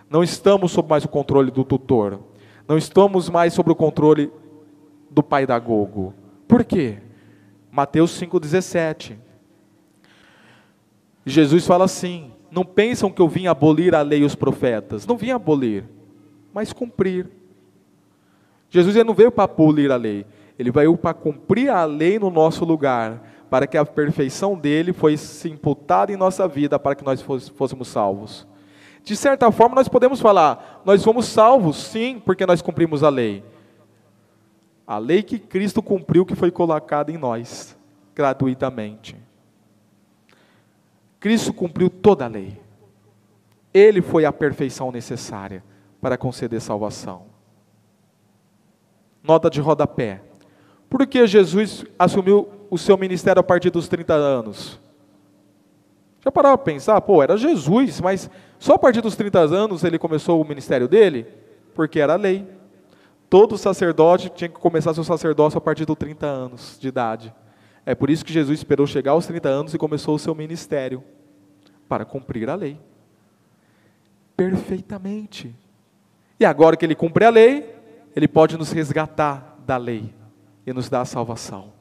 Não 0.09 0.23
estamos 0.23 0.71
sob 0.71 0.89
mais 0.89 1.05
o 1.05 1.09
controle 1.09 1.51
do 1.51 1.65
tutor. 1.65 2.21
Não 2.69 2.79
estamos 2.79 3.29
mais 3.29 3.55
sob 3.55 3.73
o 3.73 3.75
controle 3.75 4.31
do 5.11 5.21
pai 5.21 5.49
da 5.49 5.59
Gogo. 5.59 6.15
Por 6.47 6.63
quê? 6.63 6.99
Mateus 7.73 8.13
5,17. 8.21 9.17
Jesus 11.27 11.67
fala 11.67 11.87
assim: 11.87 12.31
Não 12.49 12.65
pensam 12.65 13.11
que 13.11 13.21
eu 13.21 13.29
vim 13.29 13.49
abolir 13.49 13.97
a 13.97 14.03
lei 14.03 14.21
e 14.21 14.25
os 14.25 14.37
profetas. 14.37 15.05
Não 15.09 15.17
vim 15.17 15.33
abolir, 15.33 15.83
mas 16.55 16.73
cumprir. 16.73 17.29
Jesus 18.71 18.95
não 19.05 19.13
veio 19.13 19.33
para 19.33 19.43
abolir 19.43 19.91
a 19.91 19.97
lei, 19.97 20.25
ele 20.57 20.71
veio 20.71 20.97
para 20.97 21.15
cumprir 21.15 21.69
a 21.69 21.85
lei 21.85 22.17
no 22.17 22.31
nosso 22.31 22.65
lugar 22.65 23.32
para 23.53 23.67
que 23.67 23.77
a 23.77 23.85
perfeição 23.85 24.57
dele 24.57 24.95
fosse 24.95 25.51
imputada 25.51 26.11
em 26.11 26.17
nossa 26.17 26.49
vida, 26.49 26.79
para 26.79 26.95
que 26.95 27.05
nós 27.05 27.21
fôssemos 27.21 27.87
salvos. 27.87 28.47
De 29.05 29.15
certa 29.15 29.53
forma, 29.53 29.75
nós 29.75 29.89
podemos 29.89 30.21
falar, 30.21 30.81
nós 30.87 31.05
fomos 31.05 31.27
salvos, 31.27 31.77
sim, 31.77 32.19
porque 32.19 32.47
nós 32.47 32.63
cumprimos 32.63 33.03
a 33.03 33.11
lei. 33.11 33.45
A 34.87 34.97
lei 34.97 35.23
que 35.23 35.39
Cristo 35.39 35.83
cumpriu, 35.83 36.25
que 36.25 36.35
foi 36.35 36.51
colocada 36.51 37.13
em 37.13 37.19
nós, 37.19 37.77
gratuitamente. 38.15 39.19
Cristo 41.21 41.53
cumpriu 41.53 41.91
toda 41.91 42.25
a 42.25 42.29
lei. 42.29 42.59
Ele 43.75 44.01
foi 44.01 44.25
a 44.25 44.33
perfeição 44.33 44.91
necessária 44.91 45.63
para 46.01 46.17
conceder 46.17 46.59
salvação. 46.59 47.27
Nota 49.23 49.51
de 49.51 49.61
rodapé. 49.61 50.23
Por 50.93 51.07
que 51.07 51.26
Jesus 51.26 51.86
assumiu 51.99 52.47
o 52.68 52.76
seu 52.76 52.99
ministério 52.99 53.40
a 53.40 53.43
partir 53.43 53.70
dos 53.70 53.88
30 53.88 54.12
anos? 54.12 54.78
Já 56.20 56.30
pararam 56.30 56.59
para 56.59 56.66
pensar? 56.66 57.01
Pô, 57.01 57.22
era 57.22 57.34
Jesus, 57.34 57.99
mas 57.99 58.28
só 58.59 58.74
a 58.74 58.78
partir 58.78 59.01
dos 59.01 59.16
30 59.16 59.38
anos 59.38 59.84
ele 59.84 59.99
começou 59.99 60.38
o 60.38 60.47
ministério 60.47 60.86
dele? 60.86 61.26
Porque 61.74 61.99
era 61.99 62.12
a 62.12 62.16
lei. 62.16 62.47
Todo 63.30 63.57
sacerdote 63.57 64.28
tinha 64.28 64.51
que 64.51 64.61
começar 64.61 64.93
seu 64.93 65.03
sacerdócio 65.03 65.57
a 65.57 65.62
partir 65.62 65.86
dos 65.86 65.97
30 65.97 66.26
anos 66.26 66.76
de 66.78 66.88
idade. 66.88 67.34
É 67.86 67.95
por 67.95 68.11
isso 68.11 68.22
que 68.22 68.30
Jesus 68.30 68.59
esperou 68.59 68.86
chegar 68.86 69.12
aos 69.12 69.26
30 69.26 69.49
anos 69.49 69.72
e 69.72 69.78
começou 69.78 70.16
o 70.16 70.18
seu 70.18 70.34
ministério 70.34 71.03
para 71.88 72.05
cumprir 72.05 72.51
a 72.51 72.55
lei. 72.55 72.78
Perfeitamente. 74.36 75.57
E 76.38 76.45
agora 76.45 76.76
que 76.76 76.84
ele 76.84 76.95
cumpre 76.95 77.24
a 77.24 77.30
lei, 77.30 77.74
ele 78.14 78.28
pode 78.28 78.59
nos 78.59 78.70
resgatar 78.72 79.57
da 79.64 79.78
lei 79.78 80.20
e 80.67 80.73
nos 80.73 80.89
dar 80.89 81.03
a 81.03 81.05
salvação. 81.05 81.73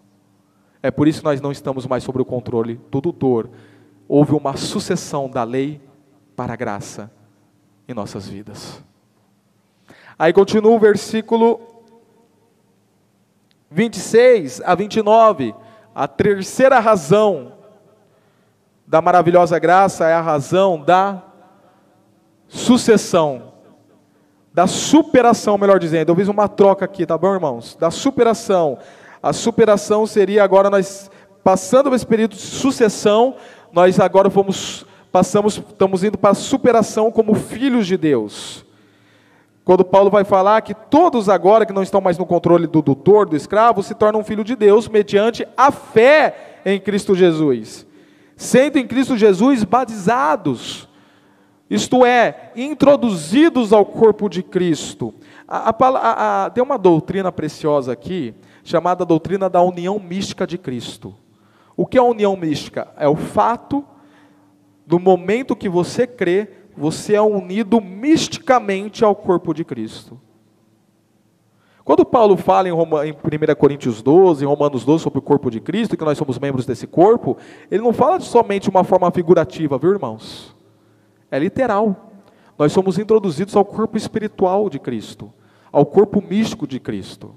É 0.83 0.89
por 0.89 1.07
isso 1.07 1.19
que 1.19 1.25
nós 1.25 1.41
não 1.41 1.51
estamos 1.51 1.85
mais 1.85 2.03
sob 2.03 2.21
o 2.21 2.25
controle 2.25 2.79
do 2.89 3.01
tutor. 3.01 3.49
houve 4.07 4.33
uma 4.33 4.57
sucessão 4.57 5.29
da 5.29 5.43
lei 5.43 5.79
para 6.35 6.53
a 6.53 6.55
graça 6.55 7.11
em 7.87 7.93
nossas 7.93 8.27
vidas. 8.27 8.83
Aí 10.17 10.33
continua 10.33 10.71
o 10.71 10.79
versículo 10.79 11.61
26 13.69 14.61
a 14.61 14.75
29. 14.75 15.55
A 15.95 16.07
terceira 16.07 16.79
razão 16.79 17.53
da 18.85 19.01
maravilhosa 19.01 19.57
graça 19.57 20.07
é 20.07 20.13
a 20.13 20.21
razão 20.21 20.81
da 20.81 21.23
sucessão, 22.47 23.50
da 24.53 24.67
superação, 24.67 25.57
melhor 25.57 25.79
dizendo. 25.79 26.11
Eu 26.11 26.15
fiz 26.15 26.27
uma 26.27 26.47
troca 26.47 26.85
aqui, 26.85 27.05
tá 27.05 27.17
bom, 27.17 27.33
irmãos? 27.33 27.75
Da 27.79 27.89
superação. 27.89 28.77
A 29.21 29.33
superação 29.33 30.05
seria 30.05 30.43
agora 30.43 30.69
nós 30.69 31.09
passando 31.43 31.89
por 31.89 31.95
esse 31.95 32.05
período 32.05 32.35
de 32.35 32.41
sucessão, 32.41 33.35
nós 33.71 33.99
agora 33.99 34.29
fomos 34.29 34.85
passamos, 35.11 35.57
estamos 35.57 36.03
indo 36.03 36.17
para 36.17 36.31
a 36.31 36.35
superação 36.35 37.11
como 37.11 37.33
filhos 37.35 37.85
de 37.85 37.97
Deus. 37.97 38.65
Quando 39.63 39.85
Paulo 39.85 40.09
vai 40.09 40.23
falar 40.23 40.61
que 40.61 40.73
todos 40.73 41.29
agora 41.29 41.65
que 41.65 41.73
não 41.73 41.83
estão 41.83 42.01
mais 42.01 42.17
no 42.17 42.25
controle 42.25 42.65
do 42.65 42.81
tutor, 42.81 43.27
do 43.27 43.35
escravo, 43.35 43.83
se 43.83 43.93
tornam 43.93 44.23
filho 44.23 44.43
de 44.43 44.55
Deus 44.55 44.87
mediante 44.87 45.47
a 45.55 45.71
fé 45.71 46.61
em 46.65 46.79
Cristo 46.79 47.13
Jesus. 47.13 47.85
Sendo 48.35 48.77
em 48.77 48.87
Cristo 48.87 49.15
Jesus 49.15 49.63
batizados, 49.63 50.87
isto 51.71 52.05
é, 52.05 52.51
introduzidos 52.53 53.71
ao 53.71 53.85
corpo 53.85 54.27
de 54.27 54.43
Cristo. 54.43 55.13
A, 55.47 55.69
a, 55.69 56.45
a, 56.45 56.49
tem 56.49 56.61
uma 56.61 56.77
doutrina 56.77 57.31
preciosa 57.31 57.93
aqui, 57.93 58.35
chamada 58.61 59.05
doutrina 59.05 59.49
da 59.49 59.61
união 59.61 59.97
mística 59.97 60.45
de 60.45 60.57
Cristo. 60.57 61.15
O 61.77 61.85
que 61.85 61.97
é 61.97 62.01
a 62.01 62.03
união 62.03 62.35
mística? 62.35 62.89
É 62.97 63.07
o 63.07 63.15
fato 63.15 63.85
do 64.85 64.99
momento 64.99 65.55
que 65.55 65.69
você 65.69 66.05
crê, 66.05 66.49
você 66.75 67.15
é 67.15 67.21
unido 67.21 67.79
misticamente 67.79 69.05
ao 69.05 69.15
corpo 69.15 69.53
de 69.53 69.63
Cristo. 69.63 70.19
Quando 71.85 72.03
Paulo 72.03 72.35
fala 72.35 72.67
em, 72.67 72.73
Roma, 72.73 73.07
em 73.07 73.13
1 73.13 73.15
Coríntios 73.57 74.01
12, 74.01 74.43
em 74.43 74.47
Romanos 74.47 74.83
12, 74.83 75.03
sobre 75.03 75.19
o 75.19 75.21
corpo 75.21 75.49
de 75.49 75.61
Cristo, 75.61 75.95
que 75.95 76.03
nós 76.03 76.17
somos 76.17 76.37
membros 76.37 76.65
desse 76.65 76.85
corpo, 76.85 77.37
ele 77.71 77.81
não 77.81 77.93
fala 77.93 78.19
de 78.19 78.25
somente 78.25 78.69
uma 78.69 78.83
forma 78.83 79.09
figurativa, 79.09 79.77
viu 79.77 79.91
irmãos? 79.91 80.59
É 81.31 81.39
literal. 81.39 82.11
Nós 82.59 82.71
somos 82.71 82.99
introduzidos 82.99 83.55
ao 83.55 83.65
corpo 83.65 83.97
espiritual 83.97 84.69
de 84.69 84.77
Cristo, 84.77 85.33
ao 85.71 85.85
corpo 85.85 86.21
místico 86.21 86.67
de 86.67 86.79
Cristo. 86.79 87.33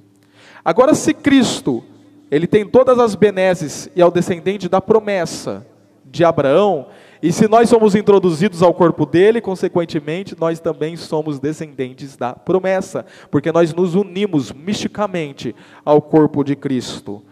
Agora, 0.62 0.94
se 0.94 1.14
Cristo, 1.14 1.82
ele 2.30 2.46
tem 2.46 2.66
todas 2.66 2.98
as 2.98 3.14
benesses 3.14 3.88
e 3.94 4.02
é 4.02 4.06
o 4.06 4.10
descendente 4.10 4.68
da 4.68 4.80
promessa 4.80 5.66
de 6.04 6.24
Abraão, 6.24 6.86
e 7.22 7.32
se 7.32 7.48
nós 7.48 7.70
somos 7.70 7.94
introduzidos 7.94 8.62
ao 8.62 8.74
corpo 8.74 9.06
dele, 9.06 9.40
consequentemente, 9.40 10.36
nós 10.38 10.60
também 10.60 10.94
somos 10.94 11.40
descendentes 11.40 12.18
da 12.18 12.34
promessa, 12.34 13.06
porque 13.30 13.50
nós 13.50 13.72
nos 13.72 13.94
unimos 13.94 14.52
misticamente 14.52 15.56
ao 15.82 16.02
corpo 16.02 16.44
de 16.44 16.54
Cristo. 16.54 17.22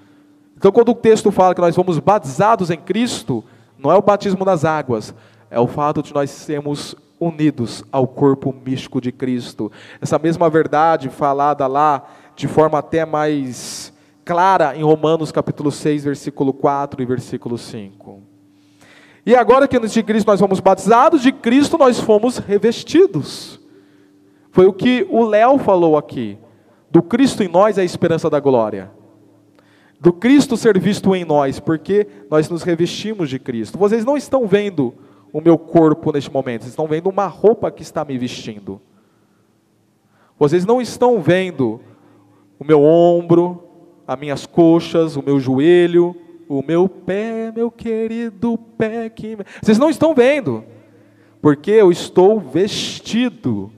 Então, 0.57 0.73
quando 0.73 0.93
o 0.93 0.95
texto 0.95 1.31
fala 1.31 1.55
que 1.55 1.61
nós 1.61 1.77
fomos 1.77 1.99
batizados 1.99 2.71
em 2.71 2.79
Cristo, 2.79 3.45
não 3.79 3.93
é 3.93 3.95
o 3.95 4.01
batismo 4.01 4.47
das 4.47 4.65
águas, 4.65 5.15
é 5.53 5.61
o 5.61 5.67
fato 5.67 6.03
de 6.03 6.15
nós 6.15 6.31
sermos 6.31 6.97
unidos 7.21 7.85
ao 7.93 8.09
corpo 8.09 8.55
místico 8.65 9.03
de 9.03 9.13
Cristo. 9.13 9.71
Essa 10.01 10.19
mesma 10.19 10.49
verdade 10.49 11.11
falada 11.11 11.67
lá 11.67 12.09
de 12.35 12.49
forma 12.49 12.79
até 12.79 13.05
mais 13.05 13.93
clara 14.25 14.75
em 14.75 14.83
Romanos 14.83 15.31
capítulo 15.31 15.71
6, 15.71 16.05
versículo 16.05 16.55
4 16.55 17.03
e 17.03 17.05
versículo 17.05 17.59
5. 17.59 18.23
E 19.27 19.37
agora 19.37 19.69
que 19.69 19.79
de 19.79 20.03
Cristo 20.03 20.27
nós 20.27 20.41
fomos 20.41 20.59
batizados, 20.59 21.21
de 21.21 21.31
Cristo 21.31 21.77
nós 21.77 22.01
fomos 22.01 22.39
revestidos. 22.39 23.61
Foi 24.51 24.65
o 24.65 24.73
que 24.73 25.07
o 25.11 25.23
Léo 25.23 25.59
falou 25.59 25.99
aqui. 25.99 26.39
Do 26.91 27.03
Cristo 27.03 27.43
em 27.43 27.49
nós 27.49 27.77
é 27.77 27.83
a 27.83 27.85
esperança 27.85 28.31
da 28.31 28.41
glória. 28.41 28.91
Do 30.01 30.15
Cristo 30.15 30.57
ser 30.57 30.79
visto 30.81 31.15
em 31.15 31.27
nós, 31.27 31.61
porque 31.61 32.07
nós 32.31 32.49
nos 32.49 32.63
revestimos 32.63 33.29
de 33.29 33.39
Cristo. 33.39 33.77
Vocês 33.77 34.03
não 34.03 34.17
estão 34.17 34.47
vendo 34.47 34.95
o 35.33 35.41
meu 35.41 35.57
corpo 35.57 36.13
neste 36.13 36.31
momento, 36.31 36.63
vocês 36.63 36.73
estão 36.73 36.87
vendo 36.87 37.09
uma 37.09 37.27
roupa 37.27 37.71
que 37.71 37.83
está 37.83 38.05
me 38.05 38.19
vestindo. 38.19 38.81
Vocês 40.39 40.67
não 40.67 40.81
estão 40.81 41.21
vendo 41.23 41.81
o 42.59 42.65
meu 42.65 42.83
ombro, 42.83 43.65
as 44.07 44.19
minhas 44.19 44.45
coxas, 44.45 45.17
o 45.17 45.23
meu 45.23 45.41
joelho, 45.41 46.15
o 46.49 46.63
meu 46.63 46.89
pé, 46.89 47.51
meu 47.55 47.71
querido 47.71 48.59
pé 48.77 49.09
que. 49.09 49.39
Vocês 49.63 49.79
não 49.79 49.89
estão 49.89 50.15
vendo, 50.15 50.65
porque 51.41 51.71
eu 51.71 51.91
estou 51.91 52.39
vestido. 52.39 53.73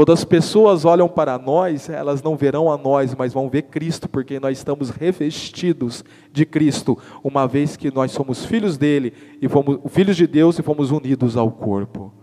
Quando 0.00 0.12
as 0.12 0.24
pessoas 0.24 0.86
olham 0.86 1.06
para 1.06 1.36
nós, 1.36 1.90
elas 1.90 2.22
não 2.22 2.34
verão 2.34 2.72
a 2.72 2.78
nós, 2.78 3.14
mas 3.14 3.34
vão 3.34 3.50
ver 3.50 3.64
Cristo, 3.64 4.08
porque 4.08 4.40
nós 4.40 4.56
estamos 4.56 4.88
revestidos 4.88 6.02
de 6.32 6.46
Cristo, 6.46 6.96
uma 7.22 7.46
vez 7.46 7.76
que 7.76 7.92
nós 7.92 8.10
somos 8.10 8.46
filhos 8.46 8.78
dele 8.78 9.12
e 9.42 9.46
fomos 9.46 9.78
filhos 9.90 10.16
de 10.16 10.26
Deus 10.26 10.58
e 10.58 10.62
fomos 10.62 10.90
unidos 10.90 11.36
ao 11.36 11.52
corpo. 11.52 12.14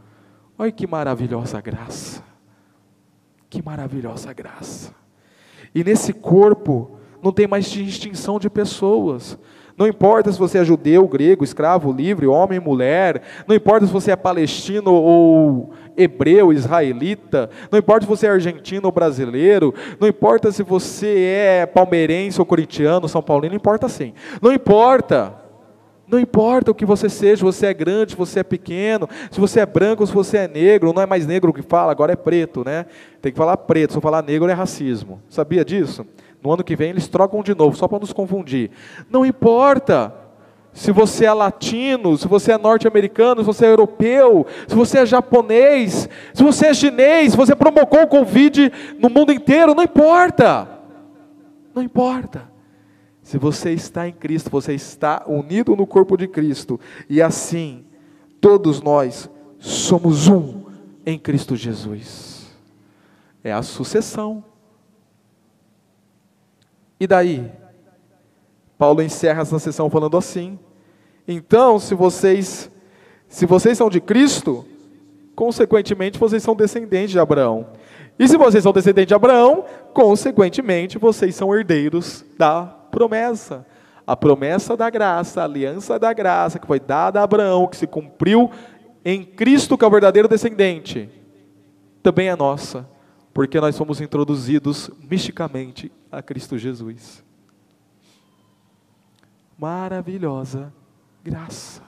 Olha 0.57 0.71
que 0.71 0.87
maravilhosa 0.87 1.61
graça. 1.61 2.23
Que 3.47 3.63
maravilhosa 3.63 4.33
graça. 4.33 4.91
E 5.75 5.83
nesse 5.83 6.13
corpo 6.13 6.97
não 7.21 7.31
tem 7.31 7.45
mais 7.45 7.69
distinção 7.69 8.39
de 8.39 8.49
pessoas. 8.49 9.37
Não 9.77 9.85
importa 9.85 10.31
se 10.31 10.39
você 10.39 10.57
é 10.57 10.65
judeu, 10.65 11.07
grego, 11.07 11.43
escravo, 11.43 11.91
livre, 11.91 12.25
homem, 12.25 12.59
mulher. 12.59 13.21
Não 13.47 13.55
importa 13.55 13.85
se 13.85 13.93
você 13.93 14.09
é 14.09 14.15
palestino 14.15 14.91
ou 14.91 15.71
hebreu, 15.97 16.53
israelita. 16.53 17.49
Não 17.71 17.79
importa 17.79 18.01
se 18.01 18.09
você 18.09 18.27
é 18.27 18.29
argentino 18.29 18.85
ou 18.85 18.91
brasileiro. 18.91 19.73
Não 19.99 20.07
importa 20.07 20.51
se 20.51 20.63
você 20.63 21.19
é 21.19 21.65
palmeirense 21.65 22.39
ou 22.39 22.45
corintiano, 22.45 23.09
são 23.09 23.21
paulino. 23.21 23.53
Não 23.53 23.57
importa 23.57 23.89
sim. 23.89 24.13
Não 24.41 24.53
importa. 24.53 25.33
Não 26.07 26.17
importa 26.17 26.71
o 26.71 26.75
que 26.75 26.85
você 26.85 27.09
seja, 27.09 27.37
se 27.37 27.43
você 27.43 27.65
é 27.65 27.73
grande, 27.73 28.15
você 28.15 28.39
é 28.39 28.43
pequeno, 28.43 29.09
se 29.29 29.41
você 29.41 29.59
é 29.59 29.65
branco, 29.65 30.07
se 30.07 30.13
você 30.13 30.37
é 30.37 30.47
negro, 30.47 30.93
não 30.93 31.01
é 31.01 31.05
mais 31.05 31.27
negro 31.27 31.51
que 31.51 31.61
fala, 31.61 31.91
agora 31.91 32.13
é 32.13 32.15
preto, 32.15 32.63
né? 32.63 32.85
Tem 33.21 33.29
que 33.29 33.37
falar 33.37 33.57
preto, 33.57 33.91
se 33.91 33.97
eu 33.97 34.01
falar 34.01 34.23
negro 34.23 34.49
é 34.49 34.53
racismo. 34.53 35.21
Sabia 35.27 35.65
disso? 35.65 36.05
No 36.41 36.53
ano 36.53 36.63
que 36.63 36.77
vem 36.77 36.91
eles 36.91 37.09
trocam 37.09 37.43
de 37.43 37.53
novo, 37.53 37.75
só 37.75 37.89
para 37.89 37.99
nos 37.99 38.13
confundir. 38.13 38.71
Não 39.09 39.25
importa 39.25 40.13
se 40.77 40.91
você 40.91 41.25
é 41.25 41.33
latino, 41.33 42.15
se 42.19 42.27
você 42.27 42.51
é 42.51 42.57
norte-americano, 42.57 43.41
se 43.41 43.47
você 43.47 43.65
é 43.65 43.71
europeu, 43.71 44.45
se 44.67 44.75
você 44.75 44.99
é 44.99 45.05
japonês, 45.07 46.07
se 46.31 46.43
você 46.43 46.67
é 46.67 46.73
chinês, 46.73 47.31
se 47.31 47.37
você 47.37 47.55
promocou 47.55 48.03
o 48.03 48.07
Covid 48.07 48.71
no 48.99 49.09
mundo 49.09 49.33
inteiro, 49.33 49.73
não 49.73 49.81
importa. 49.81 50.69
Não 51.73 51.81
importa. 51.81 52.47
Se 53.23 53.39
você 53.39 53.71
está 53.71 54.07
em 54.07 54.11
Cristo, 54.13 54.51
você 54.51 54.75
está 54.75 55.23
unido 55.25 55.75
no 55.75 55.87
corpo 55.87 56.15
de 56.15 56.27
Cristo, 56.27 56.79
e 57.09 57.23
assim, 57.23 57.83
todos 58.39 58.79
nós 58.79 59.27
somos 59.57 60.27
um 60.27 60.65
em 61.03 61.17
Cristo 61.17 61.55
Jesus. 61.55 62.55
É 63.43 63.51
a 63.51 63.63
sucessão. 63.63 64.43
E 66.99 67.07
daí? 67.07 67.51
Paulo 68.77 69.01
encerra 69.01 69.41
essa 69.41 69.57
sessão 69.57 69.89
falando 69.89 70.15
assim: 70.15 70.59
Então, 71.27 71.79
se 71.79 71.93
vocês 71.93 72.71
se 73.27 73.45
vocês 73.45 73.77
são 73.77 73.89
de 73.89 73.99
Cristo, 73.99 74.65
consequentemente 75.35 76.17
vocês 76.17 76.41
são 76.41 76.55
descendentes 76.55 77.11
de 77.11 77.19
Abraão. 77.19 77.67
E 78.17 78.27
se 78.27 78.37
vocês 78.37 78.63
são 78.63 78.71
descendentes 78.71 79.09
de 79.09 79.13
Abraão, 79.13 79.65
consequentemente 79.93 80.97
vocês 80.97 81.35
são 81.35 81.53
herdeiros 81.53 82.25
da 82.37 82.63
promessa. 82.63 83.65
A 84.05 84.15
promessa 84.15 84.77
da 84.77 84.89
graça, 84.89 85.41
a 85.41 85.43
aliança 85.43 85.99
da 85.99 86.13
graça 86.13 86.57
que 86.57 86.65
foi 86.65 86.79
dada 86.79 87.19
a 87.19 87.23
Abraão, 87.23 87.67
que 87.67 87.75
se 87.75 87.85
cumpriu 87.85 88.49
em 89.03 89.23
Cristo, 89.23 89.77
que 89.77 89.83
é 89.83 89.87
o 89.87 89.91
verdadeiro 89.91 90.29
descendente, 90.29 91.09
também 92.01 92.29
é 92.29 92.35
nossa 92.35 92.87
porque 93.37 93.61
nós 93.61 93.75
somos 93.75 94.01
introduzidos 94.01 94.89
misticamente 94.99 95.91
a 96.11 96.23
Cristo 96.23 96.57
Jesus. 96.57 97.23
Maravilhosa 99.55 100.73
graça. 101.27 101.81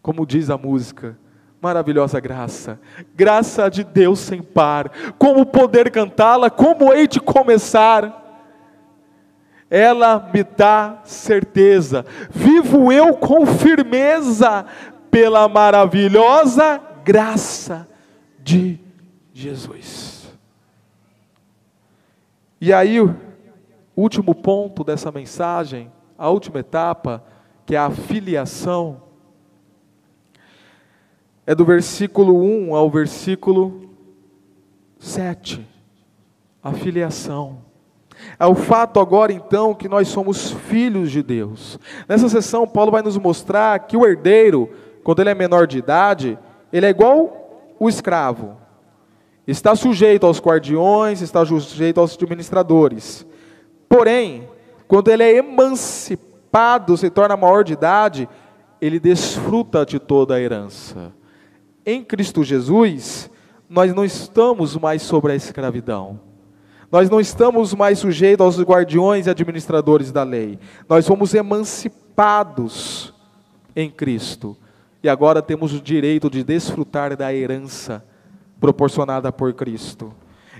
Como 0.00 0.24
diz 0.24 0.50
a 0.50 0.56
música, 0.56 1.18
maravilhosa 1.60 2.20
graça, 2.20 2.78
graça 3.12 3.68
de 3.68 3.82
Deus 3.82 4.20
sem 4.20 4.40
par. 4.40 4.88
Como 5.18 5.44
poder 5.44 5.90
cantá-la? 5.90 6.48
Como 6.48 6.92
hei 6.92 7.08
de 7.08 7.18
começar? 7.18 8.22
Ela 9.68 10.30
me 10.32 10.44
dá 10.44 11.00
certeza, 11.02 12.06
vivo 12.30 12.92
eu 12.92 13.16
com 13.16 13.44
firmeza 13.44 14.64
pela 15.10 15.48
maravilhosa 15.48 16.80
graça 17.04 17.88
de 18.44 18.78
Jesus. 19.34 20.32
E 22.60 22.72
aí, 22.72 23.00
o 23.00 23.12
último 23.96 24.36
ponto 24.36 24.84
dessa 24.84 25.10
mensagem, 25.10 25.90
a 26.16 26.30
última 26.30 26.60
etapa, 26.60 27.24
que 27.66 27.74
é 27.74 27.78
a 27.78 27.90
filiação. 27.90 29.02
é 31.44 31.54
do 31.54 31.64
versículo 31.64 32.40
1 32.40 32.74
ao 32.74 32.88
versículo 32.88 33.90
7. 34.98 35.66
A 36.62 36.72
filiação. 36.72 37.58
É 38.38 38.46
o 38.46 38.54
fato 38.54 38.98
agora 38.98 39.32
então 39.32 39.74
que 39.74 39.88
nós 39.88 40.08
somos 40.08 40.50
filhos 40.50 41.10
de 41.10 41.22
Deus. 41.22 41.78
Nessa 42.08 42.28
sessão, 42.28 42.66
Paulo 42.66 42.90
vai 42.90 43.02
nos 43.02 43.18
mostrar 43.18 43.78
que 43.80 43.96
o 43.96 44.06
herdeiro, 44.06 44.70
quando 45.04 45.20
ele 45.20 45.30
é 45.30 45.34
menor 45.34 45.66
de 45.66 45.78
idade, 45.78 46.38
ele 46.72 46.86
é 46.86 46.90
igual 46.90 47.74
o 47.78 47.88
escravo. 47.88 48.56
Está 49.46 49.76
sujeito 49.76 50.26
aos 50.26 50.40
guardiões, 50.40 51.20
está 51.20 51.44
sujeito 51.44 52.00
aos 52.00 52.14
administradores. 52.14 53.26
Porém, 53.88 54.48
quando 54.88 55.08
ele 55.08 55.22
é 55.22 55.36
emancipado, 55.36 56.25
se 56.96 57.10
torna 57.10 57.36
maior 57.36 57.64
de 57.64 57.74
idade, 57.74 58.28
ele 58.80 58.98
desfruta 58.98 59.84
de 59.84 59.98
toda 59.98 60.34
a 60.34 60.40
herança. 60.40 61.12
Em 61.84 62.02
Cristo 62.02 62.42
Jesus, 62.42 63.30
nós 63.68 63.94
não 63.94 64.04
estamos 64.04 64.76
mais 64.76 65.02
sobre 65.02 65.32
a 65.32 65.36
escravidão. 65.36 66.20
Nós 66.90 67.10
não 67.10 67.20
estamos 67.20 67.74
mais 67.74 67.98
sujeitos 67.98 68.44
aos 68.44 68.60
guardiões 68.60 69.26
e 69.26 69.30
administradores 69.30 70.12
da 70.12 70.22
lei. 70.22 70.58
Nós 70.88 71.06
fomos 71.06 71.34
emancipados 71.34 73.12
em 73.74 73.90
Cristo. 73.90 74.56
E 75.02 75.08
agora 75.08 75.42
temos 75.42 75.74
o 75.74 75.80
direito 75.80 76.30
de 76.30 76.42
desfrutar 76.42 77.16
da 77.16 77.32
herança 77.32 78.04
proporcionada 78.60 79.30
por 79.30 79.52
Cristo. 79.52 80.12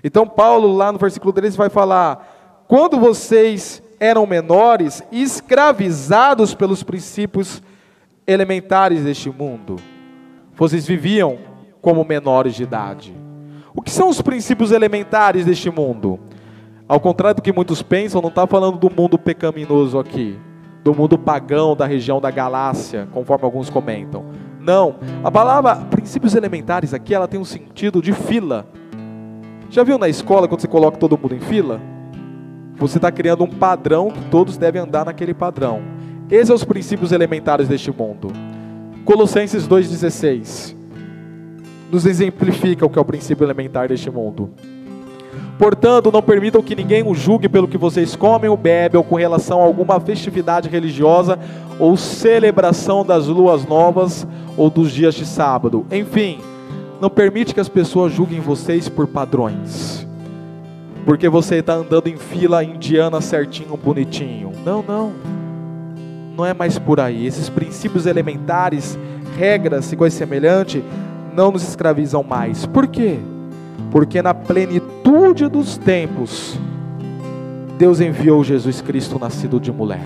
Então, 0.04 0.26
Paulo, 0.26 0.76
lá 0.76 0.92
no 0.92 0.98
versículo 0.98 1.32
13, 1.32 1.56
vai 1.56 1.70
falar: 1.70 2.64
quando 2.68 2.98
vocês 2.98 3.82
eram 3.98 4.26
menores, 4.26 5.02
escravizados 5.10 6.54
pelos 6.54 6.82
princípios 6.82 7.62
elementares 8.26 9.04
deste 9.04 9.30
mundo, 9.30 9.76
vocês 10.54 10.86
viviam 10.86 11.38
como 11.80 12.04
menores 12.04 12.54
de 12.54 12.64
idade. 12.64 13.14
O 13.74 13.82
que 13.82 13.90
são 13.90 14.08
os 14.08 14.20
princípios 14.20 14.72
elementares 14.72 15.44
deste 15.44 15.70
mundo? 15.70 16.18
Ao 16.88 16.98
contrário 16.98 17.36
do 17.36 17.42
que 17.42 17.52
muitos 17.52 17.82
pensam, 17.82 18.22
não 18.22 18.28
está 18.28 18.46
falando 18.46 18.78
do 18.78 18.90
mundo 18.90 19.18
pecaminoso 19.18 19.98
aqui, 19.98 20.38
do 20.82 20.94
mundo 20.94 21.18
pagão 21.18 21.76
da 21.76 21.84
região 21.84 22.20
da 22.20 22.30
Galácia, 22.30 23.08
conforme 23.12 23.44
alguns 23.44 23.68
comentam. 23.68 24.24
Não, 24.60 24.96
a 25.22 25.30
palavra 25.30 25.76
princípios 25.76 26.34
elementares 26.34 26.94
aqui, 26.94 27.14
ela 27.14 27.28
tem 27.28 27.38
um 27.38 27.44
sentido 27.44 28.00
de 28.00 28.12
fila. 28.12 28.66
Já 29.70 29.84
viu 29.84 29.98
na 29.98 30.08
escola 30.08 30.48
quando 30.48 30.60
você 30.60 30.68
coloca 30.68 30.96
todo 30.96 31.18
mundo 31.18 31.34
em 31.34 31.40
fila? 31.40 31.80
Você 32.78 32.98
está 32.98 33.10
criando 33.10 33.44
um 33.44 33.48
padrão 33.48 34.10
que 34.10 34.20
todos 34.30 34.56
devem 34.56 34.82
andar 34.82 35.06
naquele 35.06 35.32
padrão. 35.32 35.80
Esses 36.30 36.48
são 36.48 36.56
os 36.56 36.64
princípios 36.64 37.12
elementares 37.12 37.68
deste 37.68 37.90
mundo. 37.90 38.30
Colossenses 39.04 39.66
2,16 39.66 40.74
nos 41.90 42.04
exemplifica 42.04 42.84
o 42.84 42.90
que 42.90 42.98
é 42.98 43.02
o 43.02 43.04
princípio 43.04 43.44
elementar 43.44 43.88
deste 43.88 44.10
mundo. 44.10 44.50
Portanto, 45.58 46.12
não 46.12 46.22
permitam 46.22 46.62
que 46.62 46.74
ninguém 46.74 47.02
o 47.02 47.14
julgue 47.14 47.48
pelo 47.48 47.68
que 47.68 47.78
vocês 47.78 48.14
comem 48.14 48.50
ou 48.50 48.56
bebem, 48.56 48.98
ou 48.98 49.04
com 49.04 49.14
relação 49.14 49.60
a 49.60 49.64
alguma 49.64 49.98
festividade 49.98 50.68
religiosa, 50.68 51.38
ou 51.78 51.96
celebração 51.96 53.04
das 53.04 53.26
luas 53.26 53.64
novas, 53.64 54.26
ou 54.56 54.68
dos 54.68 54.92
dias 54.92 55.14
de 55.14 55.24
sábado. 55.24 55.86
Enfim, 55.90 56.40
não 57.00 57.08
permite 57.08 57.54
que 57.54 57.60
as 57.60 57.68
pessoas 57.68 58.12
julguem 58.12 58.40
vocês 58.40 58.88
por 58.88 59.06
padrões. 59.06 60.05
Porque 61.06 61.28
você 61.28 61.56
está 61.56 61.74
andando 61.74 62.08
em 62.08 62.16
fila 62.16 62.64
indiana 62.64 63.20
certinho, 63.20 63.76
bonitinho. 63.76 64.50
Não, 64.64 64.82
não. 64.82 65.12
Não 66.36 66.44
é 66.44 66.52
mais 66.52 66.80
por 66.80 66.98
aí. 66.98 67.24
Esses 67.24 67.48
princípios 67.48 68.06
elementares, 68.06 68.98
regras 69.38 69.92
e 69.92 69.96
coisas 69.96 70.18
semelhantes, 70.18 70.82
não 71.32 71.52
nos 71.52 71.62
escravizam 71.62 72.24
mais. 72.24 72.66
Por 72.66 72.88
quê? 72.88 73.20
Porque 73.92 74.20
na 74.20 74.34
plenitude 74.34 75.48
dos 75.48 75.78
tempos, 75.78 76.58
Deus 77.78 78.00
enviou 78.00 78.42
Jesus 78.42 78.80
Cristo 78.80 79.16
nascido 79.16 79.60
de 79.60 79.70
mulher. 79.70 80.02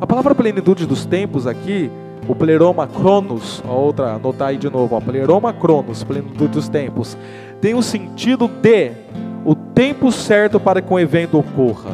A 0.00 0.06
palavra 0.06 0.34
plenitude 0.34 0.86
dos 0.86 1.04
tempos 1.04 1.46
aqui, 1.46 1.90
o 2.26 2.34
pleroma 2.34 2.86
cronos, 2.86 3.62
a 3.68 3.72
outra, 3.72 4.14
anotar 4.14 4.48
aí 4.48 4.56
de 4.56 4.70
novo, 4.70 4.96
ó, 4.96 5.00
pleroma 5.00 5.52
cronos, 5.52 6.02
plenitude 6.02 6.52
dos 6.52 6.68
tempos, 6.70 7.18
tem 7.60 7.74
o 7.74 7.82
sentido 7.82 8.48
de 8.48 8.92
o 9.44 9.54
tempo 9.54 10.10
certo 10.10 10.58
para 10.58 10.80
que 10.80 10.92
um 10.92 10.98
evento 10.98 11.38
ocorra. 11.38 11.90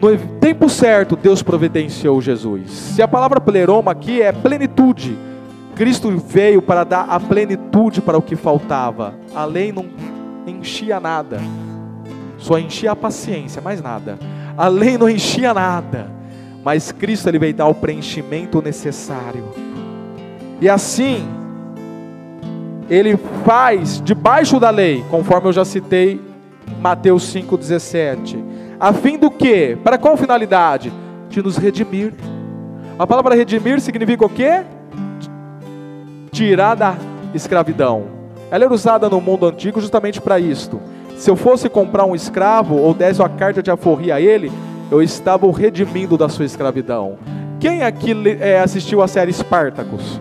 No 0.00 0.16
tempo 0.38 0.68
certo, 0.68 1.16
Deus 1.16 1.42
providenciou 1.42 2.20
Jesus. 2.20 2.70
Se 2.70 3.02
a 3.02 3.08
palavra 3.08 3.40
pleroma 3.40 3.90
aqui 3.92 4.22
é 4.22 4.32
plenitude, 4.32 5.16
Cristo 5.74 6.10
veio 6.18 6.62
para 6.62 6.84
dar 6.84 7.06
a 7.08 7.18
plenitude 7.18 8.00
para 8.00 8.18
o 8.18 8.22
que 8.22 8.36
faltava. 8.36 9.14
A 9.34 9.44
lei 9.44 9.72
não 9.72 9.86
enchia 10.46 11.00
nada, 11.00 11.40
só 12.36 12.58
enchia 12.58 12.92
a 12.92 12.96
paciência, 12.96 13.60
mais 13.60 13.82
nada. 13.82 14.18
A 14.56 14.68
lei 14.68 14.96
não 14.96 15.08
enchia 15.08 15.52
nada, 15.52 16.10
mas 16.64 16.92
Cristo 16.92 17.28
ele 17.28 17.38
veio 17.38 17.54
dar 17.54 17.66
o 17.66 17.74
preenchimento 17.74 18.62
necessário. 18.62 19.44
E 20.60 20.68
assim, 20.68 21.24
ele 22.88 23.16
faz 23.44 24.00
debaixo 24.02 24.58
da 24.58 24.70
lei, 24.70 25.04
conforme 25.10 25.48
eu 25.48 25.52
já 25.52 25.64
citei 25.64 26.20
Mateus 26.80 27.34
5,17, 27.34 28.42
a 28.78 28.92
fim 28.92 29.18
do 29.18 29.30
que? 29.30 29.76
Para 29.82 29.98
qual 29.98 30.16
finalidade? 30.16 30.92
De 31.28 31.42
nos 31.42 31.56
redimir. 31.56 32.14
A 32.98 33.06
palavra 33.06 33.34
redimir 33.34 33.80
significa 33.80 34.24
o 34.24 34.28
quê? 34.28 34.64
tirar 36.38 36.76
da 36.76 36.96
escravidão. 37.34 38.04
Ela 38.50 38.64
era 38.64 38.72
usada 38.72 39.08
no 39.08 39.20
mundo 39.20 39.46
antigo 39.46 39.80
justamente 39.80 40.20
para 40.20 40.38
isto. 40.38 40.80
Se 41.16 41.28
eu 41.28 41.34
fosse 41.34 41.68
comprar 41.68 42.04
um 42.04 42.14
escravo 42.14 42.76
ou 42.76 42.94
desse 42.94 43.20
uma 43.20 43.28
carta 43.28 43.60
de 43.62 43.70
aforria 43.70 44.14
a 44.14 44.20
ele, 44.20 44.52
eu 44.90 45.02
estava 45.02 45.46
o 45.46 45.50
redimindo 45.50 46.16
da 46.16 46.28
sua 46.28 46.44
escravidão. 46.44 47.18
Quem 47.58 47.82
aqui 47.82 48.14
é, 48.40 48.60
assistiu 48.60 49.02
a 49.02 49.08
série 49.08 49.32
Espartacus? 49.32 50.20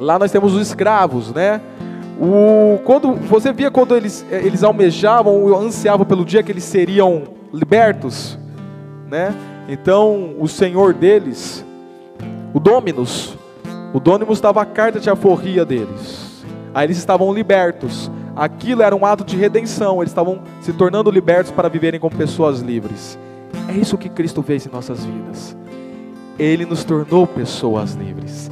Lá 0.00 0.18
nós 0.18 0.32
temos 0.32 0.54
os 0.54 0.66
escravos, 0.66 1.30
né? 1.32 1.60
O, 2.18 2.78
quando 2.84 3.14
você 3.14 3.52
via 3.52 3.70
quando 3.70 3.94
eles, 3.94 4.24
é, 4.30 4.44
eles 4.44 4.64
almejavam, 4.64 5.54
ansiavam 5.56 6.06
pelo 6.06 6.24
dia 6.24 6.42
que 6.42 6.50
eles 6.50 6.64
seriam 6.64 7.24
libertos, 7.52 8.38
né? 9.08 9.34
Então 9.68 10.34
o 10.38 10.48
Senhor 10.48 10.94
deles, 10.94 11.64
o 12.52 12.58
Dominus, 12.58 13.36
o 13.92 14.00
Dônimos 14.00 14.40
dava 14.40 14.62
a 14.62 14.66
carta 14.66 14.98
de 14.98 15.10
aforria 15.10 15.64
deles. 15.64 16.44
Aí 16.74 16.86
eles 16.86 16.96
estavam 16.96 17.32
libertos. 17.32 18.10
Aquilo 18.34 18.82
era 18.82 18.94
um 18.94 19.04
ato 19.04 19.24
de 19.24 19.36
redenção. 19.36 20.00
Eles 20.00 20.10
estavam 20.10 20.40
se 20.60 20.72
tornando 20.72 21.10
libertos 21.10 21.52
para 21.52 21.68
viverem 21.68 21.98
como 21.98 22.14
pessoas 22.16 22.60
livres. 22.60 23.18
É 23.68 23.72
isso 23.72 23.98
que 23.98 24.08
Cristo 24.08 24.42
fez 24.42 24.66
em 24.66 24.70
nossas 24.70 25.04
vidas. 25.04 25.56
Ele 26.38 26.64
nos 26.64 26.84
tornou 26.84 27.26
pessoas 27.26 27.94
livres, 27.94 28.50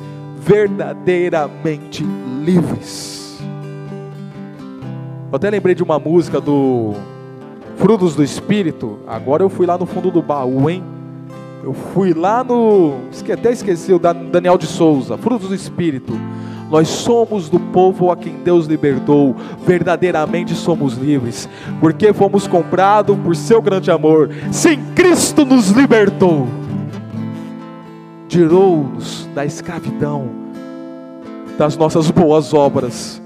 verdadeiramente 0.49 2.03
livres. 2.43 3.39
Eu 5.31 5.37
até 5.37 5.51
lembrei 5.51 5.75
de 5.75 5.83
uma 5.83 5.99
música 5.99 6.41
do 6.41 6.95
Frutos 7.77 8.15
do 8.15 8.25
Espírito. 8.25 8.99
Agora 9.07 9.43
eu 9.43 9.51
fui 9.51 9.67
lá 9.67 9.77
no 9.77 9.85
fundo 9.85 10.11
do 10.11 10.23
baú, 10.23 10.71
hein? 10.71 10.83
Eu 11.63 11.75
fui 11.75 12.15
lá 12.15 12.43
no. 12.43 12.95
Até 13.31 13.53
esqueci 13.53 13.93
o 13.93 13.99
Daniel 13.99 14.57
de 14.57 14.67
Souza, 14.67 15.19
Frutos 15.19 15.51
do 15.51 15.55
Espírito. 15.55 16.15
Nós 16.71 16.89
somos 16.89 17.51
do 17.51 17.61
povo 17.61 18.11
a 18.11 18.17
quem 18.17 18.35
Deus 18.43 18.67
libertou, 18.67 19.37
verdadeiramente 19.67 20.55
somos 20.55 20.97
livres, 20.99 21.49
porque 21.81 22.13
fomos 22.13 22.47
comprados 22.47 23.17
por 23.19 23.35
seu 23.37 23.61
grande 23.61 23.91
amor. 23.91 24.31
Sim, 24.51 24.79
Cristo 24.95 25.47
nos 25.47 25.71
libertou, 25.71 26.47
tirou-nos 28.29 29.27
da 29.35 29.45
escravidão, 29.45 30.29
das 31.57 31.77
nossas 31.77 32.11
boas 32.11 32.53
obras, 32.53 33.21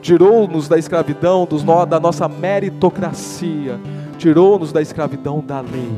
tirou-nos 0.00 0.66
da 0.66 0.78
escravidão 0.78 1.44
dos, 1.44 1.62
da 1.62 2.00
nossa 2.00 2.26
meritocracia, 2.26 3.78
tirou-nos 4.16 4.72
da 4.72 4.80
escravidão 4.80 5.44
da 5.46 5.60
lei 5.60 5.92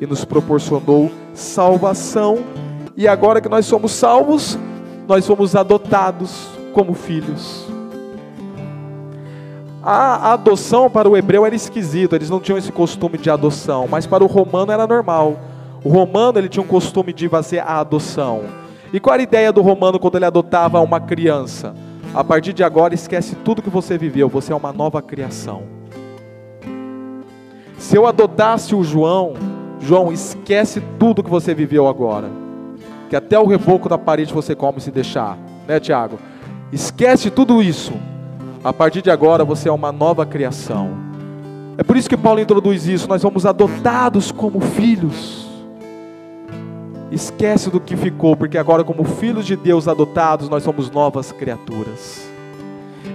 e 0.00 0.06
nos 0.06 0.24
proporcionou 0.24 1.10
salvação. 1.34 2.38
E 2.96 3.06
agora 3.06 3.40
que 3.40 3.48
nós 3.48 3.66
somos 3.66 3.92
salvos, 3.92 4.58
nós 5.06 5.26
fomos 5.26 5.54
adotados 5.54 6.48
como 6.72 6.94
filhos. 6.94 7.66
A 9.82 10.32
adoção 10.32 10.90
para 10.90 11.08
o 11.08 11.16
hebreu 11.16 11.46
era 11.46 11.54
esquisito, 11.54 12.16
eles 12.16 12.28
não 12.28 12.40
tinham 12.40 12.58
esse 12.58 12.72
costume 12.72 13.18
de 13.18 13.30
adoção, 13.30 13.86
mas 13.88 14.04
para 14.06 14.24
o 14.24 14.26
romano 14.26 14.72
era 14.72 14.86
normal. 14.86 15.36
O 15.86 15.88
romano 15.88 16.36
ele 16.36 16.48
tinha 16.48 16.64
um 16.64 16.66
costume 16.66 17.12
de 17.12 17.28
fazer 17.28 17.60
a 17.60 17.78
adoção. 17.78 18.42
E 18.92 18.98
qual 18.98 19.14
era 19.14 19.22
a 19.22 19.22
ideia 19.22 19.52
do 19.52 19.62
romano 19.62 20.00
quando 20.00 20.16
ele 20.16 20.24
adotava 20.24 20.80
uma 20.80 20.98
criança? 20.98 21.76
A 22.12 22.24
partir 22.24 22.52
de 22.52 22.64
agora, 22.64 22.92
esquece 22.92 23.36
tudo 23.36 23.62
que 23.62 23.70
você 23.70 23.96
viveu, 23.96 24.28
você 24.28 24.52
é 24.52 24.56
uma 24.56 24.72
nova 24.72 25.00
criação. 25.00 25.62
Se 27.78 27.96
eu 27.96 28.04
adotasse 28.04 28.74
o 28.74 28.82
João, 28.82 29.34
João, 29.78 30.12
esquece 30.12 30.82
tudo 30.98 31.22
que 31.22 31.30
você 31.30 31.54
viveu 31.54 31.86
agora. 31.86 32.28
que 33.08 33.14
até 33.14 33.38
o 33.38 33.46
reboco 33.46 33.88
da 33.88 33.96
parede 33.96 34.34
você 34.34 34.56
come 34.56 34.80
se 34.80 34.90
deixar, 34.90 35.38
né, 35.68 35.78
Tiago? 35.78 36.18
Esquece 36.72 37.30
tudo 37.30 37.62
isso. 37.62 37.92
A 38.64 38.72
partir 38.72 39.02
de 39.02 39.10
agora 39.12 39.44
você 39.44 39.68
é 39.68 39.72
uma 39.72 39.92
nova 39.92 40.26
criação. 40.26 40.90
É 41.78 41.84
por 41.84 41.96
isso 41.96 42.08
que 42.08 42.16
Paulo 42.16 42.40
introduz 42.40 42.88
isso. 42.88 43.08
Nós 43.08 43.22
somos 43.22 43.46
adotados 43.46 44.32
como 44.32 44.60
filhos. 44.60 45.45
Esquece 47.10 47.70
do 47.70 47.80
que 47.80 47.96
ficou, 47.96 48.36
porque 48.36 48.58
agora, 48.58 48.82
como 48.82 49.04
filhos 49.04 49.46
de 49.46 49.54
Deus 49.54 49.86
adotados, 49.86 50.48
nós 50.48 50.62
somos 50.62 50.90
novas 50.90 51.30
criaturas. 51.30 52.28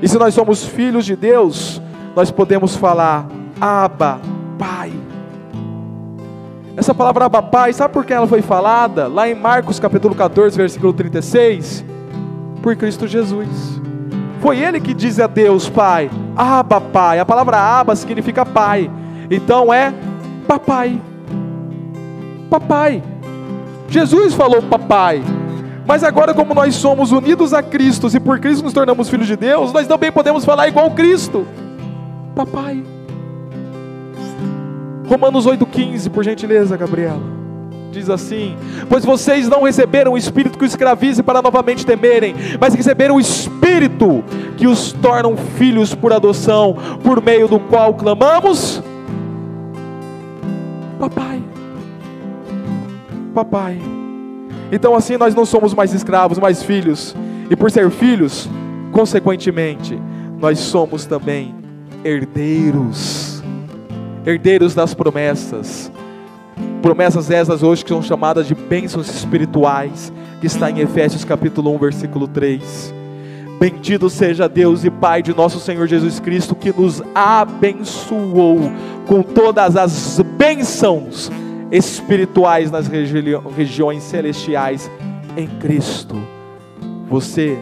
E 0.02 0.08
se 0.08 0.18
nós 0.18 0.34
somos 0.34 0.66
filhos 0.66 1.06
de 1.06 1.16
Deus, 1.16 1.82
nós 2.16 2.32
podemos 2.32 2.76
falar: 2.76 3.28
Abba, 3.60 4.20
Pai. 4.58 4.92
Essa 6.78 6.94
palavra 6.94 7.26
Abba 7.26 7.44
Pai, 7.44 7.74
sabe 7.74 7.94
por 7.94 8.06
que 8.06 8.14
ela 8.14 8.28
foi 8.28 8.42
falada? 8.42 9.08
Lá 9.08 9.28
em 9.28 9.36
Marcos 9.36 9.80
capítulo 9.80 10.16
14, 10.16 10.58
versículo 10.58 10.94
36. 10.94 11.84
Por 12.64 12.76
Cristo 12.76 13.08
Jesus. 13.08 13.82
Foi 14.40 14.58
ele 14.58 14.80
que 14.80 14.94
diz 14.94 15.20
a 15.20 15.28
Deus, 15.28 15.70
Pai, 15.70 16.10
Abba 16.36 16.80
Pai. 16.80 17.20
A 17.20 17.26
palavra 17.26 17.58
Abba 17.58 17.96
significa 17.96 18.46
Pai. 18.46 18.90
Então 19.30 19.72
é 19.72 19.94
Papai. 20.48 21.00
Papai. 22.50 23.04
Jesus 23.92 24.34
falou 24.34 24.62
Papai. 24.62 25.22
Mas 25.86 26.04
agora, 26.04 26.34
como 26.34 26.54
nós 26.54 26.76
somos 26.76 27.12
unidos 27.12 27.54
a 27.54 27.62
Cristo 27.62 28.08
e 28.16 28.20
por 28.20 28.40
Cristo 28.40 28.64
nos 28.64 28.72
tornamos 28.72 29.10
filhos 29.10 29.28
de 29.28 29.36
Deus, 29.36 29.74
nós 29.74 29.86
também 29.86 30.10
podemos 30.12 30.46
falar 30.46 30.70
igual 30.70 30.90
Cristo. 30.92 31.46
Papai. 32.34 32.82
Romanos 35.06 35.46
8,15, 35.46 36.10
por 36.10 36.24
gentileza, 36.24 36.78
Gabriela. 36.78 37.20
Diz 37.92 38.10
assim: 38.10 38.56
Pois 38.88 39.04
vocês 39.04 39.50
não 39.50 39.64
receberam 39.64 40.14
o 40.14 40.18
Espírito 40.18 40.58
que 40.58 40.64
os 40.64 40.72
escravize 40.72 41.22
para 41.22 41.42
novamente 41.42 41.86
temerem, 41.86 42.34
mas 42.58 42.74
receberam 42.74 43.16
o 43.16 43.20
Espírito 43.20 44.24
que 44.56 44.68
os 44.68 44.94
tornam 44.94 45.36
filhos 45.36 45.94
por 45.94 46.14
adoção, 46.14 46.78
por 47.04 47.22
meio 47.22 47.50
do 47.50 47.60
qual 47.60 47.94
clamamos: 47.94 48.82
Papai. 50.98 51.51
Papai. 53.34 53.80
Então 54.72 54.96
assim 54.96 55.18
nós 55.18 55.34
não 55.34 55.46
somos 55.46 55.74
mais 55.74 55.94
escravos, 55.94 56.38
mas 56.38 56.64
filhos. 56.64 57.16
E 57.50 57.56
por 57.56 57.70
ser 57.70 57.90
filhos, 57.90 58.50
consequentemente, 58.92 60.00
nós 60.40 60.60
somos 60.60 61.06
também 61.06 61.54
herdeiros 62.04 63.32
herdeiros 64.26 64.74
das 64.74 64.94
promessas. 64.94 65.92
Promessas 66.82 67.30
essas 67.30 67.64
hoje 67.64 67.84
que 67.84 67.90
são 67.90 68.02
chamadas 68.02 68.48
de 68.48 68.56
bênçãos 68.56 69.10
espirituais, 69.10 70.12
que 70.40 70.48
está 70.48 70.70
em 70.70 70.80
Efésios 70.80 71.24
capítulo 71.24 71.74
1, 71.76 71.78
versículo 71.78 72.28
3. 72.28 72.94
Bendito 73.60 74.10
seja 74.10 74.50
Deus 74.50 74.84
e 74.84 74.90
Pai 74.90 75.22
de 75.22 75.36
nosso 75.36 75.60
Senhor 75.60 75.88
Jesus 75.88 76.20
Cristo, 76.20 76.56
que 76.56 76.72
nos 76.72 77.02
abençoou 77.14 78.60
com 79.06 79.22
todas 79.22 79.76
as 79.76 80.20
bênçãos 80.38 81.32
espirituais 81.72 82.70
nas 82.70 82.88
regi 82.88 83.24
regiões 83.56 84.04
celestiais 84.04 84.90
em 85.38 85.48
Cristo. 85.48 86.16
Você 87.10 87.58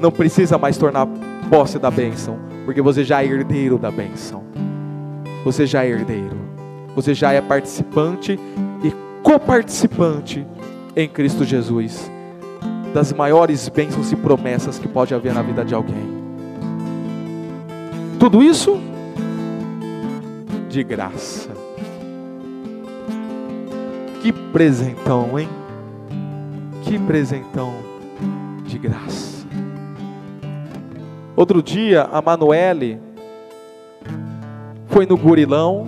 não 0.00 0.10
precisa 0.10 0.58
mais 0.58 0.76
tornar 0.76 1.06
posse 1.48 1.78
da 1.78 1.90
bênção, 1.90 2.38
porque 2.64 2.82
você 2.82 3.04
já 3.04 3.22
é 3.22 3.26
herdeiro 3.26 3.78
da 3.78 3.90
bênção 3.90 4.44
você 5.44 5.66
já 5.66 5.84
é 5.84 5.90
herdeiro, 5.90 6.36
você 6.96 7.12
já 7.12 7.32
é 7.32 7.40
participante 7.40 8.40
e 8.82 8.90
coparticipante 9.22 10.44
em 10.96 11.06
Cristo 11.06 11.44
Jesus 11.44 12.10
das 12.94 13.12
maiores 13.12 13.68
bênçãos 13.68 14.10
e 14.10 14.16
promessas 14.16 14.78
que 14.78 14.88
pode 14.88 15.14
haver 15.14 15.34
na 15.34 15.42
vida 15.42 15.64
de 15.64 15.74
alguém. 15.74 16.24
Tudo 18.18 18.42
isso 18.42 18.80
de 20.68 20.82
graça. 20.82 21.53
Que 24.24 24.32
presentão, 24.32 25.38
hein? 25.38 25.46
Que 26.82 26.98
presentão 26.98 27.74
de 28.64 28.78
graça. 28.78 29.46
Outro 31.36 31.62
dia, 31.62 32.08
a 32.10 32.22
Manuele 32.22 32.98
foi 34.86 35.04
no 35.04 35.18
gurilão, 35.18 35.86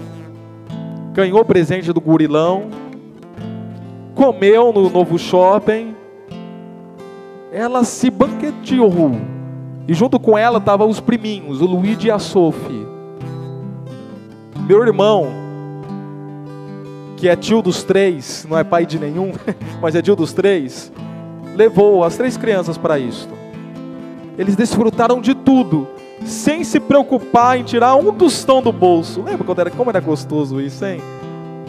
ganhou 1.15 1.43
presente 1.47 1.95
do 1.95 2.01
gurilão, 2.03 2.65
comeu 4.15 4.71
no 4.71 4.91
novo 4.91 5.19
shopping, 5.19 5.97
ela 7.51 7.85
se 7.85 8.11
banqueteou. 8.11 9.13
E 9.89 9.95
junto 9.95 10.21
com 10.21 10.37
ela 10.37 10.59
estavam 10.59 10.91
os 10.91 11.01
priminhos, 11.01 11.63
o 11.63 11.65
Luigi 11.65 12.09
e 12.09 12.11
a 12.11 12.19
Sophie. 12.19 12.87
Meu 14.69 14.87
irmão, 14.87 15.46
que 17.17 17.29
é 17.29 17.35
tio 17.35 17.63
dos 17.63 17.83
três, 17.83 18.47
não 18.49 18.59
é 18.59 18.63
pai 18.63 18.85
de 18.85 18.99
nenhum, 18.99 19.33
mas 19.81 19.95
é 19.95 20.03
tio 20.03 20.15
dos 20.15 20.33
três, 20.33 20.93
levou 21.55 22.05
as 22.05 22.17
três 22.17 22.37
crianças 22.37 22.77
para 22.77 22.99
isto. 22.99 23.35
Eles 24.39 24.55
desfrutaram 24.55 25.21
de 25.21 25.35
tudo 25.35 25.89
sem 26.25 26.65
se 26.65 26.79
preocupar 26.79 27.59
em 27.59 27.63
tirar 27.63 27.97
um 27.97 28.13
tostão 28.13 28.63
do 28.63 28.73
bolso. 28.73 29.23
Lembra 29.23 29.45
quando 29.45 29.61
era, 29.61 29.71
como 29.71 29.91
era 29.91 30.01
gostoso 30.01 30.61
isso, 30.61 30.85
hein? 30.85 31.01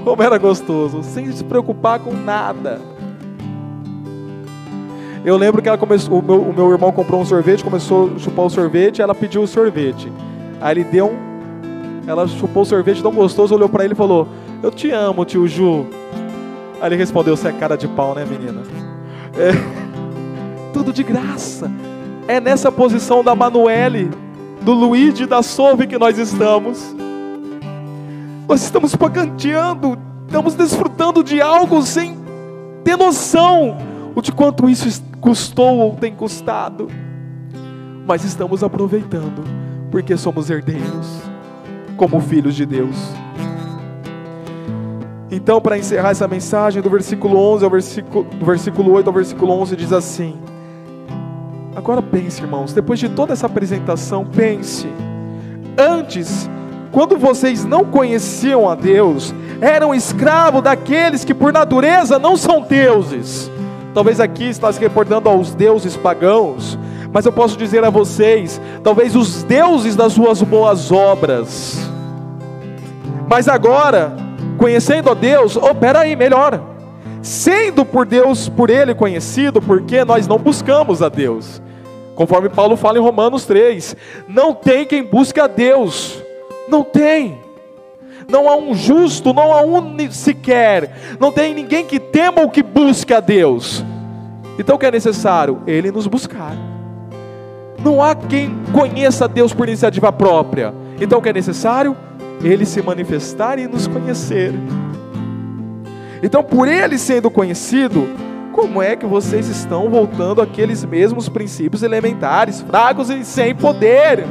Como 0.03 0.21
era 0.21 0.37
gostoso, 0.37 1.01
sem 1.03 1.31
se 1.31 1.43
preocupar 1.43 1.99
com 1.99 2.13
nada. 2.13 2.79
Eu 5.23 5.35
lembro 5.35 5.61
que 5.61 5.67
ela 5.67 5.77
começou, 5.77 6.19
o 6.19 6.23
meu, 6.23 6.41
o 6.41 6.53
meu 6.53 6.71
irmão 6.71 6.91
comprou 6.91 7.19
um 7.19 7.25
sorvete, 7.25 7.63
começou 7.63 8.11
a 8.15 8.19
chupar 8.19 8.45
o 8.45 8.49
sorvete, 8.49 9.01
ela 9.01 9.13
pediu 9.13 9.41
o 9.41 9.47
sorvete. 9.47 10.11
Aí 10.61 10.73
ele 10.73 10.83
deu 10.85 11.07
um, 11.07 12.09
ela 12.09 12.27
chupou 12.27 12.63
o 12.63 12.65
sorvete 12.65 13.01
tão 13.01 13.11
gostoso, 13.11 13.53
olhou 13.53 13.67
para 13.67 13.83
ele 13.83 13.93
e 13.93 13.97
falou: 13.97 14.27
"Eu 14.61 14.71
te 14.71 14.91
amo, 14.91 15.25
tio 15.25 15.47
Ju". 15.47 15.87
Aí 16.81 16.89
ele 16.89 16.95
respondeu: 16.95 17.35
"Você 17.35 17.49
é 17.49 17.51
cara 17.51 17.77
de 17.77 17.87
pau, 17.87 18.15
né, 18.15 18.25
menina?" 18.25 18.61
É, 19.37 19.51
tudo 20.73 20.91
de 20.93 21.03
graça. 21.03 21.71
É 22.27 22.39
nessa 22.39 22.71
posição 22.71 23.23
da 23.23 23.33
Manuele 23.33 24.09
do 24.61 24.73
Luigi 24.73 25.25
da 25.25 25.41
Sove 25.41 25.87
que 25.87 25.97
nós 25.97 26.17
estamos. 26.17 26.95
Nós 28.47 28.61
estamos 28.63 28.95
paganteando, 28.95 29.97
estamos 30.25 30.55
desfrutando 30.55 31.23
de 31.23 31.41
algo 31.41 31.81
sem 31.81 32.17
ter 32.83 32.97
noção 32.97 33.77
de 34.21 34.31
quanto 34.31 34.69
isso 34.69 35.01
custou 35.21 35.77
ou 35.77 35.95
tem 35.95 36.13
custado. 36.13 36.87
Mas 38.05 38.23
estamos 38.23 38.63
aproveitando, 38.63 39.43
porque 39.91 40.15
somos 40.17 40.49
herdeiros, 40.49 41.21
como 41.97 42.19
filhos 42.21 42.55
de 42.55 42.65
Deus. 42.65 42.95
Então, 45.29 45.59
para 45.59 45.77
encerrar 45.77 46.11
essa 46.11 46.27
mensagem, 46.27 46.81
do 46.81 46.89
versículo 46.89 47.37
11 47.37 47.65
ao 47.65 47.69
versículo, 47.69 48.23
do 48.23 48.45
versículo 48.45 48.91
8 48.93 49.07
ao 49.07 49.13
versículo 49.13 49.51
11 49.61 49.75
diz 49.75 49.91
assim: 49.91 50.37
Agora 51.75 52.01
pense, 52.01 52.41
irmãos, 52.41 52.71
depois 52.73 52.97
de 52.99 53.09
toda 53.09 53.33
essa 53.33 53.45
apresentação, 53.45 54.25
pense. 54.25 54.87
Antes, 55.77 56.49
quando 56.91 57.17
vocês 57.17 57.65
não 57.65 57.83
conheciam 57.83 58.69
a 58.69 58.73
Deus, 58.73 59.35
eram 59.59 59.93
escravos 59.93 60.63
daqueles 60.63 61.25
que 61.25 61.33
por 61.33 61.51
natureza 61.51 62.17
não 62.17 62.37
são 62.37 62.61
deuses. 62.61 63.51
Talvez 63.93 64.19
aqui 64.19 64.45
está 64.45 64.71
se 64.71 64.79
reportando 64.79 65.27
aos 65.27 65.53
deuses 65.53 65.97
pagãos, 65.97 66.79
mas 67.11 67.25
eu 67.25 67.31
posso 67.31 67.57
dizer 67.57 67.83
a 67.83 67.89
vocês, 67.89 68.61
talvez 68.81 69.15
os 69.15 69.43
deuses 69.43 69.95
das 69.95 70.13
suas 70.13 70.41
boas 70.41 70.91
obras. 70.91 71.77
Mas 73.29 73.47
agora, 73.47 74.26
conhecendo 74.57 75.09
a 75.09 75.13
Deus, 75.13 75.55
opera 75.55 75.99
oh, 75.99 76.01
aí, 76.01 76.15
melhor. 76.15 76.61
Sendo 77.21 77.85
por 77.85 78.05
Deus, 78.05 78.49
por 78.49 78.69
Ele 78.69 78.93
conhecido, 78.93 79.61
porque 79.61 80.03
nós 80.03 80.27
não 80.27 80.37
buscamos 80.37 81.01
a 81.01 81.09
Deus. 81.09 81.61
Conforme 82.15 82.49
Paulo 82.49 82.75
fala 82.75 82.97
em 82.97 83.01
Romanos 83.01 83.45
3, 83.45 83.95
não 84.27 84.53
tem 84.53 84.85
quem 84.85 85.03
busque 85.03 85.39
a 85.39 85.47
Deus, 85.47 86.21
não 86.67 86.83
tem. 86.83 87.39
Não 88.27 88.49
há 88.49 88.57
um 88.57 88.73
justo, 88.73 89.33
não 89.33 89.53
há 89.53 89.61
um 89.61 90.11
sequer, 90.11 91.17
não 91.19 91.31
tem 91.31 91.53
ninguém 91.53 91.85
que 91.85 91.99
tema 91.99 92.41
ou 92.41 92.49
que 92.49 92.63
busque 92.63 93.13
a 93.13 93.19
Deus. 93.19 93.85
Então 94.59 94.75
o 94.75 94.79
que 94.79 94.85
é 94.85 94.91
necessário? 94.91 95.61
Ele 95.67 95.91
nos 95.91 96.07
buscar. 96.07 96.57
Não 97.83 98.01
há 98.03 98.15
quem 98.15 98.57
conheça 98.73 99.25
a 99.25 99.27
Deus 99.27 99.53
por 99.53 99.67
iniciativa 99.67 100.11
própria. 100.11 100.73
Então 100.99 101.19
o 101.19 101.21
que 101.21 101.29
é 101.29 101.33
necessário? 101.33 101.95
Ele 102.43 102.65
se 102.65 102.81
manifestar 102.81 103.59
e 103.59 103.67
nos 103.67 103.87
conhecer. 103.87 104.53
Então, 106.21 106.43
por 106.43 106.67
ele 106.67 106.97
sendo 106.97 107.29
conhecido, 107.29 108.07
como 108.51 108.81
é 108.81 108.95
que 108.95 109.05
vocês 109.05 109.47
estão 109.47 109.89
voltando 109.89 110.41
àqueles 110.41 110.83
mesmos 110.83 111.29
princípios 111.29 111.83
elementares, 111.83 112.61
fracos 112.61 113.09
e 113.09 113.23
sem 113.23 113.53
poder? 113.53 114.25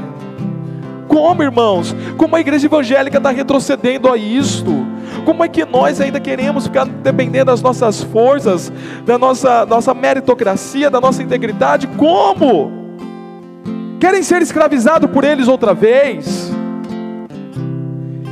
Como, 1.07 1.43
irmãos? 1.43 1.95
Como 2.17 2.35
a 2.35 2.41
igreja 2.41 2.67
evangélica 2.67 3.19
está 3.19 3.31
retrocedendo 3.31 4.11
a 4.11 4.17
isto? 4.17 4.85
Como 5.25 5.45
é 5.45 5.49
que 5.49 5.65
nós 5.65 6.01
ainda 6.01 6.21
queremos 6.21 6.67
ficar 6.67 6.85
dependendo 6.85 7.47
das 7.47 7.63
nossas 7.63 8.03
forças, 8.03 8.73
da 9.05 9.17
nossa, 9.17 9.65
nossa 9.65 9.95
meritocracia, 9.95 10.91
da 10.91 11.01
nossa 11.01 11.23
integridade? 11.23 11.87
Como? 11.97 12.73
Querem 14.01 14.23
ser 14.23 14.43
escravizados 14.43 15.11
por 15.11 15.25
eles 15.25 15.49
outra 15.49 15.73
vez? 15.73 16.53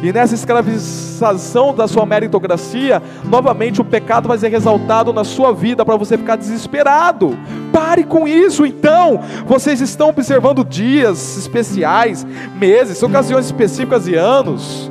E 0.03 0.12
nessa 0.12 0.34
escravização 0.34 1.74
da 1.74 1.88
sua 1.88 2.05
meritocracia, 2.05 3.03
novamente 3.24 3.80
o 3.80 3.84
pecado 3.84 4.28
vai 4.28 4.36
ser 4.36 4.49
ressaltado 4.49 5.12
na 5.12 5.24
sua 5.24 5.53
vida 5.53 5.84
para 5.84 5.97
você 5.97 6.18
ficar 6.18 6.36
desesperado. 6.36 7.36
Pare 7.72 8.05
com 8.05 8.28
isso, 8.28 8.66
então. 8.66 9.20
Vocês 9.47 9.80
estão 9.80 10.11
observando 10.11 10.64
dias 10.64 11.38
especiais, 11.38 12.26
meses, 12.57 13.03
ocasiões 13.03 13.47
específicas 13.47 14.07
e 14.07 14.14
anos 14.14 14.90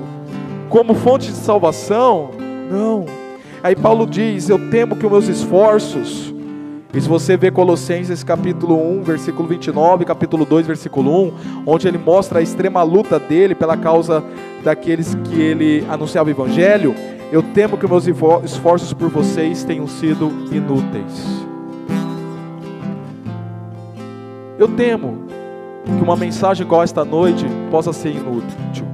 como 0.70 0.96
fonte 0.96 1.28
de 1.28 1.38
salvação? 1.38 2.32
Não. 2.72 3.06
Aí 3.62 3.76
Paulo 3.76 4.08
diz: 4.08 4.50
Eu 4.50 4.70
temo 4.72 4.96
que 4.96 5.06
os 5.06 5.12
meus 5.12 5.28
esforços 5.28 6.33
e 6.94 7.02
se 7.02 7.10
você 7.10 7.36
vê 7.36 7.50
Colossenses 7.50 8.24
capítulo 8.24 8.80
1, 9.00 9.02
versículo 9.02 9.48
29, 9.48 10.06
capítulo 10.06 10.46
2, 10.46 10.68
versículo 10.68 11.26
1, 11.28 11.34
onde 11.66 11.88
ele 11.88 11.98
mostra 11.98 12.38
a 12.38 12.42
extrema 12.42 12.84
luta 12.84 13.18
dele 13.18 13.56
pela 13.56 13.76
causa 13.76 14.24
daqueles 14.64 15.16
que 15.16 15.42
ele 15.42 15.84
anunciava 15.90 16.30
o 16.30 16.32
evangelho, 16.32 16.94
eu 17.32 17.42
temo 17.42 17.80
que 17.80 17.88
meus 17.88 18.06
esforços 18.44 18.94
por 18.94 19.10
vocês 19.10 19.64
tenham 19.64 19.88
sido 19.88 20.28
inúteis. 20.52 21.44
Eu 24.60 24.68
temo 24.68 25.26
que 25.86 26.04
uma 26.04 26.16
mensagem 26.16 26.64
igual 26.64 26.84
esta 26.84 27.04
noite 27.04 27.44
possa 27.72 27.92
ser 27.92 28.12
inútil. 28.12 28.86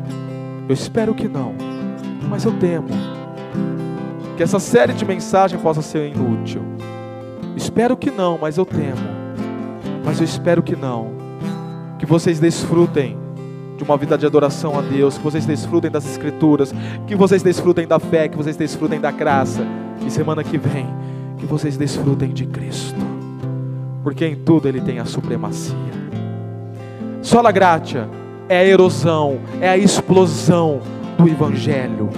Eu 0.70 0.74
espero 0.74 1.14
que 1.14 1.28
não, 1.28 1.54
mas 2.30 2.46
eu 2.46 2.54
temo 2.54 2.88
que 4.38 4.44
essa 4.44 4.58
série 4.58 4.94
de 4.94 5.04
mensagens 5.04 5.62
possa 5.62 5.82
ser 5.82 6.14
inútil. 6.16 6.79
Espero 7.56 7.98
que 7.98 8.12
não, 8.12 8.38
mas 8.38 8.58
eu 8.58 8.66
temo. 8.66 9.20
Mas 10.06 10.20
eu 10.20 10.26
espero 10.26 10.64
que 10.64 10.76
não. 10.76 11.12
Que 11.98 12.06
vocês 12.06 12.40
desfrutem 12.40 13.18
de 13.78 13.84
uma 13.84 13.96
vida 13.96 14.18
de 14.18 14.26
adoração 14.26 14.78
a 14.78 14.82
Deus, 14.82 15.18
que 15.18 15.24
vocês 15.24 15.46
desfrutem 15.46 15.90
das 15.90 16.06
Escrituras, 16.06 16.74
que 17.08 17.16
vocês 17.16 17.42
desfrutem 17.42 17.88
da 17.88 18.00
fé, 18.00 18.28
que 18.28 18.36
vocês 18.36 18.58
desfrutem 18.58 19.00
da 19.00 19.12
graça. 19.12 19.66
E 20.06 20.12
semana 20.12 20.44
que 20.44 20.58
vem, 20.58 20.88
que 21.38 21.46
vocês 21.46 21.78
desfrutem 21.78 22.30
de 22.30 22.46
Cristo, 22.46 23.00
porque 24.04 24.26
em 24.26 24.36
tudo 24.36 24.68
Ele 24.68 24.82
tem 24.82 25.00
a 25.00 25.06
supremacia. 25.06 25.76
Sola 27.22 27.52
gratia 27.52 28.10
é 28.48 28.58
a 28.60 28.66
erosão, 28.66 29.40
é 29.62 29.70
a 29.70 29.78
explosão 29.78 30.82
do 31.18 31.28
Evangelho, 31.28 32.10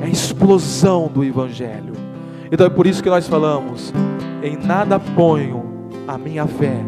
é 0.00 0.06
a 0.06 0.08
explosão 0.08 1.08
do 1.12 1.24
Evangelho. 1.24 1.92
Então 2.50 2.66
é 2.66 2.70
por 2.70 2.86
isso 2.86 3.02
que 3.02 3.10
nós 3.10 3.28
falamos: 3.28 3.92
em 4.42 4.56
nada 4.56 4.98
ponho 4.98 5.64
a 6.06 6.16
minha 6.16 6.46
fé, 6.46 6.80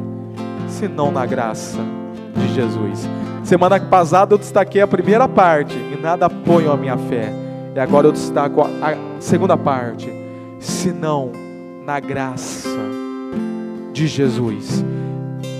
senão 0.68 1.10
na 1.10 1.26
graça 1.26 1.78
de 2.34 2.54
Jesus. 2.54 3.08
Semana 3.44 3.80
passada 3.80 4.34
eu 4.34 4.38
destaquei 4.38 4.80
a 4.80 4.86
primeira 4.86 5.28
parte, 5.28 5.76
em 5.76 6.00
nada 6.00 6.28
ponho 6.28 6.70
a 6.70 6.76
minha 6.76 6.96
fé. 6.96 7.32
E 7.74 7.78
agora 7.78 8.06
eu 8.06 8.12
destaco 8.12 8.62
a 8.62 9.20
segunda 9.20 9.56
parte, 9.56 10.10
senão 10.58 11.30
na 11.84 11.98
graça 12.00 12.68
de 13.92 14.06
Jesus, 14.06 14.84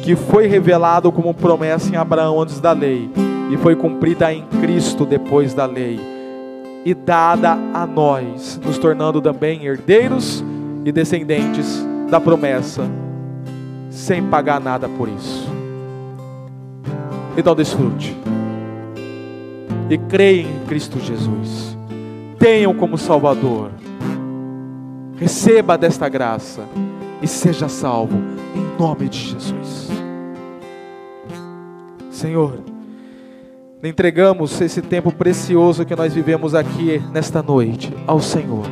que 0.03 0.15
foi 0.15 0.47
revelado 0.47 1.11
como 1.11 1.35
promessa 1.35 1.93
em 1.93 1.97
Abraão 1.97 2.41
antes 2.41 2.61
da 2.61 2.73
lei 2.73 3.11
e 3.51 3.57
foi 3.57 3.75
cumprida 3.75 4.33
em 4.33 4.45
Cristo 4.61 5.05
depois 5.05 5.55
da 5.55 5.67
lei 5.67 6.01
e 6.85 6.95
dada 6.95 7.59
a 7.75 7.87
nós, 7.87 8.61
nos 8.65 8.79
tornando 8.79 9.21
também 9.21 9.65
herdeiros 9.65 10.45
e 10.85 10.93
descendentes 10.93 11.85
da 12.11 12.21
promessa, 12.21 12.89
sem 13.91 14.23
pagar 14.23 14.61
nada 14.61 14.89
por 14.89 15.09
isso. 15.09 15.49
Então 17.37 17.55
desfrute. 17.55 18.17
E 19.89 19.99
creia 19.99 20.43
em 20.43 20.65
Cristo 20.67 21.01
Jesus. 21.01 21.77
Tenham 22.39 22.75
como 22.75 22.97
Salvador. 22.97 23.71
Receba 25.17 25.77
desta 25.77 26.09
graça 26.09 26.63
e 27.21 27.27
seja 27.27 27.69
salvo 27.69 28.17
em 28.55 28.81
nome 28.81 29.09
de 29.09 29.19
Jesus. 29.19 29.91
Senhor, 32.11 32.61
entregamos 33.83 34.61
esse 34.61 34.81
tempo 34.81 35.13
precioso 35.13 35.85
que 35.85 35.97
nós 35.97 36.15
vivemos 36.15 36.55
aqui 36.55 37.03
nesta 37.13 37.43
noite 37.43 37.93
ao 38.07 38.21
Senhor. 38.21 38.67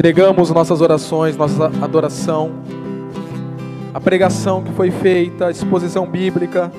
Entregamos 0.00 0.48
nossas 0.48 0.80
orações, 0.80 1.36
nossa 1.36 1.66
adoração, 1.66 2.52
a 3.92 4.00
pregação 4.00 4.62
que 4.62 4.72
foi 4.72 4.90
feita, 4.90 5.48
a 5.48 5.50
exposição 5.50 6.06
bíblica, 6.06 6.72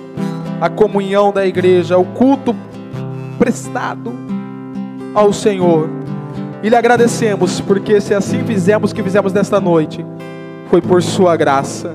a 0.60 0.68
comunhão 0.68 1.32
da 1.32 1.46
igreja, 1.46 2.00
o 2.00 2.04
culto 2.04 2.56
prestado 3.38 4.12
ao 5.14 5.32
Senhor. 5.32 5.88
E 6.64 6.70
lhe 6.70 6.76
agradecemos, 6.76 7.62
porque 7.62 8.02
se 8.02 8.16
assim 8.16 8.44
fizemos 8.44 8.90
o 8.90 8.96
que 8.96 9.04
fizemos 9.04 9.32
nesta 9.32 9.62
noite, 9.62 10.04
foi 10.72 10.82
por 10.82 11.04
Sua 11.04 11.38
graça, 11.38 11.94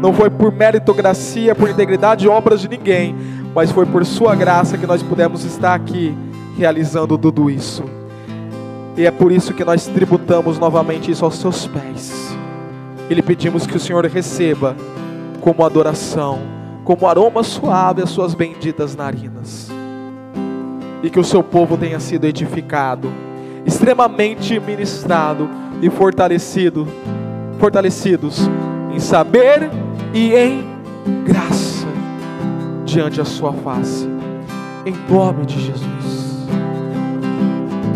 não 0.00 0.12
foi 0.12 0.30
por 0.30 0.52
meritocracia, 0.52 1.52
por 1.52 1.68
integridade 1.68 2.28
obras 2.28 2.60
de 2.60 2.68
ninguém, 2.68 3.16
mas 3.52 3.72
foi 3.72 3.86
por 3.86 4.06
Sua 4.06 4.36
graça 4.36 4.78
que 4.78 4.86
nós 4.86 5.02
pudemos 5.02 5.44
estar 5.44 5.74
aqui 5.74 6.16
realizando 6.56 7.18
tudo 7.18 7.50
isso. 7.50 7.82
E 9.00 9.06
é 9.06 9.10
por 9.10 9.32
isso 9.32 9.54
que 9.54 9.64
nós 9.64 9.86
tributamos 9.86 10.58
novamente 10.58 11.10
isso 11.10 11.24
aos 11.24 11.36
seus 11.36 11.66
pés. 11.66 12.36
E 13.08 13.14
lhe 13.14 13.22
pedimos 13.22 13.66
que 13.66 13.74
o 13.74 13.80
Senhor 13.80 14.04
receba 14.04 14.76
como 15.40 15.64
adoração, 15.64 16.38
como 16.84 17.06
aroma 17.06 17.42
suave 17.42 18.02
as 18.02 18.10
suas 18.10 18.34
benditas 18.34 18.94
narinas. 18.94 19.70
E 21.02 21.08
que 21.08 21.18
o 21.18 21.24
seu 21.24 21.42
povo 21.42 21.78
tenha 21.78 21.98
sido 21.98 22.26
edificado, 22.26 23.10
extremamente 23.64 24.60
ministrado 24.60 25.48
e 25.80 25.88
fortalecido, 25.88 26.86
fortalecidos 27.58 28.50
em 28.92 29.00
saber 29.00 29.70
e 30.12 30.34
em 30.34 30.62
graça 31.24 31.86
diante 32.84 33.16
da 33.16 33.24
sua 33.24 33.54
face. 33.54 34.06
Em 34.84 34.94
nome 35.10 35.46
de 35.46 35.58
Jesus 35.58 35.99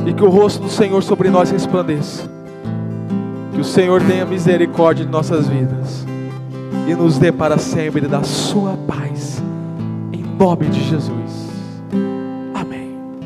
e 0.07 0.13
que 0.13 0.23
o 0.23 0.29
rosto 0.29 0.63
do 0.63 0.69
Senhor 0.69 1.03
sobre 1.03 1.31
nós 1.31 1.51
resplandeça. 1.51 2.29
Que 3.53 3.61
o 3.61 3.65
Senhor 3.65 4.03
tenha 4.03 4.25
misericórdia 4.25 5.05
de 5.05 5.11
nossas 5.11 5.49
vidas 5.49 6.05
e 6.89 6.95
nos 6.95 7.19
dê 7.19 7.33
para 7.33 7.57
sempre 7.59 8.07
da 8.07 8.23
sua 8.23 8.77
paz, 8.87 9.43
em 10.13 10.23
nome 10.23 10.67
de 10.67 10.83
Jesus. 10.83 11.44